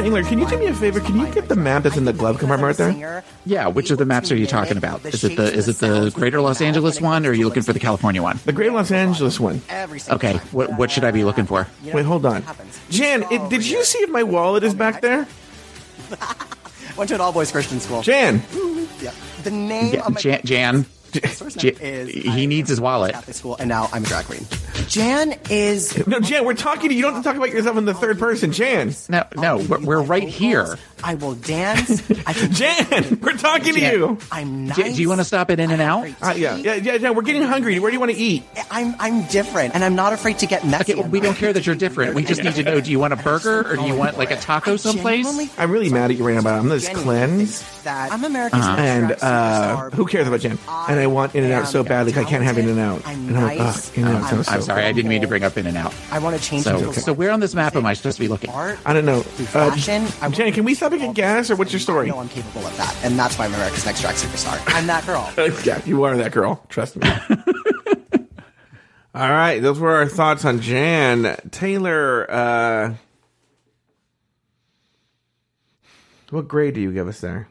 Taylor, 0.07 0.23
can 0.23 0.39
you 0.39 0.47
do 0.47 0.57
me 0.57 0.67
a 0.67 0.73
favor? 0.73 1.01
Can 1.01 1.17
you 1.17 1.29
get 1.33 1.49
the 1.49 1.55
map 1.57 1.83
that's 1.83 1.97
in 1.97 2.05
the 2.05 2.13
glove 2.13 2.39
compartment 2.39 2.79
right 2.79 2.93
there? 2.95 3.25
Yeah, 3.45 3.67
which 3.67 3.91
of 3.91 3.97
the 3.97 4.05
maps 4.05 4.31
are 4.31 4.37
you 4.37 4.47
talking 4.47 4.77
about? 4.77 5.05
Is 5.05 5.25
it 5.25 5.35
the 5.35 5.51
is 5.53 5.67
it 5.67 5.79
the 5.79 6.11
Greater 6.15 6.39
Los 6.39 6.61
Angeles 6.61 7.01
one, 7.01 7.25
or 7.25 7.31
are 7.31 7.33
you 7.33 7.43
looking 7.43 7.61
for 7.61 7.73
the 7.73 7.79
California 7.79 8.23
one? 8.23 8.39
The 8.45 8.53
Great 8.53 8.71
Los 8.71 8.89
Angeles 8.89 9.37
one. 9.37 9.61
Okay, 10.09 10.37
what 10.53 10.77
what 10.77 10.91
should 10.91 11.03
I 11.03 11.11
be 11.11 11.25
looking 11.25 11.45
for? 11.45 11.67
Wait, 11.83 12.05
hold 12.05 12.25
on. 12.25 12.45
Jan, 12.89 13.25
it, 13.29 13.49
did 13.49 13.67
you 13.67 13.83
see 13.83 13.99
if 13.99 14.09
my 14.09 14.23
wallet 14.23 14.63
is 14.63 14.73
back 14.73 15.01
there? 15.01 15.27
Went 16.97 17.09
to 17.09 17.15
an 17.15 17.19
all 17.21 17.33
boys 17.33 17.51
Christian 17.51 17.81
school. 17.81 18.01
Jan, 18.01 18.41
Yeah. 19.01 19.11
The 19.43 19.51
name 19.51 19.93
Ja- 19.93 20.05
of 20.05 20.13
my 20.13 20.21
Jan, 20.21 20.41
Jan 20.45 20.85
first 21.13 21.63
Ja- 21.63 21.71
name 21.71 21.77
is 21.81 22.09
he 22.09 22.43
I 22.43 22.45
needs 22.45 22.69
his 22.69 22.79
went 22.79 22.79
to 22.79 22.83
wallet. 22.83 23.13
Catholic 23.13 23.35
school, 23.35 23.55
and 23.59 23.67
now 23.69 23.89
I'm 23.91 24.03
a 24.03 24.07
drag 24.07 24.25
queen. 24.25 24.45
Jan 24.87 25.33
is 25.49 26.05
no, 26.07 26.19
Jan, 26.19 26.45
we're 26.45 26.53
talking 26.53 26.89
to 26.89 26.93
you. 26.95 26.97
You 26.97 27.01
don't 27.03 27.13
have 27.15 27.23
to 27.23 27.29
talk 27.29 27.35
about 27.37 27.49
yourself 27.49 27.77
in 27.77 27.85
the 27.85 27.93
third 27.93 28.19
person. 28.19 28.51
Jan, 28.51 28.93
No, 29.09 29.25
no, 29.35 29.57
we're, 29.57 29.79
we're 29.79 30.01
right 30.01 30.27
here. 30.27 30.77
I 31.03 31.15
will 31.15 31.35
dance. 31.35 32.01
I 32.25 32.33
can 32.33 32.51
Jan, 32.53 33.19
we're 33.21 33.37
talking 33.37 33.73
to 33.75 33.79
Jan. 33.79 33.93
you. 33.93 34.17
I'm 34.31 34.67
nice. 34.67 34.77
Jan, 34.77 34.93
do 34.93 35.01
you 35.01 35.09
want 35.09 35.21
to 35.21 35.25
stop 35.25 35.49
at 35.51 35.59
In 35.59 35.71
and 35.71 35.81
Out? 35.81 36.07
Uh, 36.21 36.33
yeah, 36.35 36.55
yeah, 36.55 36.75
yeah, 36.75 36.93
yeah. 36.95 37.09
We're 37.11 37.21
getting 37.21 37.43
hungry. 37.43 37.79
Where 37.79 37.91
do 37.91 37.95
you 37.95 37.99
want 37.99 38.11
to 38.13 38.17
eat? 38.17 38.43
I'm 38.71 38.95
I'm 38.99 39.25
different, 39.27 39.75
and 39.75 39.83
I'm 39.83 39.95
not 39.95 40.13
afraid 40.13 40.39
to 40.39 40.47
get 40.47 40.65
messy. 40.65 40.93
Okay, 40.93 41.01
well, 41.01 41.09
we 41.09 41.19
don't 41.19 41.35
care 41.35 41.53
that 41.53 41.65
you're 41.65 41.75
different. 41.75 42.15
We 42.15 42.23
just 42.23 42.43
need 42.43 42.55
to 42.55 42.63
know: 42.63 42.79
Do 42.81 42.89
you 42.91 42.99
want 42.99 43.13
a 43.13 43.17
burger 43.17 43.69
or 43.71 43.75
do 43.75 43.85
you 43.85 43.95
want 43.95 44.17
like 44.17 44.31
a 44.31 44.37
taco 44.37 44.75
someplace? 44.77 45.27
I'm 45.59 45.71
really 45.71 45.89
mad 45.89 46.11
at 46.11 46.17
you 46.17 46.25
right 46.25 46.35
now, 46.35 46.41
but 46.41 46.53
I'm 46.53 46.69
this 46.69 46.85
genuinely 46.85 47.03
cleanse. 47.27 47.83
That 47.83 48.11
I'm 48.11 48.23
America's 48.23 48.59
Uh-huh. 48.65 48.75
And 48.81 49.11
uh, 49.21 49.89
who 49.91 50.05
cares 50.07 50.27
about 50.27 50.39
Jan? 50.41 50.57
And 50.67 50.96
I 50.97 51.07
want 51.07 51.35
In 51.35 51.43
and 51.43 51.53
Out 51.53 51.67
so 51.67 51.83
badly. 51.83 52.11
badly. 52.11 52.13
'cause 52.13 52.25
I 52.25 52.29
can't 52.29 52.43
have 52.43 52.57
In 52.57 52.69
and 52.69 52.79
Out. 52.79 53.01
I'm 53.05 53.27
And 53.29 53.37
I'm 53.37 53.43
like, 53.43 53.57
nice. 53.59 53.89
ugh, 53.89 53.97
In 53.97 54.07
and 54.07 54.17
Out 54.17 54.29
sounds 54.29 54.47
I'm 54.47 54.61
so. 54.61 54.67
sorry, 54.67 54.83
I 54.85 54.91
didn't 54.91 55.09
mean 55.09 55.21
to 55.21 55.27
bring 55.27 55.43
up 55.43 55.57
In 55.57 55.67
and 55.67 55.77
Out. 55.77 55.93
I 56.11 56.19
want 56.19 56.35
to 56.37 56.41
change 56.41 56.63
So, 56.63 56.77
into 56.77 56.99
so 56.99 57.13
where 57.13 57.31
on 57.31 57.39
this 57.39 57.53
map 57.55 57.75
am 57.75 57.85
I 57.85 57.93
supposed 57.93 58.17
to 58.17 58.21
be 58.23 58.27
looking? 58.27 58.49
art. 58.49 58.79
I 58.85 58.93
don't 58.93 59.05
know. 59.05 59.21
through 59.21 59.45
Uh, 59.61 59.69
fashion. 59.71 60.07
I 60.21 60.29
Jan, 60.29 60.51
can 60.53 60.63
we 60.65 60.73
stop 60.73 60.91
and 60.91 61.01
get 61.01 61.13
gas, 61.13 61.49
or 61.49 61.55
what's 61.55 61.71
your 61.73 61.79
story? 61.79 62.07
No, 62.09 62.19
I'm 62.19 62.29
capable 62.29 62.65
of 62.65 62.75
that, 62.77 62.95
and 63.03 63.17
that's 63.17 63.37
why 63.37 63.45
I'm 63.45 63.53
America's 63.53 63.85
Next 63.85 64.01
Drag 64.01 64.15
Superstar. 64.15 64.59
I'm 64.75 64.87
that 64.87 65.05
girl. 65.05 65.29
yeah, 65.65 65.81
you 65.85 66.03
are 66.03 66.15
that 66.17 66.31
girl. 66.31 66.63
Trust 66.69 66.95
me. 66.97 67.09
All 69.15 69.31
right, 69.31 69.59
those 69.61 69.79
were 69.79 69.95
our 69.95 70.05
thoughts 70.07 70.45
on 70.45 70.61
Jan. 70.61 71.35
Taylor, 71.49 72.29
uh, 72.29 72.93
what 76.29 76.47
grade 76.47 76.75
do 76.75 76.81
you 76.81 76.91
give 76.91 77.07
us 77.07 77.19
there? 77.19 77.47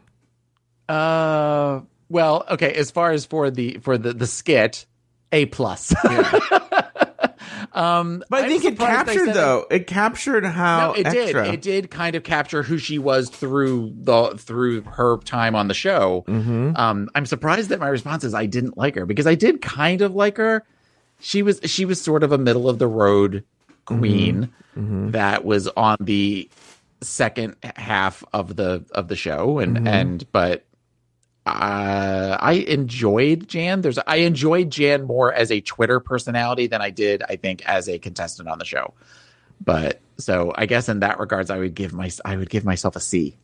Uh, 0.89 1.81
well, 2.09 2.45
okay. 2.51 2.73
As 2.75 2.91
far 2.91 3.11
as 3.13 3.25
for 3.27 3.51
the 3.51 3.79
for 3.83 3.99
the 3.99 4.13
the 4.13 4.27
skit, 4.27 4.87
A 5.33 5.47
plus. 5.47 5.95
um, 7.73 8.23
But 8.29 8.45
I 8.45 8.49
think 8.49 8.65
it 8.65 8.79
captured 8.79 9.33
though. 9.35 9.67
It 9.71 9.87
captured 9.87 10.45
how 10.45 10.89
No, 10.89 10.93
it 10.95 11.07
extra. 11.07 11.45
did. 11.45 11.55
It 11.55 11.63
did 11.63 11.91
kind 11.91 12.17
of 12.17 12.23
capture 12.23 12.63
who 12.63 12.79
she 12.79 12.99
was 12.99 13.29
through 13.29 13.93
the 13.97 14.37
through 14.39 14.83
her 14.83 15.19
time 15.19 15.55
on 15.55 15.69
the 15.69 15.75
show. 15.75 16.25
Mm-hmm. 16.29 16.77
Um, 16.77 17.09
I'm 17.15 17.27
surprised 17.27 17.69
that 17.71 17.81
my 17.81 17.89
response 17.89 18.25
is 18.25 18.35
I 18.35 18.47
didn't 18.47 18.77
like 18.77 18.95
her 18.95 19.07
because 19.07 19.27
I 19.27 19.35
did 19.35 19.61
kind 19.63 20.03
of 20.03 20.15
like 20.15 20.37
her. 20.37 20.65
She 21.21 21.43
was 21.43 21.61
she 21.65 21.85
was 21.85 22.01
sort 22.01 22.23
of 22.23 22.33
a 22.33 22.39
middle 22.39 22.69
of 22.69 22.79
the 22.79 22.89
road 22.89 23.45
queen 23.85 24.53
Mm-hmm. 24.77 25.13
that 25.13 25.43
was 25.43 25.69
on 25.69 25.97
the 26.01 26.51
second 27.01 27.57
half 27.77 28.23
of 28.35 28.57
the 28.57 28.85
of 28.93 29.09
the 29.09 29.17
show 29.17 29.59
and 29.59 29.75
Mm-hmm. 29.79 29.87
and 29.89 30.33
but 30.33 30.66
uh, 31.47 32.37
I 32.41 32.55
enjoyed 32.55 33.49
Jan. 33.49 33.81
There's 33.81 33.99
I 33.99 34.17
enjoyed 34.17 34.71
Jan 34.71 35.05
more 35.05 35.33
as 35.33 35.53
a 35.53 35.61
Twitter 35.61 36.01
personality 36.01 36.67
than 36.67 36.83
I 36.83 36.91
did, 36.91 37.23
I 37.23 37.37
think, 37.37 37.65
as 37.67 37.89
a 37.89 37.99
contestant 38.01 38.49
on 38.49 38.59
the 38.59 38.65
show. 38.65 38.95
But 39.65 40.01
so 40.19 40.53
I 40.57 40.67
guess 40.67 40.89
in 40.89 41.01
that 41.01 41.21
regards, 41.21 41.51
I 41.51 41.59
would 41.59 41.75
give 41.75 41.93
my 41.93 42.11
I 42.25 42.37
would 42.37 42.51
give 42.51 42.65
myself 42.65 42.97
a 42.97 43.01
C. 43.01 43.37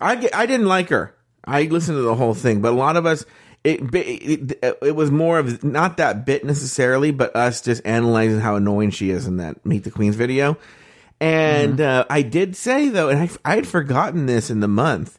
I, 0.00 0.28
I 0.34 0.44
didn't 0.46 0.66
like 0.66 0.90
her. 0.90 1.14
I 1.46 1.62
listened 1.62 1.96
to 1.96 2.02
the 2.02 2.14
whole 2.14 2.34
thing, 2.34 2.60
but 2.60 2.72
a 2.72 2.76
lot 2.76 2.96
of 2.96 3.06
us, 3.06 3.24
it, 3.62 3.80
it 3.94 4.58
it 4.82 4.94
was 4.94 5.10
more 5.10 5.38
of 5.38 5.64
not 5.64 5.96
that 5.96 6.26
bit 6.26 6.44
necessarily, 6.44 7.10
but 7.10 7.34
us 7.34 7.62
just 7.62 7.80
analyzing 7.86 8.40
how 8.40 8.56
annoying 8.56 8.90
she 8.90 9.08
is 9.08 9.26
in 9.26 9.38
that 9.38 9.64
Meet 9.64 9.84
the 9.84 9.90
Queens 9.90 10.16
video. 10.16 10.58
And 11.20 11.80
uh, 11.80 12.04
I 12.10 12.20
did 12.20 12.54
say 12.54 12.90
though, 12.90 13.08
and 13.08 13.18
I 13.18 13.30
I 13.50 13.56
had 13.56 13.66
forgotten 13.66 14.26
this 14.26 14.50
in 14.50 14.60
the 14.60 14.68
month 14.68 15.18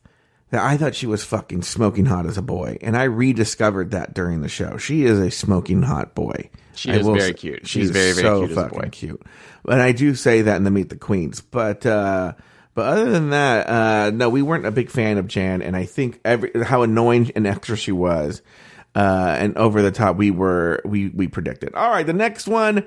that 0.55 0.63
I 0.63 0.77
thought 0.77 0.95
she 0.95 1.05
was 1.07 1.23
fucking 1.23 1.61
smoking 1.63 2.05
hot 2.05 2.25
as 2.25 2.37
a 2.37 2.41
boy, 2.41 2.77
and 2.81 2.95
I 2.97 3.03
rediscovered 3.03 3.91
that 3.91 4.13
during 4.13 4.41
the 4.41 4.47
show. 4.49 4.77
She 4.77 5.03
is 5.03 5.19
a 5.19 5.29
smoking 5.29 5.81
hot 5.81 6.15
boy. 6.15 6.49
She 6.75 6.91
I 6.91 6.95
is 6.95 7.05
very 7.05 7.19
say- 7.19 7.33
cute. 7.33 7.67
She 7.67 7.81
She's 7.81 7.91
very, 7.91 8.13
very 8.13 8.23
so 8.23 8.39
cute 8.39 8.51
as 8.51 8.57
a 8.57 8.61
fucking 8.63 8.79
boy. 8.79 8.89
cute. 8.89 9.21
But 9.63 9.79
I 9.81 9.91
do 9.91 10.15
say 10.15 10.41
that 10.43 10.55
in 10.57 10.63
the 10.63 10.71
Meet 10.71 10.89
the 10.89 10.95
Queens. 10.97 11.41
But 11.41 11.85
uh 11.85 12.33
but 12.73 12.85
other 12.87 13.09
than 13.11 13.29
that, 13.31 13.67
uh 13.69 14.11
no, 14.11 14.29
we 14.29 14.41
weren't 14.41 14.65
a 14.65 14.71
big 14.71 14.89
fan 14.89 15.17
of 15.17 15.27
Jan, 15.27 15.61
and 15.61 15.75
I 15.75 15.85
think 15.85 16.19
every 16.25 16.51
how 16.63 16.83
annoying 16.83 17.31
and 17.35 17.47
extra 17.47 17.75
she 17.77 17.91
was, 17.93 18.41
uh, 18.95 19.35
and 19.39 19.57
over 19.57 19.81
the 19.81 19.91
top 19.91 20.15
we 20.17 20.31
were 20.31 20.81
we 20.85 21.09
we 21.09 21.27
predicted. 21.27 21.73
All 21.75 21.89
right, 21.89 22.05
the 22.05 22.13
next 22.13 22.47
one 22.47 22.85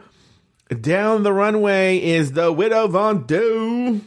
down 0.80 1.22
the 1.22 1.32
runway 1.32 1.98
is 2.02 2.32
the 2.32 2.52
Widow 2.52 2.88
Von'Du. 2.88 4.00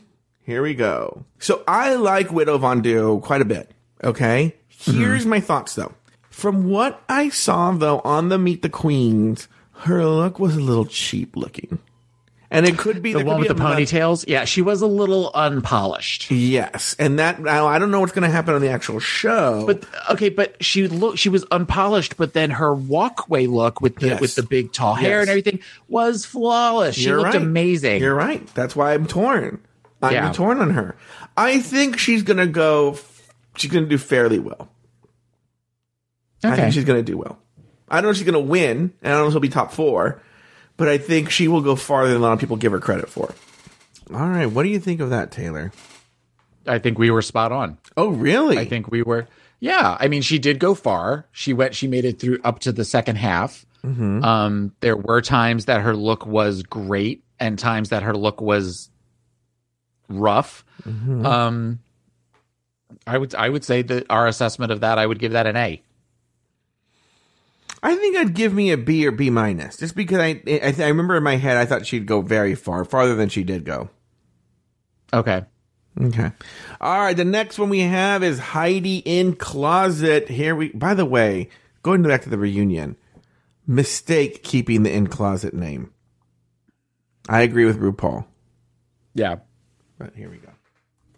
Here 0.43 0.61
we 0.63 0.73
go. 0.73 1.25
So 1.39 1.63
I 1.67 1.95
like 1.95 2.31
Widow 2.31 2.57
Von'Du 2.57 3.21
quite 3.21 3.41
a 3.41 3.45
bit. 3.45 3.71
Okay. 4.03 4.55
Here's 4.69 5.25
my 5.25 5.39
thoughts 5.39 5.75
though. 5.75 5.93
From 6.29 6.69
what 6.69 7.01
I 7.07 7.29
saw 7.29 7.71
though 7.71 7.99
on 7.99 8.29
the 8.29 8.37
Meet 8.39 8.61
the 8.63 8.69
Queens, 8.69 9.47
her 9.73 10.03
look 10.05 10.39
was 10.39 10.55
a 10.55 10.59
little 10.61 10.85
cheap 10.85 11.35
looking. 11.35 11.79
and 12.49 12.65
it 12.65 12.77
could 12.77 13.01
be 13.01 13.13
The 13.13 13.23
one 13.23 13.39
with 13.39 13.47
the 13.47 13.53
ponytails. 13.55 14.25
Yeah, 14.27 14.43
she 14.45 14.61
was 14.61 14.81
a 14.81 14.87
little 14.87 15.31
unpolished. 15.33 16.29
Yes, 16.31 16.95
and 16.99 17.17
that 17.19 17.39
now 17.39 17.67
I 17.67 17.77
don't 17.79 17.91
know 17.91 17.99
what's 18.01 18.11
going 18.11 18.23
to 18.23 18.29
happen 18.29 18.53
on 18.55 18.61
the 18.61 18.69
actual 18.69 18.99
show. 18.99 19.65
But 19.67 19.85
okay, 20.11 20.29
but 20.29 20.61
she 20.63 20.87
look 20.87 21.17
she 21.17 21.29
was 21.29 21.45
unpolished, 21.51 22.17
but 22.17 22.33
then 22.33 22.49
her 22.51 22.73
walkway 22.73 23.45
look 23.45 23.79
with 23.81 23.97
the 23.97 24.07
Yes. 24.07 24.21
with 24.21 24.35
the 24.35 24.43
big 24.43 24.73
tall 24.73 24.95
hair 24.95 25.19
Yes. 25.19 25.21
and 25.21 25.29
everything 25.29 25.59
was 25.87 26.25
flawless. 26.25 26.95
She 26.95 27.03
You're 27.05 27.17
looked 27.21 27.35
right. 27.35 27.41
amazing. 27.41 28.01
You're 28.01 28.15
right. 28.15 28.45
That's 28.55 28.75
why 28.75 28.93
I'm 28.95 29.05
torn. 29.05 29.59
I'm 30.01 30.13
Yeah. 30.13 30.31
torn 30.31 30.59
on 30.59 30.71
her. 30.71 30.95
I 31.37 31.59
think 31.59 31.97
she's 31.99 32.23
going 32.23 32.37
to 32.37 32.47
go. 32.47 32.97
She's 33.55 33.71
going 33.71 33.83
to 33.83 33.89
do 33.89 33.97
fairly 33.97 34.39
well. 34.39 34.69
I 36.43 36.55
think 36.55 36.73
she's 36.73 36.85
going 36.85 36.99
to 37.03 37.11
do 37.11 37.17
well. 37.17 37.37
I 37.87 37.95
don't 37.97 38.05
know 38.05 38.09
if 38.11 38.17
she's 38.17 38.25
going 38.25 38.33
to 38.33 38.49
win, 38.49 38.93
and 39.01 39.13
I 39.13 39.15
don't 39.15 39.21
know 39.21 39.27
if 39.27 39.33
she'll 39.33 39.39
be 39.41 39.49
top 39.49 39.73
four, 39.73 40.21
but 40.77 40.87
I 40.87 40.97
think 40.97 41.29
she 41.29 41.47
will 41.47 41.61
go 41.61 41.75
farther 41.75 42.13
than 42.13 42.21
a 42.21 42.23
lot 42.23 42.33
of 42.33 42.39
people 42.39 42.55
give 42.55 42.71
her 42.71 42.79
credit 42.79 43.09
for. 43.09 43.33
All 44.13 44.27
right, 44.27 44.45
what 44.47 44.63
do 44.63 44.69
you 44.69 44.79
think 44.79 45.01
of 45.01 45.09
that, 45.11 45.31
Taylor? 45.31 45.71
I 46.65 46.79
think 46.79 46.97
we 46.97 47.11
were 47.11 47.21
spot 47.21 47.51
on. 47.51 47.77
Oh, 47.97 48.09
really? 48.09 48.57
I 48.57 48.65
think 48.65 48.89
we 48.89 49.01
were. 49.03 49.27
Yeah, 49.59 49.97
I 49.99 50.07
mean, 50.07 50.21
she 50.21 50.39
did 50.39 50.59
go 50.59 50.73
far. 50.73 51.27
She 51.31 51.53
went. 51.53 51.75
She 51.75 51.87
made 51.87 52.05
it 52.05 52.19
through 52.19 52.39
up 52.43 52.59
to 52.59 52.71
the 52.71 52.85
second 52.85 53.17
half. 53.17 53.65
Mm-hmm. 53.83 54.23
Um, 54.23 54.75
there 54.79 54.95
were 54.97 55.21
times 55.21 55.65
that 55.65 55.81
her 55.81 55.95
look 55.95 56.25
was 56.25 56.63
great, 56.63 57.23
and 57.39 57.57
times 57.59 57.89
that 57.89 58.03
her 58.03 58.15
look 58.15 58.41
was 58.41 58.89
rough. 60.11 60.65
Mm-hmm. 60.83 61.25
Um, 61.25 61.79
I 63.07 63.17
would. 63.17 63.33
I 63.35 63.49
would 63.49 63.63
say 63.63 63.81
that 63.81 64.05
our 64.09 64.27
assessment 64.27 64.71
of 64.71 64.81
that, 64.81 64.99
I 64.99 65.05
would 65.05 65.19
give 65.19 65.31
that 65.31 65.47
an 65.47 65.55
A. 65.55 65.81
I 67.83 67.95
think 67.95 68.17
I'd 68.17 68.35
give 68.35 68.53
me 68.53 68.71
a 68.71 68.77
B 68.77 69.07
or 69.07 69.11
B 69.11 69.29
minus, 69.29 69.77
just 69.77 69.95
because 69.95 70.19
I 70.19 70.41
I, 70.45 70.75
I 70.77 70.87
remember 70.87 71.17
in 71.17 71.23
my 71.23 71.37
head 71.37 71.57
I 71.57 71.65
thought 71.65 71.87
she'd 71.87 72.05
go 72.05 72.21
very 72.21 72.53
far, 72.53 72.85
farther 72.85 73.15
than 73.15 73.29
she 73.29 73.43
did 73.43 73.65
go. 73.65 73.89
Okay. 75.13 75.43
Okay. 75.99 76.31
All 76.79 76.99
right. 76.99 77.17
The 77.17 77.25
next 77.25 77.59
one 77.59 77.69
we 77.69 77.79
have 77.81 78.23
is 78.23 78.39
Heidi 78.39 79.03
N 79.05 79.35
Closet. 79.35 80.29
Here 80.29 80.55
we. 80.55 80.69
By 80.69 80.93
the 80.93 81.05
way, 81.05 81.49
going 81.83 82.03
back 82.03 82.21
to 82.23 82.29
the 82.29 82.37
reunion, 82.37 82.95
mistake 83.67 84.43
keeping 84.43 84.83
the 84.83 84.91
N 84.91 85.07
Closet 85.07 85.53
name. 85.53 85.91
I 87.27 87.41
agree 87.41 87.65
with 87.65 87.79
RuPaul. 87.79 88.25
Yeah. 89.13 89.37
But 90.01 90.15
here 90.15 90.29
we 90.29 90.37
go. 90.37 90.49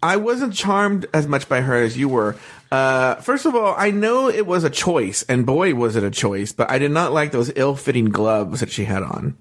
I 0.01 0.17
wasn't 0.17 0.53
charmed 0.53 1.05
as 1.13 1.27
much 1.27 1.47
by 1.47 1.61
her 1.61 1.75
as 1.81 1.97
you 1.97 2.09
were. 2.09 2.35
Uh, 2.71 3.15
first 3.15 3.45
of 3.45 3.55
all, 3.55 3.73
I 3.77 3.91
know 3.91 4.27
it 4.27 4.45
was 4.45 4.65
a 4.65 4.69
choice, 4.69 5.23
and 5.29 5.45
boy, 5.45 5.73
was 5.75 5.95
it 5.95 6.03
a 6.03 6.11
choice. 6.11 6.51
But 6.51 6.69
I 6.69 6.77
did 6.77 6.91
not 6.91 7.13
like 7.13 7.31
those 7.31 7.51
ill-fitting 7.55 8.05
gloves 8.09 8.59
that 8.59 8.69
she 8.69 8.83
had 8.83 9.01
on. 9.03 9.37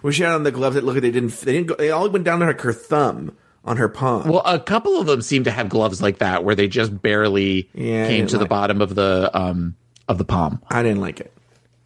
When 0.00 0.14
she 0.14 0.22
had 0.22 0.32
on 0.32 0.42
the 0.44 0.50
gloves 0.52 0.74
that 0.76 0.84
look, 0.84 0.94
like 0.94 1.02
they 1.02 1.10
didn't. 1.10 1.32
They 1.40 1.52
didn't 1.52 1.66
go. 1.68 1.74
They 1.74 1.90
all 1.90 2.08
went 2.08 2.24
down 2.24 2.40
to 2.40 2.46
like 2.46 2.60
her 2.62 2.72
thumb 2.72 3.36
on 3.64 3.76
her 3.76 3.88
palm. 3.90 4.28
Well, 4.28 4.42
a 4.46 4.58
couple 4.58 4.98
of 4.98 5.06
them 5.06 5.20
seem 5.20 5.44
to 5.44 5.50
have 5.50 5.68
gloves 5.68 6.00
like 6.00 6.18
that, 6.18 6.42
where 6.44 6.54
they 6.54 6.66
just 6.66 7.02
barely 7.02 7.68
Yeah, 7.74 8.08
came 8.08 8.26
to 8.28 8.36
the 8.38 8.44
like- 8.44 8.48
bottom 8.50 8.80
of 8.80 8.94
the 8.94 9.30
um 9.34 9.76
of 10.08 10.16
the 10.18 10.24
palm. 10.24 10.60
I 10.70 10.82
didn't 10.82 11.00
like 11.00 11.20
it. 11.20 11.32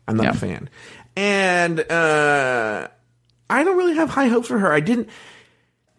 I'm 0.09 0.17
not 0.17 0.25
Yeah. 0.25 0.31
a 0.31 0.35
fan. 0.35 0.71
And 1.17 1.81
uh 1.91 2.89
I 3.51 3.65
don't 3.65 3.77
really 3.77 3.95
have 3.97 4.09
high 4.11 4.29
hopes 4.29 4.49
for 4.49 4.59
her. 4.59 4.73
I 4.73 4.81
didn't 4.81 5.09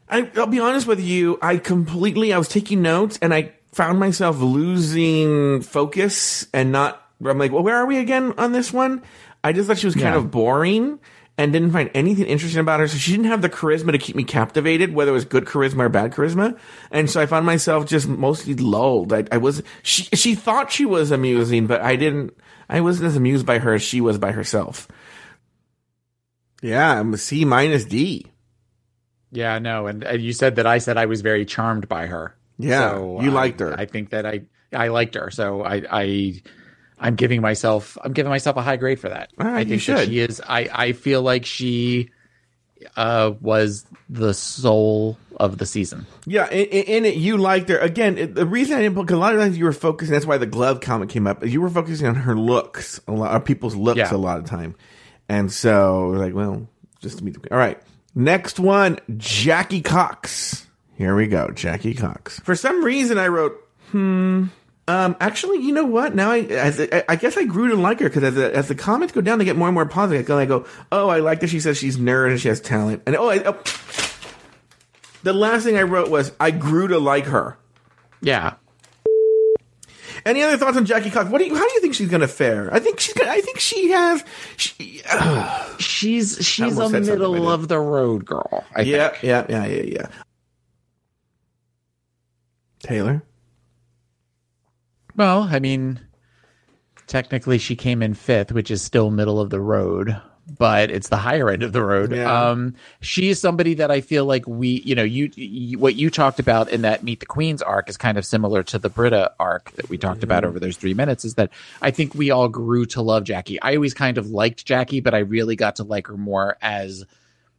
I, 0.10 0.30
I'll 0.36 0.48
be 0.48 0.60
honest 0.60 0.88
with 0.88 1.00
you. 1.02 1.38
I 1.42 1.58
completely, 1.58 2.34
I 2.34 2.38
was 2.38 2.48
taking 2.48 2.82
notes 2.82 3.20
and 3.22 3.34
I 3.34 3.54
found 3.74 4.00
myself 4.00 4.40
losing 4.40 5.62
focus 5.62 6.48
and 6.54 6.72
not, 6.72 7.02
I'm 7.24 7.38
like, 7.38 7.52
well, 7.52 7.64
where 7.64 7.76
are 7.76 7.86
we 7.86 7.98
again 7.98 8.34
on 8.38 8.52
this 8.52 8.72
one? 8.72 9.04
I 9.44 9.52
just 9.54 9.68
thought 9.68 9.78
she 9.78 9.88
was 9.88 9.96
kind 9.96 10.08
Yeah. 10.08 10.18
of 10.18 10.32
boring 10.32 11.00
and 11.38 11.54
didn't 11.54 11.72
find 11.72 11.92
anything 11.94 12.26
interesting 12.26 12.60
about 12.62 12.80
her. 12.80 12.88
So 12.88 12.98
she 12.98 13.12
didn't 13.12 13.28
have 13.28 13.42
the 13.42 13.50
charisma 13.50 13.92
to 13.92 13.98
keep 14.00 14.16
me 14.16 14.24
captivated, 14.24 14.94
whether 14.94 15.12
it 15.12 15.14
was 15.14 15.26
good 15.26 15.46
charisma 15.46 15.82
or 15.82 15.90
bad 15.90 16.12
charisma. 16.14 16.58
And 16.90 17.10
so 17.10 17.22
I 17.22 17.26
found 17.28 17.46
myself 17.46 17.86
just 17.86 18.08
mostly 18.08 18.56
lulled. 18.56 19.14
I, 19.14 19.26
I 19.32 19.38
was, 19.38 19.62
she, 19.84 20.04
she 20.16 20.34
thought 20.36 20.72
she 20.72 20.86
was 20.86 21.12
amusing, 21.12 21.68
but 21.68 21.82
I 21.82 21.96
didn't, 21.96 22.34
I 22.70 22.82
wasn't 22.82 23.08
as 23.08 23.16
amused 23.16 23.46
by 23.46 23.60
her 23.60 23.74
as 23.76 23.84
she 23.84 24.02
was 24.02 24.18
by 24.18 24.32
herself. 24.32 24.88
Yeah, 26.62 27.00
I'm 27.00 27.14
a 27.14 27.18
C 27.18 27.46
minus 27.46 27.86
D. 27.86 28.26
Yeah, 29.32 29.60
no, 29.60 29.88
and, 29.88 30.04
and 30.04 30.22
you 30.22 30.32
said 30.34 30.56
that 30.56 30.66
I 30.66 30.78
said 30.78 30.98
I 30.98 31.06
was 31.06 31.22
very 31.22 31.46
charmed 31.46 31.88
by 31.90 32.06
her. 32.08 32.36
Yeah, 32.58 32.92
So 32.92 33.22
you 33.22 33.30
I- 33.32 33.34
liked 33.34 33.60
her. 33.60 33.78
I 33.78 33.86
think 33.86 34.10
that 34.12 34.26
I 34.26 34.42
I 34.74 34.88
liked 34.90 35.16
her. 35.16 35.30
So 35.32 35.64
I 35.64 35.84
I 35.92 36.42
I'm 37.00 37.16
giving 37.16 37.42
myself 37.42 37.98
I'm 38.04 38.14
giving 38.14 38.30
myself 38.30 38.58
a 38.58 38.62
high 38.62 38.78
grade 38.78 39.00
for 39.00 39.10
that. 39.10 39.30
Right, 39.38 39.58
I 39.58 39.64
think 39.66 39.84
that 39.86 40.08
she 40.08 40.20
is. 40.20 40.42
I 40.48 40.70
I 40.74 40.92
feel 40.94 41.22
like 41.22 41.46
she 41.46 42.10
uh 42.96 43.34
was 43.42 43.86
the 44.10 44.34
soul 44.34 45.18
of 45.38 45.58
the 45.58 45.66
season. 45.66 46.06
Yeah, 46.26 46.48
in, 46.50 47.06
it, 47.06 47.16
you 47.16 47.38
liked 47.38 47.70
her. 47.70 47.78
Again, 47.80 48.18
it, 48.18 48.36
the 48.36 48.46
reason 48.46 48.78
I 48.78 48.82
didn't 48.82 48.96
because 48.96 49.16
a 49.16 49.20
lot 49.20 49.34
of 49.36 49.42
times 49.42 49.58
you 49.58 49.66
were 49.66 49.74
focusing, 49.74 50.14
that's 50.14 50.26
why 50.26 50.38
the 50.38 50.46
glove 50.46 50.80
comment 50.80 51.12
came 51.12 51.28
up. 51.28 51.46
You 51.46 51.60
were 51.62 51.70
focusing 51.70 52.08
on 52.08 52.16
her 52.16 52.36
looks, 52.36 53.00
a 53.08 53.12
lot 53.12 53.36
of 53.36 53.46
people's 53.46 53.76
looks 53.76 53.98
Yeah. 53.98 54.14
a 54.14 54.18
lot 54.18 54.38
of 54.40 54.46
time. 54.46 54.76
And 55.30 55.52
so, 55.52 56.08
like, 56.10 56.34
well, 56.34 56.68
just 57.02 57.18
to 57.18 57.24
meet 57.24 57.42
the, 57.42 57.52
all 57.52 57.58
right. 57.58 57.80
Next 58.18 58.60
one, 58.60 58.98
Jackie 59.18 59.82
Cox. 59.82 60.66
Here 60.96 61.16
we 61.16 61.28
go, 61.28 61.52
Jackie 61.52 61.94
Cox. 61.94 62.40
For 62.40 62.56
some 62.56 62.84
reason, 62.84 63.20
I 63.20 63.28
wrote, 63.28 63.64
hmm. 63.92 64.46
Um, 64.88 65.16
actually, 65.20 65.60
you 65.60 65.72
know 65.72 65.86
what? 65.86 66.16
Now 66.16 66.32
I, 66.32 66.38
I, 66.50 67.04
I 67.10 67.16
guess 67.18 67.38
I 67.38 67.44
grew 67.44 67.68
to 67.68 67.76
like 67.76 68.00
her 68.00 68.08
because 68.10 68.24
as, 68.24 68.34
the- 68.34 68.56
as 68.56 68.70
the 68.70 68.74
comments 68.74 69.14
go 69.14 69.22
down, 69.22 69.38
they 69.38 69.46
get 69.46 69.56
more 69.56 69.68
and 69.68 69.76
more 69.76 69.86
positive. 69.86 70.24
I 70.24 70.28
go, 70.28 70.38
I 70.40 70.46
go, 70.46 70.66
oh, 70.92 71.10
I 71.10 71.20
like 71.20 71.42
that 71.42 71.50
she 71.50 71.60
says 71.60 71.78
she's 71.78 71.98
nerd 71.98 72.32
and 72.32 72.40
she 72.40 72.48
has 72.48 72.60
talent. 72.60 73.04
And 73.06 73.16
oh, 73.18 73.30
I, 73.30 73.44
oh, 73.46 73.62
the 75.22 75.34
last 75.34 75.66
thing 75.66 75.78
I 75.78 75.84
wrote 75.84 76.10
was 76.10 76.32
I 76.40 76.50
grew 76.52 76.88
to 76.88 76.98
like 77.00 77.26
her. 77.26 77.58
Yeah. 78.22 78.56
Any 80.28 80.44
other 80.44 80.58
thoughts 80.58 80.76
on 80.76 80.86
Jackie 80.86 81.10
Cox? 81.10 81.30
What 81.30 81.38
do 81.40 81.46
you, 81.46 81.56
how 81.56 81.66
do 81.66 81.74
you 81.74 81.80
think 81.80 81.94
she's 81.94 82.10
going 82.10 82.20
to 82.20 82.28
fare? 82.28 82.72
I 82.74 82.80
think 82.80 83.00
she's 83.00 83.14
gonna, 83.14 83.32
I 83.32 83.40
think 83.40 83.60
she 83.60 83.92
has. 83.92 84.26
She, 84.58 85.02
She's 85.80 86.38
she's 86.46 86.74
a 86.74 86.76
said 86.76 86.76
something 86.76 87.04
I 87.04 87.16
middle 87.16 87.50
of 87.50 87.70
the 87.70 87.80
road 87.80 88.26
girl. 88.26 88.66
I 88.76 88.82
yeah, 88.82 89.10
think. 89.10 89.24
yeah, 89.24 89.46
yeah, 89.48 89.66
yeah, 89.66 89.84
yeah. 89.84 90.08
Taylor. 92.84 93.24
Well, 95.16 95.44
I 95.44 95.60
mean, 95.60 96.02
technically 97.08 97.58
she 97.58 97.78
came 97.78 98.04
in 98.04 98.14
fifth, 98.14 98.52
which 98.52 98.70
is 98.70 98.82
still 98.82 99.10
middle 99.10 99.40
of 99.40 99.50
the 99.50 99.62
road, 99.62 100.20
but 100.58 100.90
it's 100.92 101.10
the 101.10 101.18
higher 101.18 101.50
end 101.50 101.64
of 101.64 101.74
the 101.74 101.84
road. 101.84 102.12
Yeah. 102.14 102.50
Um, 102.50 102.76
she 103.02 103.30
is 103.30 103.40
somebody 103.40 103.76
that 103.76 103.92
I 103.92 104.02
feel 104.02 104.26
like 104.26 104.48
we, 104.48 104.82
you 104.86 104.96
know, 104.96 105.04
you, 105.04 105.30
you 105.36 105.78
what 105.78 105.96
you 105.96 106.10
talked 106.10 106.40
about 106.40 106.70
in 106.70 106.82
that 106.84 107.04
Meet 107.04 107.20
the 107.20 107.26
Queens 107.26 107.62
arc 107.62 107.90
is 107.90 107.98
kind 107.98 108.18
of 108.18 108.26
similar 108.26 108.64
to 108.64 108.80
the 108.80 108.90
Brita 108.90 109.34
arc 109.40 109.72
that 109.72 109.90
we 109.90 109.98
talked 109.98 110.24
about 110.24 110.46
over 110.46 110.60
those 110.60 110.78
three 110.78 110.94
minutes. 110.94 111.26
Is 111.26 111.36
that 111.36 111.52
I 111.82 111.92
think 111.92 112.16
we 112.16 112.32
all 112.32 112.48
grew 112.48 112.86
to 112.88 113.02
love 113.02 113.24
Jackie. 113.24 113.62
I 113.62 113.76
always 113.76 113.94
kind 113.94 114.18
of 114.18 114.30
liked 114.30 114.66
Jackie, 114.66 115.02
but 115.02 115.14
I 115.14 115.20
really 115.20 115.56
got 115.56 115.78
to 115.78 115.84
like 115.84 116.08
her 116.08 116.18
more 116.18 116.58
as 116.62 117.06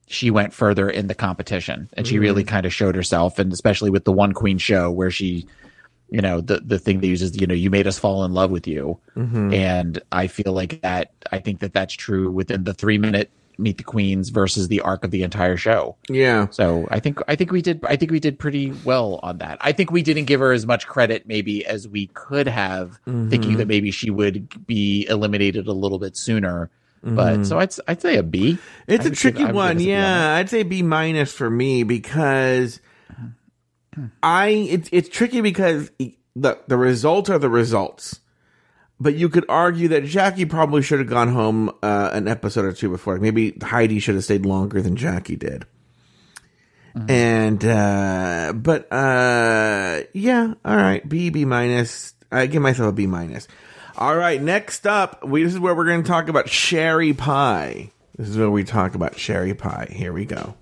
she 0.07 0.30
went 0.30 0.55
further 0.55 0.89
in 0.89 1.07
the 1.07 1.14
competition 1.14 1.91
and 1.93 2.07
she 2.07 2.18
really 2.18 2.43
kind 2.43 2.64
of 2.64 2.72
showed 2.72 2.95
herself 2.95 3.39
and 3.39 3.53
especially 3.53 3.91
with 3.91 4.05
the 4.05 4.12
one 4.12 4.32
queen 4.32 4.57
show 4.57 4.91
where 4.91 5.11
she 5.11 5.47
you 6.11 6.20
know 6.20 6.40
the 6.40 6.61
the 6.61 6.78
thing 6.78 7.00
they 7.00 7.09
use 7.09 7.22
is 7.22 7.40
you 7.40 7.46
know 7.46 7.54
you 7.54 7.70
made 7.70 7.86
us 7.86 7.98
fall 7.98 8.24
in 8.24 8.32
love 8.32 8.50
with 8.50 8.66
you. 8.66 8.98
Mm-hmm. 9.16 9.52
And 9.52 10.00
i 10.12 10.26
feel 10.26 10.52
like 10.52 10.80
that 10.82 11.12
i 11.32 11.38
think 11.38 11.61
that 11.61 11.72
that's 11.72 11.94
true 11.94 12.30
within 12.30 12.64
the 12.64 12.74
three 12.74 12.98
minute 12.98 13.30
meet 13.61 13.76
the 13.76 13.82
queens 13.82 14.28
versus 14.28 14.68
the 14.68 14.80
arc 14.80 15.04
of 15.04 15.11
the 15.11 15.24
entire 15.24 15.56
show. 15.56 15.96
Yeah. 16.09 16.48
so 16.50 16.86
i 16.90 17.00
think 17.00 17.20
i 17.28 17.34
think 17.34 17.50
we 17.50 17.61
did 17.61 17.84
i 17.84 17.96
think 17.96 18.11
we 18.11 18.20
did 18.20 18.38
pretty 18.38 18.72
well 18.84 19.20
on 19.22 19.38
that. 19.38 19.59
I 19.61 19.72
think 19.72 19.90
we 19.90 20.02
didn't 20.02 20.24
give 20.24 20.40
her 20.40 20.52
as 20.52 20.66
much 20.66 20.86
credit 20.86 21.26
maybe 21.26 21.66
as 21.66 21.86
we 21.88 22.06
could 22.09 22.48
have 22.48 22.98
mm-hmm. 23.06 23.28
thinking 23.28 23.56
that 23.59 23.68
maybe 23.68 23.90
she 23.90 24.11
would 24.11 24.66
be 24.66 25.06
eliminated 25.09 25.66
a 25.66 25.72
little 25.72 25.98
bit 25.98 26.16
sooner. 26.16 26.70
But 27.00 27.34
mm-hmm. 27.34 27.44
so 27.44 27.59
i'd 27.59 27.74
i'd 27.86 28.00
say 28.00 28.16
a 28.16 28.22
b. 28.22 28.59
It's 28.86 29.06
I 29.06 29.11
a 29.11 29.12
tricky 29.12 29.44
one. 29.44 29.48
us 29.48 29.50
a 29.50 29.54
B 29.54 29.61
on 29.61 29.76
that. 29.76 29.82
Yeah, 29.84 30.34
I'd 30.34 30.50
say 30.50 30.62
B 30.64 30.82
minus 30.82 31.32
for 31.32 31.48
me 31.48 31.84
because 31.84 32.80
I 34.22 34.49
it's 34.49 34.88
it's 34.92 35.09
tricky 35.09 35.40
because 35.40 35.90
the 36.36 36.59
the 36.66 36.76
results 36.76 37.30
are 37.30 37.38
the 37.38 37.51
results. 37.51 38.20
But 39.01 39.14
you 39.14 39.28
could 39.28 39.44
argue 39.49 39.88
that 39.88 40.05
Jackie 40.05 40.44
probably 40.44 40.82
should 40.82 40.99
have 40.99 41.09
gone 41.09 41.28
home 41.28 41.70
uh, 41.82 42.11
an 42.12 42.26
episode 42.26 42.64
or 42.64 42.72
two 42.72 42.90
before. 42.90 43.16
Maybe 43.18 43.57
Heidi 43.62 44.01
should 44.01 44.16
have 44.16 44.24
stayed 44.24 44.44
longer 44.44 44.82
than 44.82 44.96
Jackie 44.96 45.36
did. 45.36 45.66
And 47.07 47.64
uh 47.64 48.53
but 48.57 48.92
uh 48.92 50.01
yeah, 50.12 50.55
all 50.64 50.76
right, 50.76 51.09
B 51.09 51.30
B 51.30 51.44
minus. 51.44 52.14
I 52.32 52.46
give 52.46 52.61
myself 52.61 52.88
a 52.88 52.92
B 52.92 53.07
minus. 53.07 53.46
All 53.96 54.16
right, 54.16 54.42
next 54.42 54.84
up, 54.84 55.24
we 55.24 55.44
this 55.44 55.55
is 55.55 55.61
where 55.61 55.76
we're 55.76 55.84
going 55.84 56.03
to 56.03 56.09
talk 56.09 56.28
about 56.28 56.49
sherry 56.49 57.12
pie. 57.12 57.92
This 58.16 58.28
is 58.28 58.36
where 58.36 58.51
we 58.51 58.64
talk 58.64 58.96
about 58.96 59.16
sherry 59.16 59.55
pie. 59.55 59.86
Here 59.92 60.12
we 60.12 60.24
go. 60.24 60.57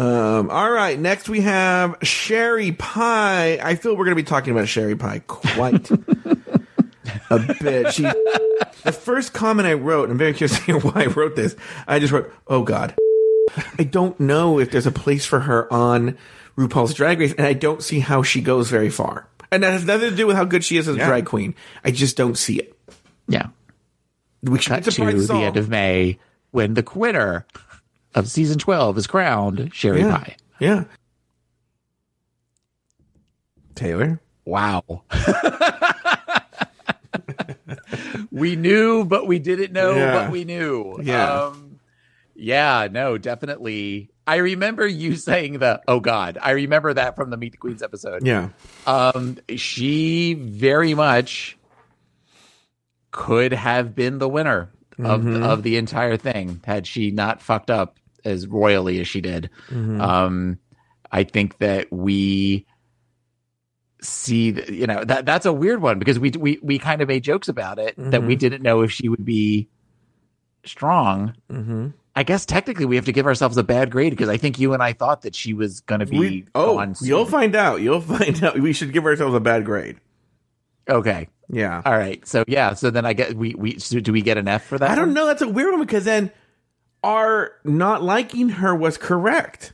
Um, 0.00 0.48
all 0.48 0.70
right, 0.70 0.98
next 0.98 1.28
we 1.28 1.42
have 1.42 1.98
sherry 2.00 2.72
pie. 2.72 3.58
I 3.62 3.74
feel 3.74 3.94
we're 3.94 4.06
going 4.06 4.16
to 4.16 4.22
be 4.22 4.26
talking 4.26 4.50
about 4.50 4.66
sherry 4.66 4.96
pie 4.96 5.18
quite 5.26 5.90
a 7.30 7.56
bit. 7.60 7.92
She, 7.92 8.04
the 8.04 8.98
first 8.98 9.34
comment 9.34 9.68
I 9.68 9.74
wrote, 9.74 10.08
I'm 10.08 10.16
very 10.16 10.32
curious 10.32 10.56
to 10.58 10.64
hear 10.64 10.78
why 10.78 11.02
I 11.02 11.06
wrote 11.08 11.36
this. 11.36 11.54
I 11.86 11.98
just 11.98 12.14
wrote, 12.14 12.32
"Oh 12.46 12.62
God." 12.62 12.94
I 13.78 13.84
don't 13.84 14.18
know 14.18 14.58
if 14.58 14.70
there's 14.70 14.86
a 14.86 14.92
place 14.92 15.26
for 15.26 15.40
her 15.40 15.70
on 15.70 16.16
RuPaul's 16.56 16.94
Drag 16.94 17.20
Race, 17.20 17.34
and 17.34 17.46
I 17.46 17.52
don't 17.52 17.82
see 17.82 17.98
how 17.98 18.22
she 18.22 18.40
goes 18.40 18.70
very 18.70 18.88
far. 18.88 19.28
And 19.52 19.62
that 19.62 19.72
has 19.72 19.84
nothing 19.84 20.08
to 20.08 20.16
do 20.16 20.26
with 20.26 20.36
how 20.36 20.44
good 20.44 20.64
she 20.64 20.78
is 20.78 20.88
as 20.88 20.96
a 20.96 20.98
drag 20.98 21.26
queen. 21.26 21.54
I 21.84 21.90
just 21.90 22.16
don't 22.16 22.38
see 22.38 22.58
it. 22.58 22.74
Yeah. 23.28 23.48
We 24.42 24.60
should 24.60 24.72
Cut 24.72 24.84
to 24.84 24.90
the 24.90 25.34
end 25.34 25.58
of 25.58 25.68
May 25.68 26.18
when 26.52 26.72
the 26.72 26.88
winner 26.94 27.44
of 28.14 28.28
season 28.28 28.58
12 28.58 28.98
is 28.98 29.06
crowned 29.06 29.70
Sherry 29.72 30.00
yeah. 30.00 30.16
Pie. 30.16 30.36
Yeah. 30.58 30.84
Taylor. 33.74 34.20
Wow. 34.44 35.04
we 38.30 38.56
knew, 38.56 39.04
but 39.04 39.26
we 39.26 39.38
didn't 39.38 39.72
know, 39.72 39.94
Yeah. 39.94 40.12
but 40.24 40.30
we 40.32 40.44
knew. 40.44 40.98
Yeah. 41.02 41.44
Um, 41.44 41.80
yeah, 42.34 42.88
no, 42.90 43.18
definitely. 43.18 44.10
I 44.26 44.36
remember 44.36 44.86
you 44.86 45.16
saying 45.16 45.58
the, 45.58 45.80
oh 45.88 46.00
God, 46.00 46.38
I 46.40 46.50
remember 46.52 46.94
that 46.94 47.16
from 47.16 47.30
the 47.30 47.36
Meet 47.36 47.52
the 47.52 47.58
Queens 47.58 47.82
episode. 47.82 48.26
Yeah. 48.26 48.50
Um, 48.86 49.38
she 49.56 50.34
very 50.34 50.94
much 50.94 51.56
could 53.12 53.52
have 53.52 53.94
been 53.94 54.18
the 54.18 54.28
winner 54.28 54.70
of 54.98 55.22
Mm-hmm. 55.22 55.42
of 55.42 55.62
the 55.62 55.78
entire 55.78 56.18
thing 56.18 56.60
had 56.66 56.86
she 56.86 57.10
not 57.10 57.40
fucked 57.40 57.70
up 57.70 57.98
as 58.24 58.46
royally 58.46 59.00
as 59.00 59.08
she 59.08 59.20
did. 59.20 59.50
Mm-hmm. 59.68 60.00
Um, 60.00 60.58
I 61.12 61.24
think 61.24 61.58
that 61.58 61.90
we 61.92 62.66
see, 64.02 64.50
you 64.72 64.86
know, 64.86 65.04
that 65.04 65.26
that's 65.26 65.46
a 65.46 65.52
weird 65.52 65.82
one 65.82 65.98
because 65.98 66.18
we 66.18 66.30
we 66.30 66.58
we 66.62 66.78
kind 66.78 67.02
of 67.02 67.08
made 67.08 67.22
jokes 67.24 67.48
about 67.48 67.78
it 67.78 67.94
that 67.96 68.04
Mm-hmm. 68.20 68.26
we 68.26 68.36
didn't 68.36 68.62
know 68.62 68.80
if 68.82 68.90
she 68.92 69.08
would 69.08 69.24
be 69.24 69.68
strong. 70.64 71.34
Mm-hmm. 71.50 71.88
I 72.16 72.22
guess 72.22 72.44
technically 72.44 72.86
we 72.86 72.96
have 72.96 73.04
to 73.06 73.12
give 73.12 73.26
ourselves 73.26 73.56
a 73.56 73.62
bad 73.62 73.90
grade 73.90 74.10
because 74.10 74.28
I 74.28 74.36
think 74.36 74.58
you 74.58 74.72
and 74.74 74.82
I 74.82 74.92
thought 74.92 75.22
that 75.22 75.34
she 75.34 75.54
was 75.54 75.80
going 75.80 76.00
to 76.00 76.06
be 76.06 76.18
We, 76.18 76.46
oh, 76.54 76.92
you'll 77.00 77.24
find 77.24 77.54
out. 77.54 77.80
You'll 77.80 78.00
find 78.16 78.42
out. 78.42 78.58
We 78.58 78.72
should 78.72 78.92
give 78.92 79.04
ourselves 79.06 79.34
a 79.34 79.40
bad 79.40 79.64
grade. 79.64 79.96
okay. 80.88 81.28
Yeah. 81.52 81.82
All 81.84 81.96
right. 81.98 82.24
So 82.28 82.44
yeah. 82.46 82.74
So 82.74 82.90
then 82.90 83.04
I 83.04 83.12
get 83.12 83.34
we 83.34 83.54
we 83.56 83.78
so 83.80 83.98
do 83.98 84.12
we 84.12 84.22
get 84.22 84.38
an 84.38 84.46
F 84.46 84.64
for 84.66 84.78
that? 84.78 84.88
I 84.90 84.94
don't 84.94 85.06
one? 85.08 85.14
know. 85.14 85.26
That's 85.26 85.42
a 85.42 85.48
weird 85.48 85.72
one 85.72 85.80
because 85.80 86.04
then 86.04 86.30
our 87.02 87.52
not 87.64 88.02
liking 88.02 88.50
her 88.50 88.74
was 88.74 88.96
correct. 88.98 89.72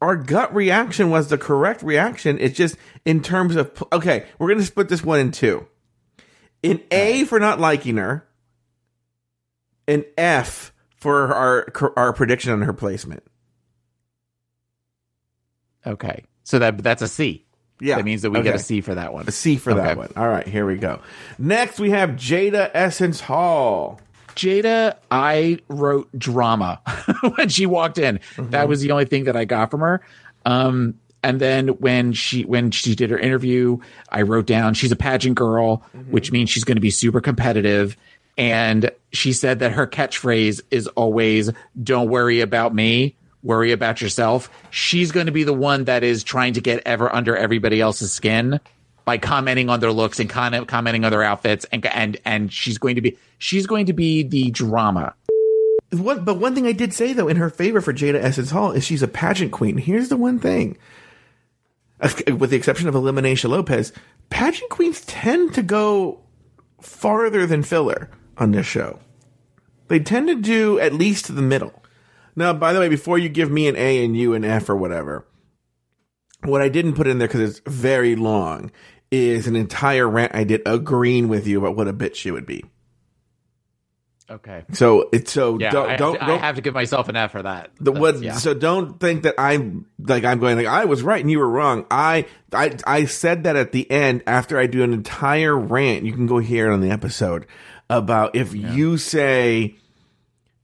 Our 0.00 0.16
gut 0.16 0.54
reaction 0.54 1.10
was 1.10 1.28
the 1.28 1.38
correct 1.38 1.82
reaction. 1.82 2.38
It's 2.40 2.56
just 2.56 2.76
in 3.04 3.22
terms 3.22 3.56
of 3.56 3.70
okay, 3.92 4.26
we're 4.38 4.48
gonna 4.48 4.64
split 4.64 4.88
this 4.88 5.04
one 5.04 5.20
in 5.20 5.30
two. 5.32 5.66
In 6.62 6.82
A 6.90 7.24
for 7.24 7.38
not 7.40 7.60
liking 7.60 7.96
her, 7.96 8.26
an 9.86 10.04
F 10.16 10.72
for 10.96 11.34
our 11.34 11.92
our 11.96 12.12
prediction 12.12 12.52
on 12.52 12.62
her 12.62 12.72
placement. 12.72 13.22
Okay. 15.86 16.24
So 16.44 16.58
that 16.58 16.78
that's 16.82 17.02
a 17.02 17.08
C. 17.08 17.44
Yeah, 17.80 17.96
That 17.96 18.04
means 18.04 18.22
that 18.22 18.30
we 18.30 18.40
get 18.42 18.54
a 18.54 18.60
C 18.60 18.80
for 18.80 18.94
that 18.94 19.12
one. 19.12 19.26
A 19.26 19.32
C 19.32 19.56
for 19.56 19.74
that 19.74 19.96
one. 19.96 20.12
All 20.16 20.28
right, 20.28 20.46
here 20.46 20.64
we 20.64 20.76
go. 20.76 21.00
Next, 21.36 21.80
we 21.80 21.90
have 21.90 22.10
Jaida 22.10 22.70
Essence 22.74 23.20
Hall. 23.20 24.00
Jaida, 24.34 24.96
I 25.10 25.58
wrote 25.68 26.08
drama 26.18 26.80
when 27.36 27.48
she 27.48 27.66
walked 27.66 27.98
in. 27.98 28.20
That 28.38 28.68
was 28.68 28.80
the 28.80 28.90
only 28.90 29.04
thing 29.04 29.24
that 29.24 29.36
I 29.36 29.44
got 29.44 29.70
from 29.70 29.80
her. 29.80 30.02
Um, 30.44 30.94
and 31.22 31.40
then 31.40 31.68
when 31.68 32.12
she 32.12 32.44
when 32.44 32.70
she 32.70 32.94
did 32.94 33.10
her 33.10 33.18
interview, 33.18 33.78
I 34.08 34.22
wrote 34.22 34.46
down 34.46 34.74
she's 34.74 34.92
a 34.92 34.96
pageant 34.96 35.36
girl, 35.36 35.84
which 36.10 36.32
means 36.32 36.50
she's 36.50 36.64
going 36.64 36.76
to 36.76 36.80
be 36.80 36.90
super 36.90 37.20
competitive. 37.20 37.96
And 38.36 38.90
she 39.12 39.32
said 39.32 39.60
that 39.60 39.72
her 39.72 39.86
catchphrase 39.86 40.62
is 40.70 40.88
always 40.88 41.50
"Don't 41.80 42.08
worry 42.08 42.40
about 42.40 42.74
me, 42.74 43.14
worry 43.42 43.70
about 43.70 44.00
yourself." 44.00 44.50
She's 44.70 45.12
going 45.12 45.26
to 45.26 45.32
be 45.32 45.44
the 45.44 45.52
one 45.52 45.84
that 45.84 46.02
is 46.02 46.24
trying 46.24 46.54
to 46.54 46.60
get 46.60 46.82
ever 46.86 47.14
under 47.14 47.36
everybody 47.36 47.80
else's 47.80 48.10
skin 48.12 48.58
by 49.04 49.18
commenting 49.18 49.68
on 49.68 49.80
their 49.80 49.92
looks 49.92 50.20
and 50.20 50.28
con- 50.28 50.66
commenting 50.66 51.04
on 51.04 51.10
their 51.10 51.22
outfits, 51.22 51.64
and 51.72 51.84
and 51.86 52.16
and 52.24 52.52
she's 52.52 52.78
going 52.78 52.96
to 52.96 53.00
be 53.00 53.16
she's 53.38 53.66
going 53.66 53.86
to 53.86 53.92
be 53.92 54.22
the 54.22 54.50
drama. 54.50 55.14
One, 55.90 56.24
but 56.24 56.38
one 56.38 56.54
thing 56.54 56.66
I 56.66 56.72
did 56.72 56.92
say 56.92 57.12
though 57.12 57.28
in 57.28 57.36
her 57.36 57.50
favor 57.50 57.80
for 57.80 57.92
Jaida 57.92 58.22
Essence 58.22 58.50
Hall 58.50 58.72
is 58.72 58.84
she's 58.84 59.02
a 59.02 59.08
pageant 59.08 59.52
queen. 59.52 59.76
Here's 59.76 60.08
the 60.08 60.16
one 60.16 60.38
thing, 60.38 60.78
with 62.26 62.50
the 62.50 62.56
exception 62.56 62.88
of 62.88 62.94
Elimination 62.94 63.50
Lopez, 63.50 63.92
pageant 64.30 64.70
queens 64.70 65.02
tend 65.02 65.54
to 65.54 65.62
go 65.62 66.20
farther 66.80 67.46
than 67.46 67.62
filler 67.62 68.10
on 68.38 68.52
this 68.52 68.66
show. 68.66 68.98
They 69.88 70.00
tend 70.00 70.28
to 70.28 70.34
do 70.36 70.78
at 70.78 70.94
least 70.94 71.34
the 71.34 71.42
middle. 71.42 71.82
Now, 72.34 72.54
by 72.54 72.72
the 72.72 72.80
way, 72.80 72.88
before 72.88 73.18
you 73.18 73.28
give 73.28 73.50
me 73.50 73.68
an 73.68 73.76
A 73.76 74.02
and 74.02 74.16
you 74.16 74.32
an 74.32 74.44
F 74.44 74.70
or 74.70 74.76
whatever, 74.76 75.26
what 76.44 76.62
I 76.62 76.68
didn't 76.68 76.94
put 76.94 77.06
in 77.06 77.18
there 77.18 77.28
because 77.28 77.40
it's 77.40 77.60
very 77.66 78.16
long 78.16 78.70
is 79.10 79.46
an 79.46 79.56
entire 79.56 80.08
rant 80.08 80.34
I 80.34 80.44
did 80.44 80.62
agreeing 80.66 81.28
with 81.28 81.46
you 81.46 81.58
about 81.58 81.76
what 81.76 81.88
a 81.88 81.92
bitch 81.92 82.14
she 82.14 82.30
would 82.30 82.46
be. 82.46 82.64
Okay. 84.30 84.64
So 84.72 85.10
it's 85.12 85.30
so 85.30 85.58
Yeah, 85.58 85.70
don't 85.70 85.90
I, 85.90 85.96
don't, 85.96 86.22
I 86.22 86.26
don't 86.26 86.40
have 86.40 86.56
to 86.56 86.62
give 86.62 86.72
myself 86.72 87.10
an 87.10 87.16
F 87.16 87.32
for 87.32 87.42
that. 87.42 87.70
the 87.80 87.92
what 87.92 88.22
yeah. 88.22 88.34
so 88.34 88.54
don't 88.54 88.98
think 88.98 89.24
that 89.24 89.34
i'm 89.36 89.84
like 89.98 90.24
i'm 90.24 90.38
going 90.38 90.56
like 90.56 90.66
i 90.66 90.86
was 90.86 91.02
right 91.02 91.20
and 91.20 91.30
you 91.30 91.38
were 91.38 91.48
wrong 91.48 91.84
i 91.90 92.24
i 92.50 92.74
i 92.86 93.04
said 93.04 93.44
that 93.44 93.56
at 93.56 93.72
the 93.72 93.90
end 93.90 94.22
after 94.26 94.58
i 94.58 94.66
do 94.66 94.82
an 94.82 94.94
entire 94.94 95.54
rant 95.58 96.06
you 96.06 96.12
can 96.14 96.26
go 96.26 96.38
hear 96.38 96.70
it 96.70 96.72
on 96.72 96.80
the 96.80 96.90
episode 96.90 97.46
about 97.90 98.34
if 98.34 98.54
you 98.54 98.96
say 98.96 99.74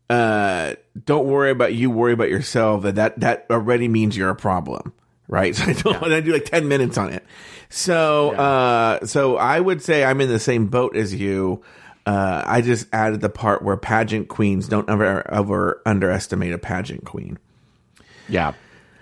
uh 0.09 0.75
don't 1.05 1.27
worry 1.27 1.51
about 1.51 1.75
you 1.75 1.91
worry 1.91 2.13
about 2.15 2.31
yourself 2.31 2.85
that 2.85 2.95
that 2.95 3.21
that 3.21 3.47
already 3.51 3.89
means 3.89 4.17
you're 4.17 4.31
a 4.31 4.37
problem 4.37 4.95
right 5.29 5.55
so 5.57 5.65
i 5.65 5.73
don't 5.73 6.01
want 6.01 6.13
to 6.13 6.23
do 6.23 6.33
like 6.33 6.45
10 6.47 6.67
minutes 6.69 6.99
on 6.99 7.13
it 7.13 7.25
so 7.69 8.31
uh 8.33 9.05
so 9.07 9.37
i 9.37 9.61
would 9.61 9.83
say 9.83 10.05
i'm 10.05 10.21
in 10.21 10.29
the 10.29 10.39
same 10.41 10.67
boat 10.67 10.97
as 10.97 11.15
you 11.15 11.63
uh, 12.07 12.43
I 12.47 12.63
just 12.63 12.87
added 12.91 13.21
the 13.21 13.29
part 13.29 13.61
where 13.63 13.77
pageant 13.77 14.29
queens 14.29 14.67
don't 14.67 14.89
ever 14.89 15.31
ever 15.31 15.83
underestimate 15.85 16.55
a 16.55 16.59
pageant 16.59 17.05
queen. 17.05 17.39
yeah. 18.31 18.55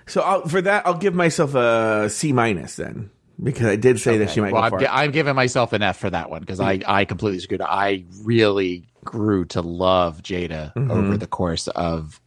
So 0.09 0.23
I'll, 0.23 0.49
for 0.49 0.61
that, 0.61 0.85
I'll 0.89 0.99
give 0.99 1.15
myself 1.15 1.55
a 1.55 2.11
C 2.11 2.33
minus 2.33 2.75
then 2.75 3.11
because 3.41 3.67
I 3.67 3.77
did 3.77 4.01
say 4.01 4.19
that 4.19 4.31
she 4.31 4.41
might 4.41 4.53
Well, 4.53 4.63
go 4.63 4.65
I'm, 4.67 4.71
far. 4.71 4.81
gi- 4.81 4.87
I'm 4.89 5.11
giving 5.13 5.37
myself 5.37 5.73
an 5.73 5.83
F 5.83 5.99
for 5.99 6.11
that 6.11 6.31
one 6.31 6.41
because 6.41 6.59
I, 6.59 6.81
I 6.85 7.05
completely 7.05 7.39
screwed 7.39 7.61
up. 7.61 7.69
I 7.71 8.05
really 8.25 8.89
grew 9.05 9.45
to 9.47 9.63
love 9.63 10.23
Jaida 10.25 10.75
Mm-hmm. 10.75 10.91
over 10.91 11.17
the 11.17 11.29
course 11.29 11.69
of 11.69 12.21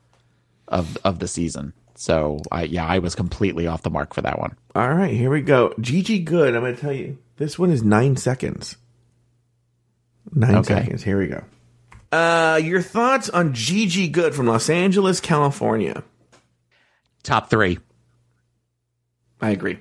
of 0.70 0.98
of 1.04 1.20
the 1.20 1.28
season. 1.28 1.74
So 2.00 2.40
I 2.50 2.64
yeah, 2.64 2.86
I 2.88 3.00
was 3.00 3.14
completely 3.14 3.68
off 3.68 3.82
the 3.82 3.90
mark 3.90 4.14
for 4.14 4.22
that 4.22 4.40
one. 4.40 4.56
All 4.74 4.88
right, 4.94 5.14
here 5.14 5.30
we 5.30 5.42
go. 5.42 5.74
Gigi 5.82 6.20
Goode. 6.20 6.56
I'm 6.56 6.62
going 6.62 6.74
to 6.74 6.80
tell 6.80 6.94
you 6.94 7.18
this 7.36 7.60
one 7.60 7.72
is 7.72 7.84
nine 7.84 8.16
seconds. 8.16 8.78
Nine 10.34 10.56
Okay. 10.60 10.76
seconds. 10.76 11.04
Here 11.04 11.20
we 11.20 11.28
go. 11.28 11.44
Uh, 12.10 12.56
your 12.64 12.82
thoughts 12.82 13.30
on 13.30 13.54
Gigi 13.54 14.08
Goode 14.08 14.34
from 14.34 14.48
Los 14.48 14.70
Angeles, 14.70 15.20
California? 15.20 16.02
Top 17.22 17.50
three. 17.50 17.80
I 19.42 19.50
agree. 19.50 19.80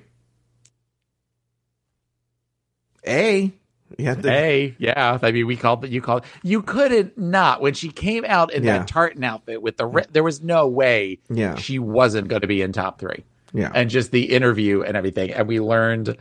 A. 3.07 3.53
You 3.99 4.07
have 4.07 4.23
to. 4.23 4.31
Hey, 4.31 4.77
yeah. 4.79 5.19
I 5.21 5.33
mean, 5.33 5.47
we 5.47 5.57
called 5.57 5.85
it. 5.85 5.91
You 5.91 6.01
called. 6.01 6.25
You 6.45 6.63
couldn't 6.63 7.19
not 7.19 7.61
when 7.61 7.75
she 7.75 7.91
came 7.91 8.25
out 8.25 8.53
in 8.53 8.63
Yeah. 8.63 8.79
that 8.79 8.89
tartan 8.89 9.25
outfit 9.25 9.61
with 9.61 9.77
the. 9.77 9.87
Re- 9.87 10.07
there 10.13 10.23
was 10.23 10.41
no 10.43 10.69
way. 10.69 11.19
Yeah. 11.29 11.57
she 11.57 11.79
wasn't 11.81 12.29
going 12.29 12.43
to 12.43 12.47
be 12.49 12.63
in 12.63 12.73
top 12.73 13.01
three. 13.01 13.25
Yeah. 13.55 13.73
and 13.75 13.89
just 13.91 14.11
the 14.11 14.35
interview 14.35 14.83
and 14.83 14.95
everything, 14.97 15.31
and 15.33 15.49
we 15.49 15.59
learned, 15.59 16.19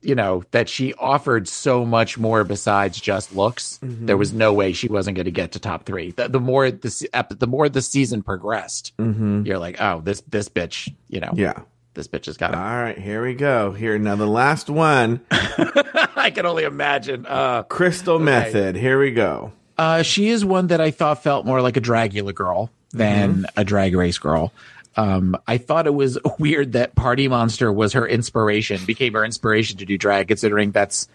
you 0.00 0.14
know, 0.14 0.42
that 0.52 0.66
she 0.68 0.94
offered 0.94 1.46
so 1.46 1.84
much 1.84 2.16
more 2.16 2.42
besides 2.42 2.98
just 2.98 3.36
looks. 3.36 3.78
Mm-hmm. 3.82 4.06
There 4.06 4.16
was 4.16 4.32
no 4.32 4.52
way 4.54 4.72
she 4.72 4.88
wasn't 4.88 5.16
going 5.16 5.26
to 5.26 5.30
get 5.30 5.52
to 5.52 5.60
top 5.60 5.84
three. 5.84 6.12
The, 6.12 6.28
the 6.28 6.40
more 6.40 6.70
the 6.70 7.26
the 7.38 7.46
more 7.46 7.68
the 7.68 7.82
season 7.82 8.22
progressed, 8.22 8.92
you're 8.98 9.58
like, 9.58 9.76
oh, 9.80 10.00
this 10.00 10.22
this 10.26 10.48
bitch, 10.48 10.92
you 11.08 11.20
know, 11.20 11.28
Mm-hmm. 11.28 11.38
yeah. 11.40 11.60
This 11.94 12.08
bitch 12.08 12.26
has 12.26 12.36
got 12.36 12.54
All 12.54 12.60
it. 12.60 12.64
right, 12.82 12.98
here 12.98 13.22
we 13.22 13.34
go. 13.34 13.70
Here 13.72 13.96
now, 13.98 14.16
the 14.16 14.26
last 14.26 14.68
one, 14.68 15.20
I 15.30 16.32
can 16.34 16.44
only 16.44 16.64
imagine. 16.64 17.24
Uh, 17.26 17.62
Crystal 17.64 18.18
Methyd. 18.18 18.74
Here 18.76 18.98
we 18.98 19.12
go. 19.12 19.52
Uh, 19.78 20.02
she 20.02 20.28
is 20.28 20.44
one 20.44 20.68
that 20.68 20.80
I 20.80 20.90
thought 20.90 21.22
felt 21.22 21.46
more 21.46 21.60
like 21.62 21.76
a 21.76 21.80
Dragula 21.80 22.34
girl 22.34 22.70
than 22.92 23.34
Mm-hmm. 23.34 23.44
a 23.60 23.64
drag 23.64 23.94
race 23.94 24.18
girl. 24.18 24.52
Um, 24.96 25.36
I 25.48 25.58
thought 25.58 25.86
it 25.88 25.94
was 25.94 26.18
weird 26.38 26.72
that 26.72 26.94
Party 26.94 27.26
Monster 27.28 27.72
was 27.72 27.92
her 27.94 28.06
inspiration, 28.06 28.84
became 28.84 29.12
her 29.14 29.24
inspiration 29.24 29.78
to 29.78 29.84
do 29.84 29.96
drag, 29.98 30.28
considering 30.28 30.70
that's, 30.72 31.08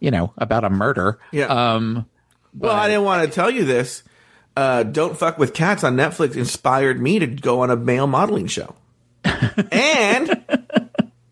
you 0.00 0.10
know, 0.10 0.32
about 0.38 0.64
a 0.64 0.70
murder. 0.70 1.18
Yeah. 1.32 1.46
Um, 1.46 2.06
Well, 2.56 2.74
I 2.74 2.88
didn't 2.88 3.04
want 3.04 3.26
to 3.28 3.34
tell 3.34 3.50
you 3.50 3.64
this. 3.64 4.02
Uh, 4.56 4.82
Don't 4.82 5.16
fuck 5.16 5.38
with 5.38 5.54
cats 5.54 5.84
on 5.84 5.96
Netflix 5.96 6.36
inspired 6.36 7.00
me 7.00 7.18
to 7.18 7.26
go 7.26 7.60
on 7.60 7.70
a 7.70 7.76
male 7.76 8.06
modeling 8.06 8.46
show 8.46 8.74
and 9.72 10.44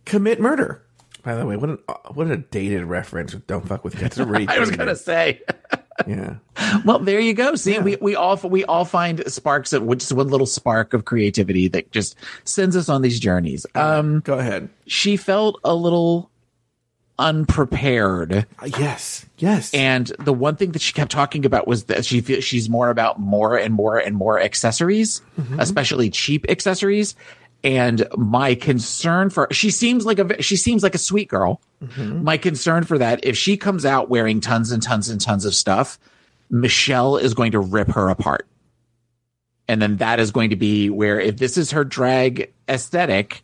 commit 0.04 0.40
murder. 0.40 0.82
By 1.22 1.34
the 1.34 1.44
way, 1.44 1.56
what 1.56 1.70
an, 1.70 1.78
what 2.14 2.30
a 2.30 2.36
dated 2.36 2.84
reference 2.84 3.34
with 3.34 3.46
"Don't 3.46 3.66
fuck 3.66 3.82
with 3.84 3.98
cats." 3.98 4.18
I 4.20 4.58
was 4.60 4.70
gonna 4.70 4.94
say, 4.94 5.42
yeah. 6.06 6.36
Well, 6.84 7.00
there 7.00 7.18
you 7.18 7.34
go. 7.34 7.56
See, 7.56 7.78
we, 7.80 7.96
we 7.96 8.14
all 8.14 8.36
we 8.44 8.64
all 8.64 8.84
find 8.84 9.22
sparks 9.30 9.72
of 9.72 9.88
just 9.98 10.12
one 10.12 10.28
little 10.28 10.46
spark 10.46 10.94
of 10.94 11.04
creativity 11.04 11.66
that 11.68 11.90
just 11.90 12.14
sends 12.44 12.76
us 12.76 12.88
on 12.88 13.02
these 13.02 13.18
journeys. 13.18 13.66
Um, 13.74 14.20
Go 14.20 14.38
ahead. 14.38 14.68
she 14.86 15.16
felt 15.16 15.58
a 15.64 15.74
little 15.74 16.30
unprepared. 17.18 18.46
Uh, 18.58 18.66
yes. 18.78 19.26
Yes. 19.38 19.72
And 19.74 20.06
the 20.20 20.32
one 20.32 20.56
thing 20.56 20.72
that 20.72 20.82
she 20.82 20.92
kept 20.92 21.10
talking 21.10 21.44
about 21.44 21.66
was 21.66 21.84
that 21.84 22.04
she 22.04 22.20
feels 22.20 22.44
she's 22.44 22.68
more 22.68 22.90
about 22.90 23.18
more 23.18 23.56
and 23.56 23.74
more 23.74 23.98
and 23.98 24.14
more 24.14 24.40
accessories, 24.40 25.22
especially 25.58 26.10
cheap 26.10 26.46
accessories. 26.48 27.14
And 27.66 28.06
my 28.16 28.54
concern 28.54 29.28
for 29.28 29.48
she 29.50 29.72
seems 29.72 30.06
like 30.06 30.20
a 30.20 30.40
she 30.40 30.54
seems 30.54 30.84
like 30.84 30.94
a 30.94 30.98
sweet 30.98 31.28
girl. 31.28 31.60
My 32.22 32.36
concern 32.36 32.84
for 32.84 32.96
that 32.98 33.24
if 33.24 33.36
she 33.36 33.56
comes 33.56 33.84
out 33.84 34.08
wearing 34.08 34.40
tons 34.40 34.70
and 34.70 34.80
tons 34.80 35.08
and 35.08 35.20
tons 35.20 35.44
of 35.44 35.52
stuff, 35.52 35.98
Michelle 36.48 37.16
is 37.16 37.34
going 37.34 37.50
to 37.52 37.58
rip 37.58 37.88
her 37.88 38.08
apart. 38.08 38.46
And 39.66 39.82
then 39.82 39.96
that 39.96 40.20
is 40.20 40.30
going 40.30 40.50
to 40.50 40.56
be 40.56 40.90
where 40.90 41.18
if 41.18 41.38
this 41.38 41.56
is 41.56 41.72
her 41.72 41.82
drag 41.82 42.52
esthetic 42.68 43.42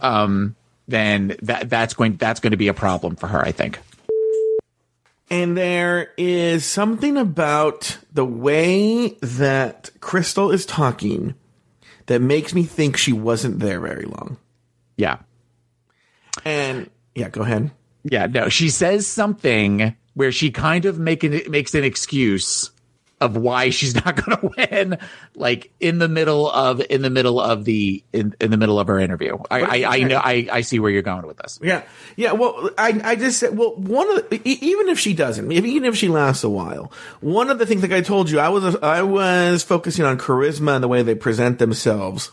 um 0.00 0.56
then 0.88 1.36
that 1.42 1.70
that's 1.70 1.94
going 1.94 2.16
that's 2.16 2.40
going 2.40 2.50
to 2.50 2.56
be 2.56 2.66
a 2.66 2.74
problem 2.74 3.14
for 3.14 3.28
her, 3.28 3.40
I 3.40 3.52
think. 3.52 3.78
And 5.30 5.56
there 5.56 6.10
is 6.16 6.64
something 6.64 7.16
about 7.16 7.98
the 8.12 8.26
way 8.26 9.10
that 9.22 9.90
Crystal 10.00 10.50
is 10.50 10.66
talking 10.66 11.36
that 12.06 12.20
makes 12.20 12.54
me 12.54 12.64
think 12.64 12.96
she 12.96 13.12
wasn't 13.12 13.60
there 13.60 13.80
very 13.80 14.04
long. 14.04 14.36
Yeah. 14.96 15.18
And 16.44 16.90
yeah, 17.14 17.28
go 17.28 17.42
ahead. 17.42 17.70
Yeah, 18.04 18.26
no, 18.26 18.48
she 18.48 18.68
says 18.68 19.06
something 19.06 19.96
where 20.14 20.32
she 20.32 20.50
kind 20.50 20.84
of 20.84 20.98
make 20.98 21.24
an, 21.24 21.40
makes 21.48 21.74
an 21.74 21.84
excuse 21.84 22.70
of 23.20 23.36
why 23.36 23.70
she's 23.70 23.94
not 24.04 24.16
going 24.16 24.38
to 24.38 24.50
win, 24.56 24.98
like 25.34 25.72
in 25.80 25.98
the 25.98 26.08
middle 26.08 26.50
of 26.50 26.82
in 26.90 27.02
the 27.02 27.10
middle 27.10 27.40
of 27.40 27.64
the 27.64 28.02
in, 28.12 28.34
in 28.40 28.50
the 28.50 28.56
middle 28.56 28.78
of 28.78 28.86
her 28.88 28.98
interview. 28.98 29.38
I 29.50 29.84
I, 29.84 29.96
I 29.96 29.98
know 30.00 30.20
I, 30.22 30.48
I 30.50 30.60
see 30.60 30.78
where 30.78 30.90
you're 30.90 31.02
going 31.02 31.26
with 31.26 31.38
this. 31.38 31.58
Yeah, 31.62 31.82
yeah. 32.16 32.32
Well, 32.32 32.70
I 32.78 33.00
I 33.04 33.16
just 33.16 33.38
said 33.38 33.56
well 33.56 33.74
one 33.76 34.10
of 34.16 34.28
the, 34.28 34.40
even 34.44 34.88
if 34.88 34.98
she 34.98 35.14
doesn't, 35.14 35.50
even 35.50 35.84
if 35.84 35.96
she 35.96 36.08
lasts 36.08 36.44
a 36.44 36.50
while, 36.50 36.92
one 37.20 37.50
of 37.50 37.58
the 37.58 37.66
things 37.66 37.82
like 37.82 37.92
I 37.92 38.00
told 38.00 38.30
you, 38.30 38.38
I 38.38 38.48
was 38.48 38.76
I 38.76 39.02
was 39.02 39.62
focusing 39.62 40.04
on 40.04 40.18
charisma 40.18 40.74
and 40.76 40.84
the 40.84 40.88
way 40.88 41.02
they 41.02 41.14
present 41.14 41.58
themselves. 41.58 42.32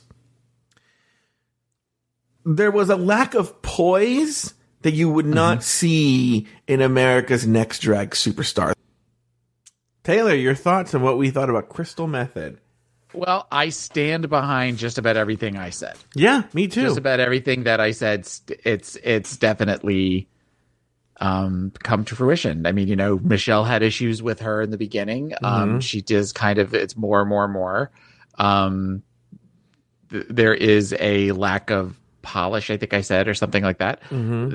There 2.43 2.71
was 2.71 2.89
a 2.89 2.95
lack 2.95 3.35
of 3.35 3.61
poise 3.61 4.55
that 4.81 4.93
you 4.93 5.11
would 5.11 5.27
not 5.27 5.59
mm-hmm. 5.59 5.63
see 5.63 6.47
in 6.67 6.81
America's 6.81 7.45
Next 7.45 7.79
Drag 7.79 8.11
Superstar. 8.11 8.73
Taylor, 10.03 10.33
your 10.33 10.55
thoughts 10.55 10.93
on 10.95 11.01
what 11.01 11.17
we 11.17 11.29
thought 11.29 11.49
about 11.49 11.69
Crystal 11.69 12.07
Methyd? 12.07 12.57
Well, 13.13 13.47
I 13.51 13.69
stand 13.69 14.29
behind 14.29 14.77
just 14.77 14.97
about 14.97 15.17
everything 15.17 15.57
I 15.57 15.69
said. 15.69 15.97
Yeah, 16.15 16.43
me 16.53 16.67
too. 16.67 16.81
Just 16.81 16.97
about 16.97 17.19
everything 17.19 17.63
that 17.63 17.79
I 17.79 17.91
said. 17.91 18.27
It's 18.47 18.95
it's 19.03 19.37
definitely 19.37 20.29
um 21.17 21.71
come 21.83 22.05
to 22.05 22.15
fruition. 22.15 22.65
I 22.65 22.71
mean, 22.71 22.87
you 22.87 22.95
know, 22.95 23.19
Michelle 23.19 23.65
had 23.65 23.83
issues 23.83 24.23
with 24.23 24.39
her 24.39 24.61
in 24.61 24.71
the 24.71 24.77
beginning. 24.77 25.33
Um 25.43 25.81
she 25.81 26.01
does 26.01 26.31
kind 26.31 26.57
of 26.57 26.73
it's 26.73 26.95
more 26.95 27.19
and 27.19 27.29
more 27.29 27.43
and 27.43 27.53
more. 27.53 27.91
Um 28.35 29.03
th- 30.09 30.25
there 30.29 30.53
is 30.53 30.95
a 30.97 31.33
lack 31.33 31.69
of 31.69 31.99
polish, 32.21 32.69
I 32.69 32.77
think 32.77 32.93
I 32.93 33.01
said, 33.01 33.27
or 33.27 33.33
something 33.33 33.63
like 33.63 33.79
that. 33.79 34.01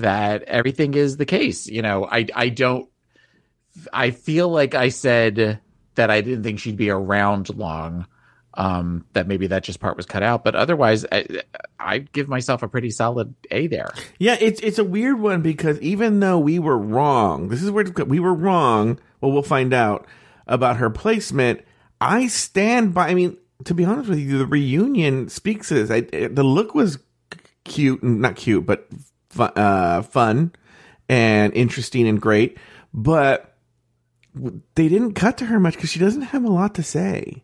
That 0.00 0.44
everything 0.44 0.94
is 0.94 1.18
the 1.18 1.26
case. 1.26 1.66
You 1.66 1.82
know, 1.82 2.06
I 2.10 2.26
I 2.34 2.48
don't 2.48 2.88
I 3.92 4.10
feel 4.10 4.48
like 4.48 4.74
I 4.74 4.88
said 4.88 5.60
that 5.94 6.10
I 6.10 6.20
didn't 6.20 6.42
think 6.42 6.58
she'd 6.58 6.76
be 6.76 6.90
around 6.90 7.54
long. 7.56 8.06
Um, 8.58 9.04
that 9.12 9.28
maybe 9.28 9.48
that 9.48 9.64
just 9.64 9.80
part 9.80 9.98
was 9.98 10.06
cut 10.06 10.22
out, 10.22 10.42
but 10.42 10.54
otherwise, 10.54 11.04
I, 11.12 11.42
I 11.78 11.98
give 11.98 12.26
myself 12.26 12.62
a 12.62 12.68
pretty 12.68 12.88
solid 12.90 13.34
A 13.50 13.66
there. 13.66 13.90
Yeah, 14.18 14.38
it's 14.40 14.60
it's 14.62 14.78
a 14.78 14.84
weird 14.84 15.20
one 15.20 15.42
because 15.42 15.78
even 15.80 16.20
though 16.20 16.38
we 16.38 16.58
were 16.58 16.78
wrong, 16.78 17.48
this 17.48 17.62
is 17.62 17.70
where 17.70 17.84
we 18.06 18.18
were 18.18 18.32
wrong. 18.32 18.98
Well, 19.20 19.32
we'll 19.32 19.42
find 19.42 19.74
out 19.74 20.06
about 20.46 20.78
her 20.78 20.88
placement. 20.88 21.60
I 22.00 22.28
stand 22.28 22.94
by. 22.94 23.08
I 23.08 23.14
mean, 23.14 23.36
to 23.64 23.74
be 23.74 23.84
honest 23.84 24.08
with 24.08 24.20
you, 24.20 24.38
the 24.38 24.46
reunion 24.46 25.28
speaks 25.28 25.68
to 25.68 25.74
this. 25.74 25.90
I, 25.90 26.00
the 26.28 26.42
look 26.42 26.74
was 26.74 26.98
cute, 27.64 28.02
and 28.02 28.22
not 28.22 28.36
cute, 28.36 28.64
but 28.64 28.88
uh, 29.38 30.00
fun 30.00 30.52
and 31.08 31.52
interesting 31.54 32.08
and 32.08 32.20
great. 32.20 32.58
But 32.94 33.55
they 34.74 34.88
didn't 34.88 35.14
cut 35.14 35.38
to 35.38 35.46
her 35.46 35.58
much 35.58 35.74
because 35.74 35.90
she 35.90 35.98
doesn't 35.98 36.22
have 36.22 36.44
a 36.44 36.50
lot 36.52 36.74
to 36.76 36.82
say. 36.82 37.42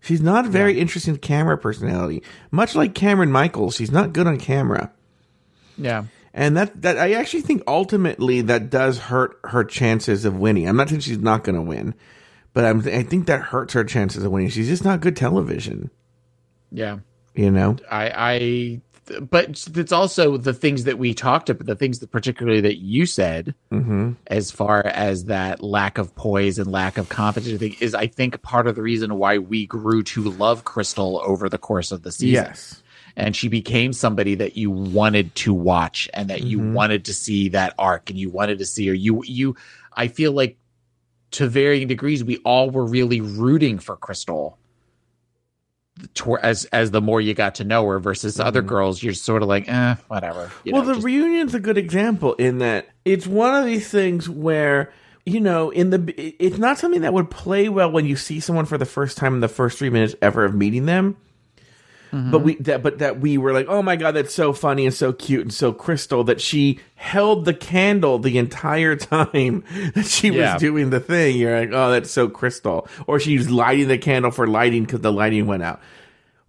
She's 0.00 0.20
not 0.20 0.46
a 0.46 0.48
very 0.48 0.78
interesting 0.78 1.16
camera 1.16 1.58
personality. 1.58 2.22
Much 2.52 2.76
like 2.76 2.94
Kameron 2.94 3.30
Michaels, 3.30 3.74
she's 3.74 3.90
not 3.90 4.12
good 4.12 4.26
on 4.28 4.38
camera. 4.38 4.92
Yeah. 5.76 6.04
And 6.32 6.56
that, 6.56 6.82
that 6.82 6.98
I 6.98 7.14
actually 7.14 7.40
think 7.40 7.62
ultimately 7.66 8.40
that 8.42 8.70
does 8.70 8.98
hurt 8.98 9.38
her 9.44 9.64
chances 9.64 10.24
of 10.24 10.36
winning. 10.36 10.68
I'm 10.68 10.76
not 10.76 10.88
saying 10.88 11.00
she's 11.00 11.18
not 11.18 11.42
going 11.42 11.56
to 11.56 11.62
win, 11.62 11.94
but 12.52 12.64
I'm, 12.64 12.78
I 12.86 13.02
think 13.02 13.26
that 13.26 13.40
hurts 13.40 13.74
her 13.74 13.82
chances 13.82 14.22
of 14.22 14.30
winning. 14.30 14.50
She's 14.50 14.68
just 14.68 14.84
not 14.84 15.00
good 15.00 15.16
television, 15.16 15.90
Yeah. 16.70 16.98
you 17.34 17.50
know? 17.50 17.76
I, 17.90 18.12
I, 18.16 18.80
but 19.20 19.68
it's 19.74 19.92
also 19.92 20.36
the 20.36 20.54
things 20.54 20.84
that 20.84 20.98
we 20.98 21.14
talked 21.14 21.50
about, 21.50 21.66
the 21.66 21.74
things 21.74 21.98
that 22.00 22.10
particularly 22.10 22.60
that 22.62 22.78
you 22.78 23.06
said, 23.06 23.54
mm-hmm. 23.72 24.12
as 24.26 24.50
far 24.50 24.86
as 24.86 25.26
that 25.26 25.62
lack 25.62 25.98
of 25.98 26.14
poise 26.14 26.58
and 26.58 26.70
lack 26.70 26.98
of 26.98 27.08
confidence 27.08 27.58
thing 27.58 27.76
is, 27.80 27.94
I 27.94 28.06
think 28.06 28.40
part 28.42 28.66
of 28.66 28.74
the 28.74 28.82
reason 28.82 29.16
why 29.16 29.38
we 29.38 29.66
grew 29.66 30.02
to 30.04 30.22
love 30.30 30.64
Crystal 30.64 31.20
over 31.24 31.48
the 31.48 31.58
course 31.58 31.92
of 31.92 32.02
the 32.02 32.12
season. 32.12 32.44
Yes. 32.44 32.82
and 33.16 33.34
she 33.34 33.48
became 33.48 33.92
somebody 33.92 34.36
that 34.36 34.56
you 34.56 34.70
wanted 34.70 35.34
to 35.34 35.52
watch 35.52 36.08
and 36.14 36.30
that 36.30 36.42
you 36.42 36.58
mm-hmm. 36.58 36.74
wanted 36.74 37.04
to 37.06 37.14
see 37.14 37.48
that 37.50 37.74
arc 37.78 38.10
and 38.10 38.18
you 38.18 38.30
wanted 38.30 38.58
to 38.58 38.66
see 38.66 38.86
her 38.86 38.94
you 38.94 39.22
you 39.24 39.56
i 39.92 40.06
feel 40.06 40.30
like 40.30 40.56
to 41.32 41.48
varying 41.48 41.88
degrees 41.88 42.22
we 42.22 42.36
all 42.38 42.70
were 42.70 42.86
really 42.86 43.20
rooting 43.20 43.78
for 43.78 43.96
crystal 43.96 44.56
as 46.42 46.64
as 46.66 46.90
the 46.90 47.00
more 47.00 47.20
you 47.20 47.34
got 47.34 47.56
to 47.56 47.64
know 47.64 47.86
her 47.86 47.98
versus 47.98 48.38
other 48.40 48.62
girls 48.62 49.02
you're 49.02 49.14
sort 49.14 49.42
of 49.42 49.48
like 49.48 49.68
eh 49.68 49.94
whatever 50.08 50.50
you 50.64 50.72
well, 50.72 50.82
know, 50.82 50.88
the 50.88 50.94
just- 50.94 51.04
reunion's 51.04 51.54
a 51.54 51.60
good 51.60 51.78
example 51.78 52.34
in 52.34 52.58
that 52.58 52.88
it's 53.04 53.26
one 53.26 53.54
of 53.54 53.64
these 53.64 53.88
things 53.88 54.28
where 54.28 54.92
you 55.26 55.40
know, 55.40 55.68
in 55.68 55.90
the 55.90 56.14
it's 56.42 56.56
not 56.56 56.78
something 56.78 57.02
that 57.02 57.12
would 57.12 57.30
play 57.30 57.68
well 57.68 57.90
when 57.92 58.06
you 58.06 58.16
see 58.16 58.40
someone 58.40 58.64
for 58.64 58.78
the 58.78 58.86
first 58.86 59.18
time 59.18 59.34
in 59.34 59.40
the 59.40 59.48
first 59.48 59.78
three 59.78 59.90
minutes 59.90 60.14
ever 60.22 60.42
of 60.42 60.54
meeting 60.54 60.86
them. 60.86 61.18
But 62.10 62.38
we 62.40 62.54
that 62.56 62.82
but 62.82 62.98
that 63.00 63.20
we 63.20 63.36
were 63.38 63.52
like, 63.52 63.66
oh 63.68 63.82
my 63.82 63.96
god, 63.96 64.12
that's 64.12 64.34
so 64.34 64.52
funny 64.52 64.86
and 64.86 64.94
so 64.94 65.12
cute 65.12 65.42
and 65.42 65.52
so 65.52 65.72
crystal 65.72 66.24
that 66.24 66.40
she 66.40 66.80
held 66.94 67.44
the 67.44 67.52
candle 67.54 68.18
the 68.18 68.38
entire 68.38 68.96
time 69.14 69.62
that 69.94 70.06
she 70.06 70.28
Yeah. 70.28 70.54
was 70.54 70.60
doing 70.60 70.90
the 70.90 71.00
thing. 71.00 71.36
You're 71.36 71.58
like, 71.60 71.70
oh, 71.72 71.90
that's 71.90 72.10
so 72.10 72.28
crystal. 72.28 72.88
Or 73.06 73.20
she's 73.20 73.50
lighting 73.50 73.88
the 73.88 73.98
candle 73.98 74.30
for 74.30 74.46
lighting 74.46 74.84
because 74.84 75.00
the 75.00 75.12
lighting 75.12 75.46
went 75.46 75.62
out. 75.62 75.80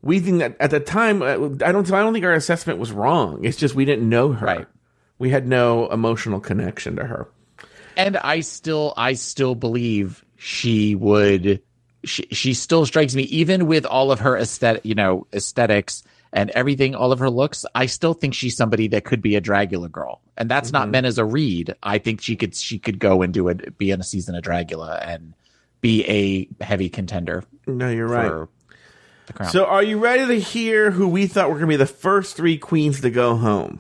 We 0.01 0.19
think 0.21 0.39
that 0.39 0.55
at 0.61 0.71
the 0.71 0.79
time, 0.79 1.21
uh, 1.21 1.25
I 1.65 1.71
don't. 1.73 1.91
I 1.91 1.99
don't 2.01 2.13
think 2.13 2.23
our 2.23 2.33
assessment 2.33 2.79
was 2.79 2.91
wrong. 2.93 3.43
It's 3.43 3.57
just 3.57 3.75
we 3.75 3.83
didn't 3.83 4.07
know 4.07 4.31
her. 4.31 4.45
Right. 4.45 4.67
We 5.17 5.29
had 5.29 5.45
no 5.45 5.89
emotional 5.89 6.39
connection 6.39 6.95
to 6.95 7.03
her. 7.03 7.27
and 7.97 8.15
I 8.15 8.39
still 8.39 8.93
I 8.95 9.13
still 9.13 9.55
believe 9.55 10.23
she 10.37 10.95
would 10.95 11.61
she 12.03 12.27
she 12.31 12.53
still 12.53 12.85
strikes 12.85 13.15
me 13.15 13.23
even 13.23 13.67
with 13.67 13.85
all 13.85 14.11
of 14.11 14.19
her 14.19 14.37
aesthetic 14.37 14.85
you 14.85 14.95
know 14.95 15.27
aesthetics 15.33 16.03
and 16.31 16.49
everything 16.51 16.95
all 16.95 17.11
of 17.11 17.19
her 17.19 17.29
looks 17.29 17.65
I 17.75 17.87
still 17.87 18.13
think 18.13 18.33
she's 18.33 18.55
somebody 18.55 18.87
that 18.89 19.05
could 19.05 19.21
be 19.21 19.35
a 19.35 19.41
Dragula 19.41 19.91
girl 19.91 20.21
and 20.37 20.49
that's 20.49 20.71
not 20.71 20.83
mm-hmm. 20.83 20.91
meant 20.91 21.05
as 21.07 21.17
a 21.17 21.25
read 21.25 21.75
I 21.83 21.97
think 21.97 22.21
she 22.21 22.35
could 22.35 22.55
she 22.55 22.79
could 22.79 22.99
go 22.99 23.21
and 23.21 23.33
do 23.33 23.47
it 23.49 23.77
be 23.77 23.91
in 23.91 23.99
a 23.99 24.03
season 24.03 24.35
of 24.35 24.43
Dragula 24.43 25.05
and 25.05 25.33
be 25.81 26.05
a 26.05 26.63
heavy 26.63 26.89
contender 26.89 27.43
No, 27.67 27.89
you're 27.89 28.07
right. 28.07 28.47
So, 29.51 29.65
are 29.65 29.83
you 29.83 29.99
ready 29.99 30.25
to 30.25 30.39
hear 30.39 30.89
who 30.89 31.07
we 31.07 31.27
thought 31.27 31.49
were 31.49 31.55
going 31.55 31.67
to 31.67 31.73
be 31.73 31.75
the 31.75 31.85
first 31.85 32.35
three 32.35 32.57
queens 32.57 33.01
to 33.01 33.11
go 33.11 33.35
home? 33.35 33.79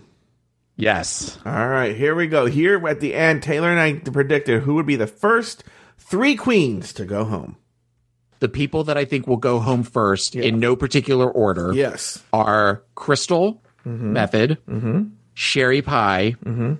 yes 0.75 1.39
All 1.45 1.67
right, 1.67 1.95
here 1.95 2.13
we 2.15 2.27
go. 2.27 2.45
Here 2.45 2.87
at 2.87 2.99
the 2.99 3.15
end, 3.15 3.41
Taylor 3.41 3.69
and 3.69 3.79
I 3.79 3.93
predicted 4.11 4.61
who 4.61 4.75
would 4.75 4.85
be 4.85 4.95
the 4.95 5.07
first 5.07 5.63
three 5.97 6.35
queens 6.35 6.93
to 6.93 7.05
go 7.05 7.25
home. 7.25 7.57
The 8.39 8.49
people 8.49 8.85
that 8.85 8.97
I 8.97 9.05
think 9.05 9.27
will 9.27 9.37
go 9.37 9.59
home 9.59 9.83
first 9.83 10.35
in 10.35 10.59
no 10.59 10.75
particular 10.75 11.29
order 11.29 11.73
Yes. 11.73 12.23
are 12.31 12.83
Crystal 12.95 13.61
mm-hmm. 13.85 14.15
Methyd, 14.15 14.57
mm-hmm. 14.67 15.03
Sherry 15.33 15.81
Pie. 15.81 16.35
Mm-hmm. 16.45 16.73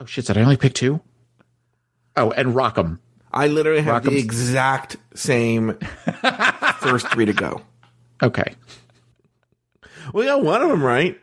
Oh 0.00 0.04
shit! 0.04 0.26
Did 0.26 0.38
I 0.38 0.42
only 0.42 0.56
pick 0.56 0.74
two? 0.74 1.00
Oh, 2.16 2.30
and 2.32 2.54
Rock 2.54 2.78
M. 2.78 3.00
I 3.32 3.46
literally 3.48 3.82
have 3.82 4.04
the 4.04 4.18
exact 4.18 4.96
same 5.14 5.78
first 6.80 7.08
three 7.08 7.24
to 7.24 7.32
go. 7.32 7.62
Okay. 8.22 8.54
We 10.12 10.26
got 10.26 10.42
one 10.42 10.60
of 10.62 10.68
them 10.68 10.82
right, 10.82 11.18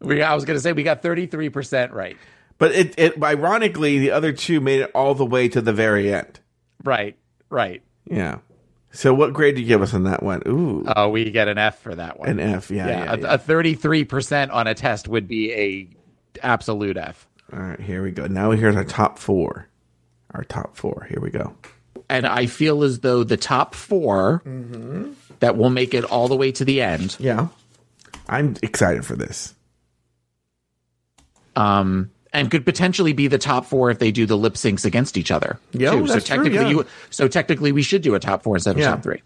We, 0.00 0.22
I 0.22 0.34
was 0.34 0.44
gonna 0.44 0.60
say 0.60 0.72
we 0.72 0.82
got 0.82 1.02
thirty 1.02 1.26
three 1.26 1.48
percent 1.48 1.92
right. 1.92 2.16
but 2.58 2.72
it, 2.72 2.94
it 2.98 3.22
ironically 3.22 3.98
the 3.98 4.10
other 4.10 4.32
two 4.32 4.60
made 4.60 4.80
it 4.80 4.90
all 4.94 5.14
the 5.14 5.26
way 5.26 5.48
to 5.48 5.60
the 5.60 5.72
very 5.72 6.12
end. 6.12 6.40
Right. 6.82 7.16
right. 7.50 7.82
Yeah. 8.06 8.38
So 8.92 9.12
what 9.12 9.32
grade 9.34 9.56
do 9.56 9.60
you 9.60 9.66
give 9.66 9.82
us 9.82 9.92
on 9.92 10.04
that 10.04 10.22
one? 10.22 10.42
Ooh, 10.46 10.84
Oh, 10.96 11.10
we 11.10 11.30
get 11.30 11.48
an 11.48 11.58
F 11.58 11.80
for 11.80 11.94
that 11.94 12.18
one. 12.18 12.28
an 12.30 12.40
F. 12.40 12.70
Yeah, 12.70 12.86
yeah, 12.88 13.04
yeah. 13.04 13.12
a- 13.14 13.18
yeah. 13.20 13.34
a 13.34 13.38
thirty-three 13.38 14.04
percent 14.04 14.50
on 14.52 14.66
a 14.66 14.74
test 14.74 15.06
would 15.08 15.28
be 15.28 15.52
a 15.52 15.88
absolute 16.42 16.96
F. 16.96 17.26
All 17.52 17.58
right, 17.60 17.80
here 17.80 18.02
we 18.02 18.10
go. 18.10 18.26
Now 18.26 18.50
here's 18.52 18.74
our 18.76 18.84
top 18.84 19.18
four. 19.18 19.68
Our 20.32 20.44
top 20.44 20.76
four. 20.76 21.06
Here 21.10 21.20
we 21.20 21.30
go. 21.30 21.54
And 22.08 22.26
I 22.26 22.46
feel 22.46 22.82
as 22.84 23.00
though 23.00 23.24
the 23.24 23.36
top 23.36 23.74
4 23.74 24.42
Mm-hmm. 24.46 25.12
that 25.40 25.56
will 25.56 25.70
make 25.70 25.92
it 25.92 26.04
all 26.04 26.28
the 26.28 26.36
way 26.36 26.52
to 26.52 26.64
the 26.64 26.80
end 26.80 27.16
Yeah, 27.18 27.48
I'm 28.28 28.54
excited 28.62 29.04
for 29.04 29.16
this. 29.16 29.54
um, 31.56 32.10
and 32.36 32.50
could 32.50 32.64
potentially 32.64 33.12
be 33.12 33.26
the 33.28 33.38
top 33.38 33.64
four 33.64 33.90
if 33.90 33.98
they 33.98 34.12
do 34.12 34.26
the 34.26 34.36
lip 34.36 34.54
syncs 34.54 34.84
against 34.84 35.16
each 35.16 35.30
other. 35.30 35.58
Yeah, 35.72 35.90
too. 35.92 36.06
so 36.06 36.12
that's 36.12 36.26
true, 36.26 36.36
technically, 36.36 36.58
yeah. 36.66 36.68
you 36.70 36.86
so 37.10 37.26
technically 37.28 37.72
we 37.72 37.82
should 37.82 38.02
do 38.02 38.14
a 38.14 38.20
top 38.20 38.42
four 38.42 38.56
instead 38.56 38.76
of 38.76 38.78
Yeah. 38.78 38.90
top 38.90 39.02
3 39.02 39.22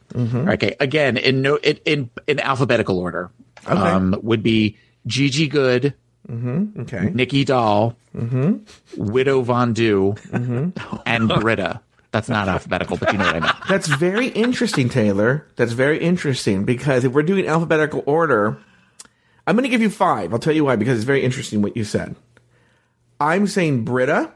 Okay, 0.54 0.76
again 0.80 1.16
in 1.16 1.42
no 1.42 1.56
in 1.56 1.78
in, 1.84 2.10
in 2.26 2.40
alphabetical 2.40 2.98
order. 2.98 3.30
Okay. 3.66 3.72
Um, 3.78 4.18
would 4.22 4.42
be 4.42 4.78
Gigi 5.06 5.48
Goode, 5.48 5.92
Okay. 6.30 7.10
Nicky 7.12 7.44
Doll, 7.44 7.96
Mm-hmm. 8.16 9.02
Widow 9.12 9.42
Von'Du, 9.44 10.18
and 11.06 11.28
Brita. 11.40 11.80
That's 12.12 12.28
not 12.28 12.48
alphabetical, 12.48 12.96
but 12.96 13.12
you 13.12 13.18
know 13.18 13.24
what 13.26 13.36
I 13.36 13.40
mean. 13.40 13.52
That's 13.68 13.86
very 13.86 14.26
interesting, 14.28 14.88
Taylor. 14.88 15.46
That's 15.56 15.72
very 15.72 15.98
interesting 16.00 16.64
because 16.64 17.04
if 17.04 17.12
we're 17.12 17.22
doing 17.22 17.46
alphabetical 17.46 18.02
order, 18.06 18.58
I'm 19.46 19.54
going 19.54 19.62
to 19.62 19.68
give 19.68 19.80
you 19.80 19.90
five. 19.90 20.32
I'll 20.32 20.40
tell 20.40 20.52
you 20.54 20.64
why 20.64 20.74
because 20.76 20.96
it's 20.98 21.04
very 21.04 21.22
interesting 21.22 21.62
what 21.62 21.76
you 21.76 21.84
said. 21.84 22.16
I'm 23.20 23.46
saying 23.46 23.84
Brita. 23.84 24.32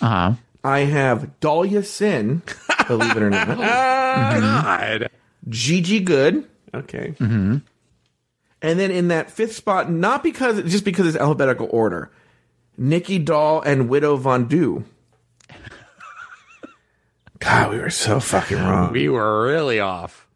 Uh 0.00 0.08
huh. 0.08 0.32
I 0.64 0.80
have 0.80 1.40
Dahlia 1.40 1.82
Sin, 1.82 2.42
believe 2.86 3.16
it 3.16 3.22
or 3.22 3.30
not. 3.30 3.58
God. 3.58 5.10
Gigi 5.48 6.00
Goode. 6.00 6.48
Okay. 6.74 7.14
Mm-hmm. 7.18 7.58
And 8.62 8.78
then 8.78 8.90
in 8.90 9.08
that 9.08 9.30
fifth 9.30 9.54
spot, 9.56 9.90
not 9.90 10.22
because 10.22 10.62
just 10.70 10.84
because 10.84 11.06
it's 11.08 11.16
alphabetical 11.16 11.68
order, 11.70 12.12
Nicky 12.76 13.18
Doll 13.18 13.60
and 13.60 13.88
Widow 13.88 14.16
Von'Du. 14.16 14.84
God, 17.40 17.70
we 17.72 17.78
were 17.78 17.90
so 17.90 18.20
fucking 18.20 18.58
wrong. 18.58 18.92
We 18.92 19.08
were 19.08 19.46
really 19.46 19.80
off. 19.80 20.28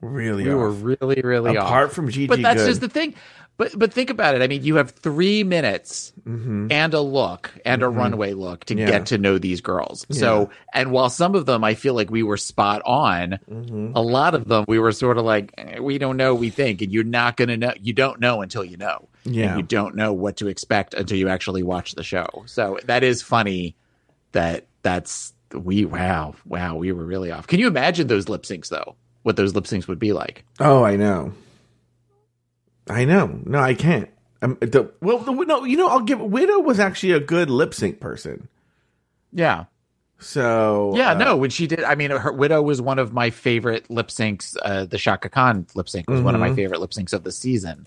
really 0.00 0.44
off. 0.44 0.48
We 0.48 0.54
were 0.54 0.70
off. 0.70 1.00
really, 1.00 1.22
really 1.22 1.56
off. 1.56 1.66
Apart 1.66 1.92
from 1.92 2.08
Gigi 2.08 2.28
but 2.28 2.40
that's 2.40 2.62
Good. 2.62 2.68
just 2.68 2.80
the 2.80 2.88
thing. 2.88 3.14
But 3.58 3.78
but 3.78 3.92
think 3.92 4.10
about 4.10 4.34
it. 4.34 4.42
I 4.42 4.48
mean, 4.48 4.62
you 4.62 4.76
have 4.76 4.90
three 4.90 5.42
minutes 5.44 6.12
and 6.26 6.92
a 6.94 7.00
look 7.00 7.52
and 7.64 7.82
a 7.82 7.88
runway 7.88 8.32
look 8.34 8.64
to 8.66 8.74
Mm-hmm. 8.74 8.80
Yeah. 8.80 8.86
get 8.98 9.06
to 9.06 9.18
know 9.18 9.38
these 9.38 9.60
girls. 9.62 10.04
So, 10.10 10.50
and 10.74 10.90
while 10.92 11.08
some 11.08 11.34
of 11.34 11.46
them 11.46 11.64
I 11.64 11.74
feel 11.74 11.94
like 11.94 12.10
we 12.10 12.22
were 12.22 12.36
spot 12.36 12.82
on, 12.84 13.38
Mm-hmm. 13.50 13.92
a 13.94 14.00
lot 14.02 14.34
of 14.34 14.46
them 14.48 14.64
we 14.68 14.78
were 14.78 14.92
sort 14.92 15.16
of 15.18 15.24
like 15.24 15.54
eh, 15.56 15.78
we 15.78 15.96
don't 15.98 16.16
know. 16.18 16.34
We 16.34 16.50
think, 16.50 16.82
and 16.82 16.92
you're 16.92 17.04
not 17.04 17.36
going 17.38 17.48
to 17.48 17.56
know. 17.56 17.72
You 17.80 17.92
don't 17.94 18.20
know 18.20 18.42
until 18.42 18.64
you 18.64 18.76
know. 18.76 19.08
Yeah. 19.24 19.48
And 19.48 19.56
you 19.56 19.62
don't 19.62 19.94
know 19.96 20.12
what 20.12 20.36
to 20.36 20.48
expect 20.48 20.92
until 20.94 21.16
you 21.18 21.28
actually 21.28 21.62
watch 21.62 21.94
the 21.94 22.04
show. 22.04 22.44
So 22.46 22.78
that 22.84 23.02
is 23.02 23.22
funny. 23.22 23.74
That 24.32 24.66
that's 24.82 25.32
we 25.54 25.84
wow 25.86 26.34
wow 26.44 26.76
we 26.76 26.92
were 26.92 27.04
really 27.04 27.30
off. 27.30 27.46
Can 27.46 27.58
you 27.60 27.68
imagine 27.68 28.08
those 28.08 28.28
lip 28.28 28.42
syncs 28.42 28.68
though? 28.68 28.96
What 29.22 29.36
those 29.36 29.54
lip 29.54 29.64
syncs 29.64 29.88
would 29.88 29.98
be 29.98 30.12
like? 30.12 30.44
Oh, 30.60 30.84
I 30.84 30.96
know. 30.96 31.32
I 32.88 33.04
know. 33.04 33.40
No, 33.44 33.58
I 33.58 33.74
can't. 33.74 34.08
Um, 34.42 34.56
the, 34.60 34.92
well, 35.00 35.18
the, 35.18 35.32
no, 35.32 35.64
you 35.64 35.76
know, 35.76 35.88
I'll 35.88 36.00
give 36.00 36.20
Widow 36.20 36.60
was 36.60 36.78
actually 36.78 37.12
a 37.12 37.20
good 37.20 37.50
lip 37.50 37.74
sync 37.74 38.00
person. 38.00 38.48
Yeah. 39.32 39.64
So 40.18 40.92
Yeah, 40.96 41.10
uh, 41.10 41.14
no, 41.18 41.36
when 41.36 41.50
she 41.50 41.66
did, 41.66 41.82
I 41.84 41.94
mean, 41.94 42.10
her 42.10 42.32
Widow 42.32 42.62
was 42.62 42.80
one 42.80 42.98
of 42.98 43.12
my 43.12 43.30
favorite 43.30 43.90
lip 43.90 44.08
syncs. 44.08 44.56
Uh, 44.62 44.84
the 44.84 44.98
Chaka 44.98 45.28
Khan 45.28 45.66
lip 45.74 45.88
sync 45.88 46.08
was 46.08 46.20
one 46.20 46.34
of 46.34 46.40
my 46.40 46.48
Mm-hmm. 46.48 46.56
favorite 46.56 46.80
lip 46.80 46.90
syncs 46.90 47.12
of 47.12 47.22
the 47.24 47.32
season. 47.32 47.86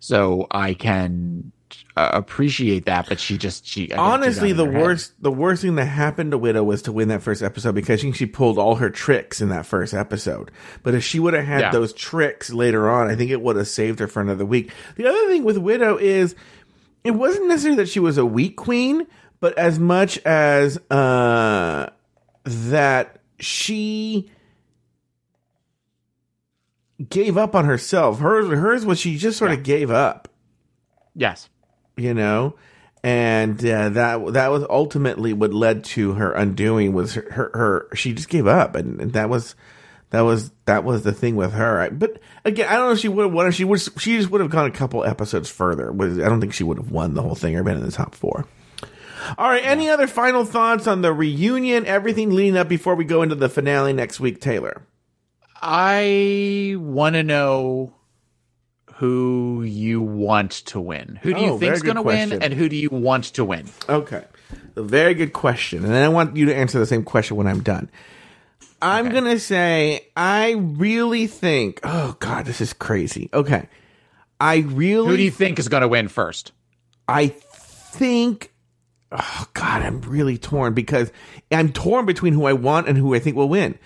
So 0.00 0.46
I 0.50 0.74
can 0.74 1.52
uh, 1.96 2.10
appreciate 2.12 2.86
that, 2.86 3.08
but 3.08 3.20
she 3.20 3.38
just 3.38 3.66
she 3.66 3.92
I 3.92 3.96
honestly, 3.98 4.52
the 4.52 4.66
her 4.66 4.72
head. 4.72 4.82
worst, 4.82 5.12
the 5.22 5.30
worst 5.30 5.62
thing 5.62 5.76
that 5.76 5.84
happened 5.86 6.32
to 6.32 6.38
Widow 6.38 6.64
was 6.64 6.82
to 6.82 6.92
win 6.92 7.08
that 7.08 7.22
first 7.22 7.42
episode 7.42 7.74
because 7.74 8.00
think 8.02 8.16
she 8.16 8.26
pulled 8.26 8.58
all 8.58 8.74
her 8.76 8.90
tricks 8.90 9.40
in 9.40 9.48
that 9.50 9.64
first 9.66 9.94
episode. 9.94 10.50
But 10.82 10.94
if 10.94 11.04
she 11.04 11.20
would 11.20 11.34
have 11.34 11.44
had 11.46 11.60
Yeah. 11.60 11.70
those 11.70 11.92
tricks 11.92 12.50
later 12.52 12.90
on, 12.90 13.08
I 13.08 13.14
think 13.16 13.30
it 13.30 13.40
would 13.40 13.56
have 13.56 13.68
saved 13.68 14.00
her 14.00 14.08
for 14.08 14.20
another 14.20 14.44
week. 14.44 14.72
The 14.96 15.06
other 15.06 15.28
thing 15.28 15.44
with 15.44 15.56
Widow 15.58 15.96
is 15.96 16.34
it 17.04 17.12
wasn't 17.12 17.46
necessarily 17.48 17.76
that 17.82 17.88
she 17.88 18.00
was 18.00 18.18
a 18.18 18.26
weak 18.26 18.56
queen, 18.56 19.06
but 19.40 19.56
as 19.58 19.78
much 19.78 20.18
as 20.24 20.78
uh 20.90 21.90
that 22.44 23.18
she 23.38 24.30
gave 27.08 27.36
up 27.36 27.54
on 27.54 27.64
herself. 27.64 28.18
Hers 28.20 28.46
hers 28.48 28.86
was 28.86 28.98
she 28.98 29.16
just 29.16 29.38
sort 29.38 29.50
of 29.52 29.62
gave 29.62 29.90
up 29.90 30.28
Yes, 31.16 31.48
you 31.96 32.14
know? 32.14 32.54
And 33.02 33.58
uh, 33.66 33.90
that 33.90 34.32
that 34.32 34.50
was 34.50 34.64
ultimately 34.70 35.34
what 35.34 35.52
led 35.52 35.84
to 35.84 36.14
her 36.14 36.32
undoing 36.32 36.94
was 36.94 37.14
her, 37.14 37.26
her, 37.30 37.50
her 37.52 37.88
she 37.94 38.14
just 38.14 38.30
gave 38.30 38.46
up. 38.46 38.74
And, 38.76 38.98
and 38.98 39.12
that 39.12 39.28
was 39.28 39.54
that 40.08 40.22
was 40.22 40.52
that 40.64 40.84
was 40.84 41.02
the 41.02 41.12
thing 41.12 41.36
with 41.36 41.52
her. 41.52 41.80
I, 41.80 41.88
but 41.90 42.18
again 42.46 42.68
i 42.68 42.76
don't 42.76 42.86
know 42.86 42.92
if 42.92 43.00
she 43.00 43.08
would 43.08 43.24
have 43.24 43.32
won 43.32 43.50
she 43.52 43.64
would 43.64 43.80
she 43.98 44.16
just 44.16 44.30
would 44.30 44.40
have 44.40 44.50
gone 44.50 44.66
a 44.66 44.70
couple 44.70 45.04
episodes 45.04 45.50
further. 45.50 45.92
I 45.92 46.28
don't 46.28 46.40
think 46.40 46.54
she 46.54 46.64
would 46.64 46.78
have 46.78 46.90
won 46.90 47.12
the 47.12 47.20
whole 47.20 47.34
thing 47.34 47.56
or 47.56 47.62
been 47.62 47.76
in 47.76 47.84
the 47.84 47.92
top 47.92 48.14
four. 48.14 48.46
All 49.36 49.48
right. 49.48 49.64
Any 49.64 49.90
other 49.90 50.06
final 50.06 50.44
thoughts 50.46 50.86
on 50.86 51.02
the 51.02 51.12
reunion 51.12 51.84
everything 51.84 52.30
leading 52.30 52.56
up 52.56 52.68
before 52.68 52.94
we 52.94 53.04
go 53.04 53.22
into 53.22 53.34
the 53.34 53.50
finale 53.50 53.92
next 53.92 54.18
week 54.18 54.40
taylor? 54.40 54.86
I 55.60 56.76
want 56.78 57.16
to 57.16 57.22
know 57.22 57.92
who 58.96 59.62
you 59.62 60.00
want 60.00 60.50
to 60.52 60.80
win. 60.80 61.18
Who 61.22 61.34
do 61.34 61.40
Oh, 61.40 61.52
you 61.54 61.58
think's 61.58 61.80
good 61.82 61.94
going 61.94 61.96
to 61.96 62.02
win, 62.02 62.42
and 62.42 62.52
who 62.54 62.68
do 62.68 62.76
you 62.76 62.90
want 62.90 63.24
to 63.34 63.44
win? 63.44 63.68
Okay. 63.88 64.24
A 64.76 64.82
very 64.82 65.14
good 65.14 65.32
question. 65.32 65.84
And 65.84 65.92
then 65.92 66.02
I 66.04 66.08
want 66.08 66.36
you 66.36 66.46
to 66.46 66.54
answer 66.54 66.78
the 66.78 66.86
same 66.86 67.02
question 67.02 67.36
when 67.36 67.46
I'm 67.46 67.62
done. 67.62 67.90
I'm 68.80 69.08
going 69.10 69.24
to 69.24 69.40
say, 69.40 70.08
I 70.16 70.52
really 70.52 71.26
think, 71.26 71.80
oh 71.82 72.16
God, 72.20 72.44
this 72.44 72.60
is 72.60 72.72
crazy. 72.72 73.30
Okay. 73.32 73.68
I 74.40 74.58
really, 74.58 75.08
Who 75.08 75.16
do 75.16 75.22
you 75.22 75.30
think 75.30 75.58
is 75.58 75.68
going 75.68 75.80
to 75.80 75.88
win 75.88 76.08
first? 76.08 76.52
I 77.08 77.28
think, 77.28 78.52
oh 79.10 79.46
God, 79.54 79.82
I'm 79.82 80.00
really 80.02 80.38
torn 80.38 80.74
because 80.74 81.10
I'm 81.50 81.72
torn 81.72 82.04
between 82.04 82.32
who 82.34 82.44
I 82.44 82.52
want 82.52 82.88
and 82.88 82.98
who 82.98 83.14
I 83.14 83.20
think 83.20 83.36
will 83.36 83.48
win. 83.48 83.78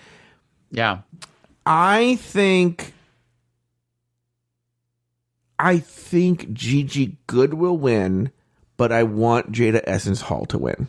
Yeah, 0.71 0.99
I 1.65 2.15
think, 2.17 2.93
I 5.59 5.79
think 5.79 6.53
Gigi 6.53 7.17
Goode 7.27 7.55
will 7.55 7.77
win, 7.77 8.31
but 8.77 8.93
I 8.93 9.03
want 9.03 9.51
Jaida 9.51 9.81
Essence 9.83 10.21
Hall 10.21 10.45
to 10.47 10.57
win. 10.57 10.87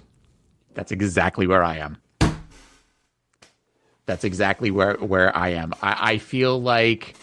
That's 0.74 0.92
exactly 0.92 1.48
where 1.48 1.64
I 1.64 1.78
am. 1.78 1.98
That's 4.06 4.24
exactly 4.24 4.70
where 4.70 4.94
where 4.94 5.36
I 5.36 5.50
am. 5.50 5.72
I, 5.82 6.12
I 6.12 6.18
feel 6.18 6.60
like 6.60 7.14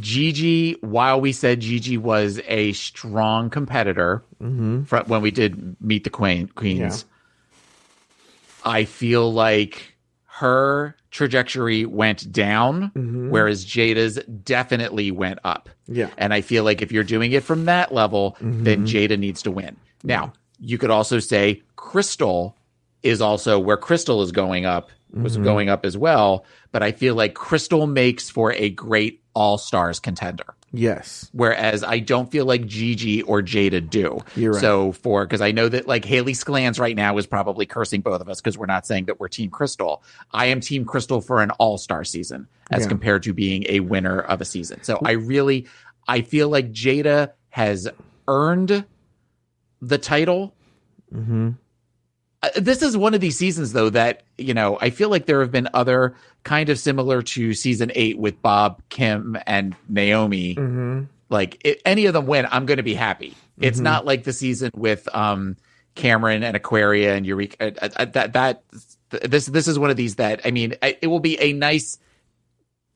Gigi, 0.00 0.72
while 0.80 1.20
we 1.20 1.32
said 1.32 1.60
Gigi 1.60 1.98
was 1.98 2.40
a 2.46 2.72
strong 2.72 3.50
competitor 3.50 4.22
mm-hmm. 4.42 4.84
fr- 4.84 5.04
when 5.06 5.22
we 5.22 5.30
did 5.30 5.76
meet 5.80 6.04
the 6.04 6.10
queen 6.10 6.48
queens, 6.48 7.04
I 8.64 8.84
feel 8.84 9.32
like 9.32 9.94
her 10.26 10.96
trajectory 11.12 11.84
went 11.84 12.32
down, 12.32 12.90
mm-hmm. 12.96 13.30
whereas 13.30 13.64
Jaida's 13.64 14.18
definitely 14.42 15.12
went 15.12 15.38
up. 15.44 15.68
Yeah. 15.86 16.08
And 16.18 16.34
I 16.34 16.40
feel 16.40 16.64
like 16.64 16.82
if 16.82 16.90
you're 16.90 17.04
doing 17.04 17.32
it 17.32 17.44
from 17.44 17.66
that 17.66 17.92
level, 17.92 18.36
then 18.40 18.84
mm-hmm. 18.84 18.84
Jaida 18.84 19.18
needs 19.18 19.42
to 19.42 19.50
win. 19.50 19.76
Now, 20.02 20.32
you 20.58 20.78
could 20.78 20.90
also 20.90 21.20
say 21.20 21.62
Crystal 21.76 22.56
is 23.02 23.20
also 23.20 23.58
where 23.58 23.76
Crystal 23.76 24.22
is 24.22 24.32
going 24.32 24.64
up, 24.64 24.90
was 25.12 25.34
mm-hmm. 25.34 25.44
going 25.44 25.68
up 25.68 25.84
as 25.84 25.96
well. 25.96 26.44
But 26.72 26.82
I 26.82 26.92
feel 26.92 27.14
like 27.14 27.34
Crystal 27.34 27.86
makes 27.86 28.30
for 28.30 28.52
a 28.54 28.70
great 28.70 29.22
all 29.34 29.58
stars 29.58 30.00
contender. 30.00 30.54
Yes. 30.72 31.28
Whereas 31.32 31.84
I 31.84 31.98
don't 31.98 32.30
feel 32.30 32.46
like 32.46 32.66
Gigi 32.66 33.20
or 33.22 33.42
Jaida 33.42 33.88
do. 33.88 34.20
You're 34.34 34.52
right. 34.52 34.60
So 34.60 34.92
for 34.92 35.26
because 35.26 35.42
I 35.42 35.52
know 35.52 35.68
that 35.68 35.86
like 35.86 36.04
Haley 36.04 36.32
Sclans 36.32 36.80
right 36.80 36.96
now 36.96 37.16
is 37.18 37.26
probably 37.26 37.66
cursing 37.66 38.00
both 38.00 38.20
of 38.22 38.28
us 38.28 38.40
because 38.40 38.56
we're 38.56 38.66
not 38.66 38.86
saying 38.86 39.04
that 39.04 39.20
we're 39.20 39.28
Team 39.28 39.50
Crystal. 39.50 40.02
I 40.32 40.46
am 40.46 40.60
Team 40.60 40.84
Crystal 40.86 41.20
for 41.20 41.42
an 41.42 41.50
All 41.52 41.76
Star 41.76 42.04
season 42.04 42.48
as 42.70 42.82
Yeah. 42.82 42.88
compared 42.88 43.22
to 43.24 43.34
being 43.34 43.66
a 43.68 43.80
winner 43.80 44.20
of 44.20 44.40
a 44.40 44.44
season. 44.46 44.82
So 44.82 44.98
I 45.04 45.12
really 45.12 45.66
I 46.08 46.22
feel 46.22 46.48
like 46.48 46.72
Jaida 46.72 47.32
has 47.50 47.88
earned 48.26 48.84
the 49.82 49.98
title. 49.98 50.54
Mm-hmm. 51.14 51.50
Uh, 52.42 52.48
this 52.56 52.82
is 52.82 52.96
one 52.96 53.14
of 53.14 53.20
these 53.20 53.36
seasons 53.36 53.72
though 53.72 53.88
that 53.90 54.22
you 54.36 54.52
know 54.52 54.76
i 54.80 54.90
feel 54.90 55.08
like 55.08 55.26
there 55.26 55.40
have 55.40 55.52
been 55.52 55.68
other 55.74 56.14
kind 56.42 56.68
of 56.68 56.78
similar 56.78 57.22
to 57.22 57.54
season 57.54 57.92
eight 57.94 58.18
with 58.18 58.40
bob 58.42 58.82
kim 58.88 59.36
and 59.46 59.76
naomi. 59.88 60.56
Mm-hmm. 60.56 61.02
like 61.28 61.60
if 61.64 61.80
any 61.84 62.06
of 62.06 62.14
them 62.14 62.26
win 62.26 62.46
i'm 62.50 62.66
going 62.66 62.78
to 62.78 62.82
be 62.82 62.94
happy. 62.94 63.34
It's 63.60 63.78
not 63.78 64.04
like 64.06 64.24
the 64.24 64.32
season 64.32 64.70
with 64.74 65.08
um 65.14 65.56
kameron 65.94 66.42
and 66.42 66.56
aquaria 66.56 67.14
and 67.14 67.24
eureka 67.24 67.80
uh, 67.84 67.88
uh, 67.96 68.04
that 68.06 68.32
that 68.32 68.62
Th- 69.10 69.22
This 69.22 69.46
this 69.46 69.68
is 69.68 69.78
one 69.78 69.90
of 69.90 69.96
these 69.96 70.16
that 70.16 70.40
I 70.44 70.50
mean, 70.50 70.74
I- 70.82 70.96
it 71.02 71.06
will 71.08 71.20
be 71.20 71.38
a 71.38 71.52
nice 71.52 71.98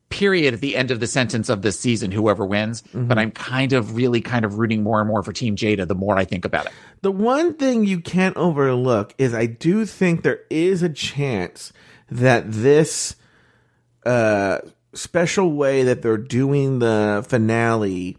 period 0.08 0.54
at 0.54 0.60
the 0.60 0.76
end 0.76 0.90
of 0.90 1.00
the 1.00 1.06
sentence 1.06 1.48
of 1.48 1.62
this 1.62 1.78
season, 1.78 2.12
whoever 2.12 2.46
wins. 2.46 2.82
But 3.08 3.18
I'm 3.18 3.30
kind 3.32 3.72
of 3.72 3.96
really 3.96 4.20
kind 4.20 4.44
of 4.44 4.58
rooting 4.58 4.82
more 4.82 5.00
and 5.00 5.08
more 5.08 5.22
for 5.22 5.32
Team 5.32 5.56
Jaida 5.56 5.86
the 5.86 5.94
more 5.94 6.16
I 6.16 6.24
think 6.24 6.44
about 6.44 6.66
it. 6.66 6.72
The 7.02 7.12
one 7.12 7.54
thing 7.54 7.84
you 7.84 8.00
can't 8.00 8.36
overlook 8.36 9.14
is 9.18 9.34
I 9.34 9.46
do 9.46 9.84
think 9.84 10.22
there 10.22 10.40
is 10.50 10.82
a 10.82 10.88
chance 10.88 11.72
that 12.10 12.44
this 12.50 13.16
uh, 14.04 14.58
special 14.94 15.52
way 15.52 15.82
that 15.82 16.02
they're 16.02 16.16
doing 16.16 16.78
the 16.78 17.24
finale, 17.28 18.16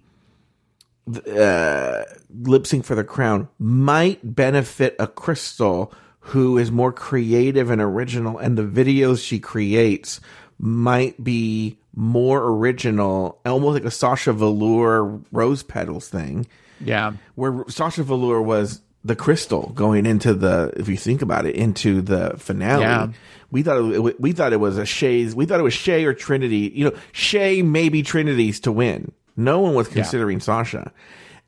uh, 1.07 2.03
lip 2.41 2.67
sync 2.67 2.85
for 2.85 2.95
the 2.95 3.03
crown, 3.03 3.47
might 3.57 4.35
benefit 4.35 4.95
a 4.99 5.07
Crystal 5.07 5.93
who 6.19 6.57
is 6.57 6.71
more 6.71 6.91
creative 6.91 7.69
and 7.69 7.81
original, 7.81 8.37
and 8.37 8.57
the 8.57 8.63
videos 8.63 9.25
she 9.25 9.39
creates 9.39 10.19
might 10.59 11.23
be 11.23 11.77
more 11.95 12.43
original, 12.43 13.39
almost 13.45 13.73
like 13.75 13.85
a 13.85 13.91
Sasha 13.91 14.33
Velour 14.33 15.19
Rose 15.31 15.63
Petals 15.63 16.09
thing 16.09 16.47
Yeah. 16.79 17.13
where 17.35 17.63
Sasha 17.67 18.03
Velour 18.03 18.41
was 18.41 18.81
the 19.03 19.15
crystal 19.15 19.71
going 19.75 20.05
into 20.05 20.33
the, 20.33 20.71
if 20.75 20.89
you 20.89 20.97
think 20.97 21.21
about 21.21 21.45
it, 21.45 21.55
into 21.55 22.01
the 22.01 22.35
finale. 22.37 22.81
Yeah. 22.81 23.07
We 23.49 23.63
thought 23.63 23.77
it, 23.93 24.19
we 24.19 24.33
thought 24.33 24.51
it 24.51 24.59
was 24.59 24.77
a 24.77 24.85
Shea's. 24.85 25.33
We 25.33 25.45
thought 25.45 25.59
it 25.59 25.63
was 25.63 25.73
Shea 25.73 26.03
or 26.03 26.13
Trinity. 26.13 26.71
You 26.75 26.85
know, 26.89 26.97
Shea 27.13 27.61
maybe 27.61 28.03
Trinity's 28.03 28.59
to 28.61 28.71
win. 28.73 29.13
No 29.37 29.59
one 29.61 29.73
was 29.73 29.87
considering 29.87 30.41
Sasha, 30.41 30.91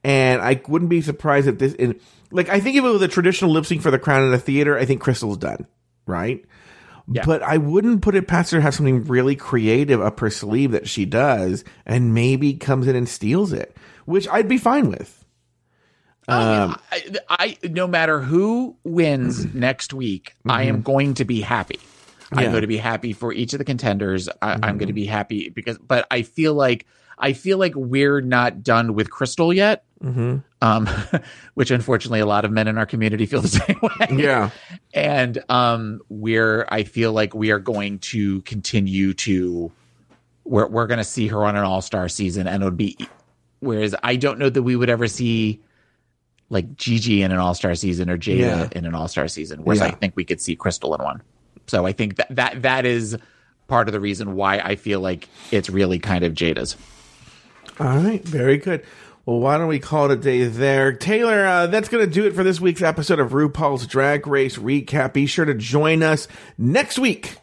and 0.03 0.41
I 0.41 0.61
wouldn't 0.69 0.89
be 0.89 1.01
surprised 1.01 1.47
if 1.49 1.57
this. 1.59 1.73
In, 1.73 1.99
like, 2.31 2.47
I 2.47 2.61
think 2.61 2.77
if 2.77 2.85
it 2.85 2.87
was 2.87 3.01
a 3.01 3.09
traditional 3.09 3.51
lip 3.51 3.65
sync 3.65 3.81
for 3.81 3.91
the 3.91 3.99
crown 3.99 4.25
in 4.25 4.33
a 4.33 4.37
theater, 4.37 4.77
I 4.77 4.85
think 4.85 5.01
Crystal's 5.01 5.37
done, 5.37 5.67
right? 6.05 6.45
Yeah. 7.11 7.25
But 7.25 7.41
I 7.41 7.57
wouldn't 7.57 8.01
put 8.01 8.15
it 8.15 8.27
past 8.27 8.51
her 8.51 8.57
to 8.57 8.61
have 8.61 8.75
something 8.75 9.05
really 9.05 9.35
creative 9.35 9.99
up 10.01 10.19
her 10.19 10.29
sleeve 10.29 10.71
that 10.71 10.87
she 10.87 11.05
does, 11.05 11.63
and 11.85 12.13
maybe 12.13 12.53
comes 12.53 12.87
in 12.87 12.95
and 12.95 13.09
steals 13.09 13.51
it, 13.51 13.75
which 14.05 14.27
I'd 14.27 14.47
be 14.47 14.57
fine 14.57 14.89
with. 14.89 15.15
Um, 16.27 16.79
I, 16.91 17.03
I 17.29 17.57
no 17.63 17.87
matter 17.87 18.19
who 18.19 18.75
wins 18.83 19.45
next 19.55 19.93
week, 19.93 20.35
I 20.47 20.63
am 20.63 20.83
going 20.83 21.15
to 21.15 21.25
be 21.25 21.41
happy. 21.41 21.79
Yeah. 22.31 22.41
I'm 22.41 22.51
going 22.51 22.61
to 22.61 22.67
be 22.67 22.77
happy 22.77 23.13
for 23.13 23.33
each 23.33 23.53
of 23.53 23.59
the 23.59 23.65
contenders. 23.65 24.29
I, 24.41 24.59
I'm 24.61 24.77
going 24.77 24.87
to 24.87 24.93
be 24.93 25.07
happy 25.07 25.49
because, 25.49 25.79
but 25.79 26.05
I 26.11 26.21
feel 26.21 26.53
like 26.53 26.85
I 27.19 27.33
feel 27.33 27.57
like 27.57 27.73
we're 27.75 28.21
not 28.21 28.63
done 28.63 28.93
with 28.93 29.09
Crystal 29.11 29.53
yet. 29.53 29.83
Um, 30.61 30.87
which 31.55 31.71
unfortunately 31.71 32.21
a 32.21 32.25
lot 32.25 32.45
of 32.45 32.51
men 32.51 32.69
in 32.69 32.77
our 32.77 32.85
community 32.85 33.25
feel 33.25 33.41
the 33.41 33.47
same 33.49 33.79
way. 33.81 34.23
Yeah. 34.23 34.49
and 34.93 35.43
um, 35.49 35.99
we're 36.07 36.65
I 36.69 36.83
feel 36.83 37.11
like 37.11 37.33
we 37.35 37.51
are 37.51 37.59
going 37.59 37.99
to 37.99 38.41
continue 38.43 39.13
to 39.15 39.71
we're 40.45 40.67
we're 40.67 40.87
going 40.87 40.99
to 40.99 41.03
see 41.03 41.27
her 41.27 41.43
on 41.43 41.55
an 41.57 41.63
All 41.65 41.81
Star 41.81 42.07
season, 42.07 42.47
and 42.47 42.63
it 42.63 42.65
would 42.65 42.77
be 42.77 42.97
whereas 43.59 43.93
I 44.01 44.15
don't 44.15 44.39
know 44.39 44.49
that 44.49 44.63
we 44.63 44.75
would 44.77 44.89
ever 44.89 45.07
see 45.07 45.59
like 46.49 46.75
Gigi 46.77 47.21
in 47.21 47.31
an 47.33 47.37
All 47.37 47.53
Star 47.53 47.75
season 47.75 48.09
or 48.09 48.17
Jaida 48.17 48.37
Yeah. 48.39 48.67
in 48.71 48.85
an 48.85 48.95
All 48.95 49.09
Star 49.09 49.27
season, 49.27 49.65
whereas 49.65 49.81
I 49.81 49.91
think 49.91 50.15
we 50.15 50.23
could 50.23 50.39
see 50.39 50.55
Crystal 50.55 50.95
in 50.95 51.03
one. 51.03 51.21
So 51.67 51.85
I 51.85 51.91
think 51.91 52.15
that 52.15 52.35
that 52.37 52.61
that 52.61 52.85
is 52.85 53.17
part 53.67 53.87
of 53.89 53.91
the 53.91 53.99
reason 53.99 54.35
why 54.35 54.59
I 54.59 54.75
feel 54.77 55.01
like 55.01 55.27
it's 55.51 55.69
really 55.69 55.99
kind 55.99 56.23
of 56.23 56.33
Jaida's. 56.33 56.77
All 57.79 57.97
right, 57.97 58.21
very 58.23 58.57
good. 58.57 58.83
Well, 59.25 59.39
why 59.39 59.57
don't 59.57 59.67
we 59.67 59.79
call 59.79 60.05
it 60.05 60.11
a 60.11 60.15
day 60.17 60.43
there? 60.45 60.91
Taylor, 60.91 61.45
uh, 61.45 61.67
that's 61.67 61.87
going 61.87 62.03
to 62.05 62.11
do 62.11 62.25
it 62.25 62.35
for 62.35 62.43
this 62.43 62.59
week's 62.59 62.81
episode 62.81 63.19
of 63.19 63.31
RuPaul's 63.31 63.87
Drag 63.87 64.27
Race 64.27 64.57
Recap. 64.57 65.13
Be 65.13 65.27
sure 65.27 65.45
to 65.45 65.53
join 65.53 66.03
us 66.03 66.27
next 66.57 66.99
week. 66.99 67.37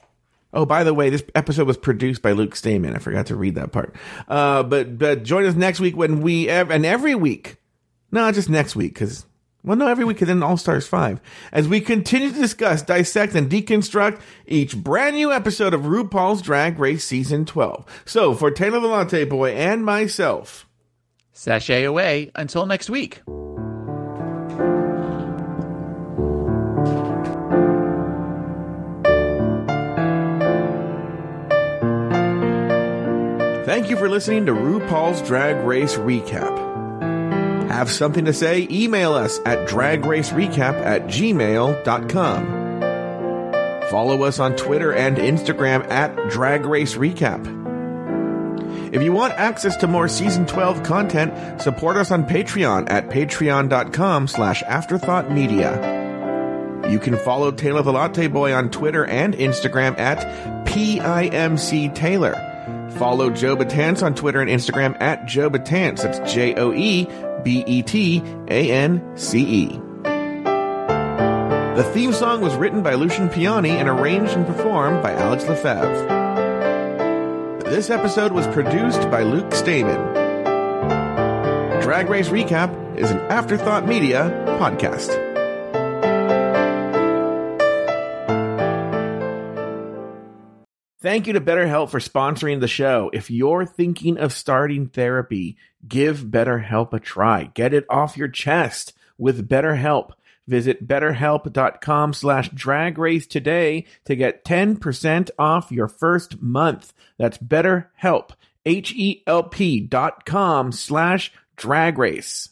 Oh, 0.52 0.66
by 0.66 0.84
the 0.84 0.92
way, 0.92 1.10
this 1.10 1.24
episode 1.34 1.66
was 1.66 1.76
produced 1.76 2.22
by 2.22 2.32
Luke 2.32 2.56
Stamen. 2.56 2.94
I 2.94 2.98
forgot 2.98 3.26
to 3.26 3.36
read 3.36 3.54
that 3.54 3.72
part. 3.72 3.94
Uh, 4.28 4.62
but, 4.62 4.98
but 4.98 5.22
join 5.22 5.46
us 5.46 5.54
next 5.54 5.80
week 5.80 5.96
when 5.96 6.20
we, 6.22 6.48
ev- 6.48 6.70
and 6.70 6.84
every 6.84 7.14
week, 7.14 7.56
no, 8.10 8.30
just 8.32 8.50
next 8.50 8.74
week, 8.76 8.94
because, 8.94 9.24
well, 9.66 9.76
no, 9.76 9.88
every 9.88 10.04
week, 10.04 10.20
and 10.20 10.30
then 10.30 10.42
All 10.44 10.56
Stars 10.56 10.86
5, 10.86 11.20
as 11.50 11.66
we 11.66 11.80
continue 11.80 12.30
to 12.30 12.40
discuss, 12.40 12.82
dissect, 12.82 13.34
and 13.34 13.50
deconstruct 13.50 14.20
each 14.46 14.76
brand 14.76 15.16
new 15.16 15.32
episode 15.32 15.74
of 15.74 15.82
RuPaul's 15.82 16.40
Drag 16.40 16.78
Race 16.78 17.04
Season 17.04 17.44
12. 17.44 17.84
So, 18.04 18.32
for 18.32 18.52
Taylor 18.52 18.78
the 18.78 18.86
Latte 18.86 19.24
Boy 19.24 19.50
and 19.50 19.84
myself, 19.84 20.68
Sashay 21.32 21.82
away 21.82 22.30
until 22.36 22.64
next 22.64 22.88
week. 22.88 23.22
Thank 33.66 33.90
you 33.90 33.96
for 33.96 34.08
listening 34.08 34.46
to 34.46 34.52
RuPaul's 34.52 35.20
Drag 35.22 35.56
Race 35.66 35.96
Recap. 35.96 36.65
Have 37.68 37.90
something 37.90 38.24
to 38.26 38.32
say? 38.32 38.66
Email 38.70 39.12
us 39.14 39.40
at 39.44 39.68
dragracerecap 39.68 40.74
at 40.84 41.06
gmail.com. 41.06 42.66
Follow 43.90 44.22
us 44.24 44.38
on 44.40 44.56
Twitter 44.56 44.92
and 44.92 45.16
Instagram 45.16 45.88
at 45.90 46.30
Drag 46.30 46.64
Race 46.64 46.94
Recap. 46.94 47.54
If 48.92 49.02
you 49.02 49.12
want 49.12 49.34
access 49.34 49.76
to 49.76 49.86
more 49.86 50.08
season 50.08 50.46
12 50.46 50.82
content, 50.82 51.60
support 51.60 51.96
us 51.96 52.10
on 52.10 52.24
Patreon 52.24 52.88
at 52.90 53.08
patreon.com 53.10 54.28
slash 54.28 54.62
afterthought 54.62 55.30
media. 55.30 55.94
You 56.88 56.98
can 57.00 57.16
follow 57.18 57.50
Taylor 57.50 57.82
the 57.82 57.92
Latte 57.92 58.28
Boy 58.28 58.54
on 58.54 58.70
Twitter 58.70 59.04
and 59.04 59.34
Instagram 59.34 59.98
at 59.98 60.66
PIMC 60.66 61.94
Taylor. 61.94 62.34
Follow 62.96 63.28
Joe 63.30 63.56
Betance 63.56 64.02
on 64.02 64.14
Twitter 64.14 64.40
and 64.40 64.48
Instagram 64.48 64.96
at 65.00 65.26
Joe 65.26 65.50
Betance. 65.50 66.02
That's 66.02 66.32
J 66.32 66.54
O 66.54 66.72
E 66.72 67.06
B 67.46 67.62
E 67.64 67.80
T 67.80 68.20
A 68.48 68.72
N 68.72 69.00
C 69.14 69.38
E. 69.38 69.80
The 71.76 71.88
theme 71.94 72.12
song 72.12 72.40
was 72.40 72.56
written 72.56 72.82
by 72.82 72.94
Lucian 72.94 73.28
Piani 73.28 73.70
and 73.70 73.88
arranged 73.88 74.32
and 74.32 74.44
performed 74.44 75.00
by 75.00 75.12
Alex 75.12 75.46
Lefebvre. 75.46 75.94
This 77.64 77.88
episode 77.88 78.32
was 78.32 78.48
produced 78.48 79.02
by 79.12 79.22
Luke 79.22 79.54
Stamen. 79.54 80.12
Drag 81.82 82.08
Race 82.08 82.30
Recap 82.30 82.96
is 82.98 83.12
an 83.12 83.18
Afterthought 83.30 83.86
Media 83.86 84.28
podcast. 84.58 85.25
Thank 91.06 91.28
you 91.28 91.34
to 91.34 91.40
BetterHelp 91.40 91.90
for 91.90 92.00
sponsoring 92.00 92.58
the 92.58 92.66
show. 92.66 93.12
If 93.14 93.30
you're 93.30 93.64
thinking 93.64 94.18
of 94.18 94.32
starting 94.32 94.88
therapy, 94.88 95.56
give 95.86 96.18
BetterHelp 96.18 96.92
a 96.92 96.98
try. 96.98 97.44
Get 97.54 97.72
it 97.72 97.84
off 97.88 98.16
your 98.16 98.26
chest 98.26 98.92
with 99.16 99.48
BetterHelp. 99.48 100.10
Visit 100.48 100.88
betterhelp.com 100.88 102.12
slash 102.12 102.48
drag 102.48 102.98
race 102.98 103.28
today 103.28 103.86
to 104.06 104.16
get 104.16 104.44
10% 104.44 105.30
off 105.38 105.70
your 105.70 105.86
first 105.86 106.42
month. 106.42 106.92
That's 107.18 107.38
betterhelp, 107.38 108.30
H-E-L-P 108.64 109.80
dot 109.82 110.26
com 110.26 110.72
slash 110.72 111.32
drag 111.54 111.98
race. 111.98 112.48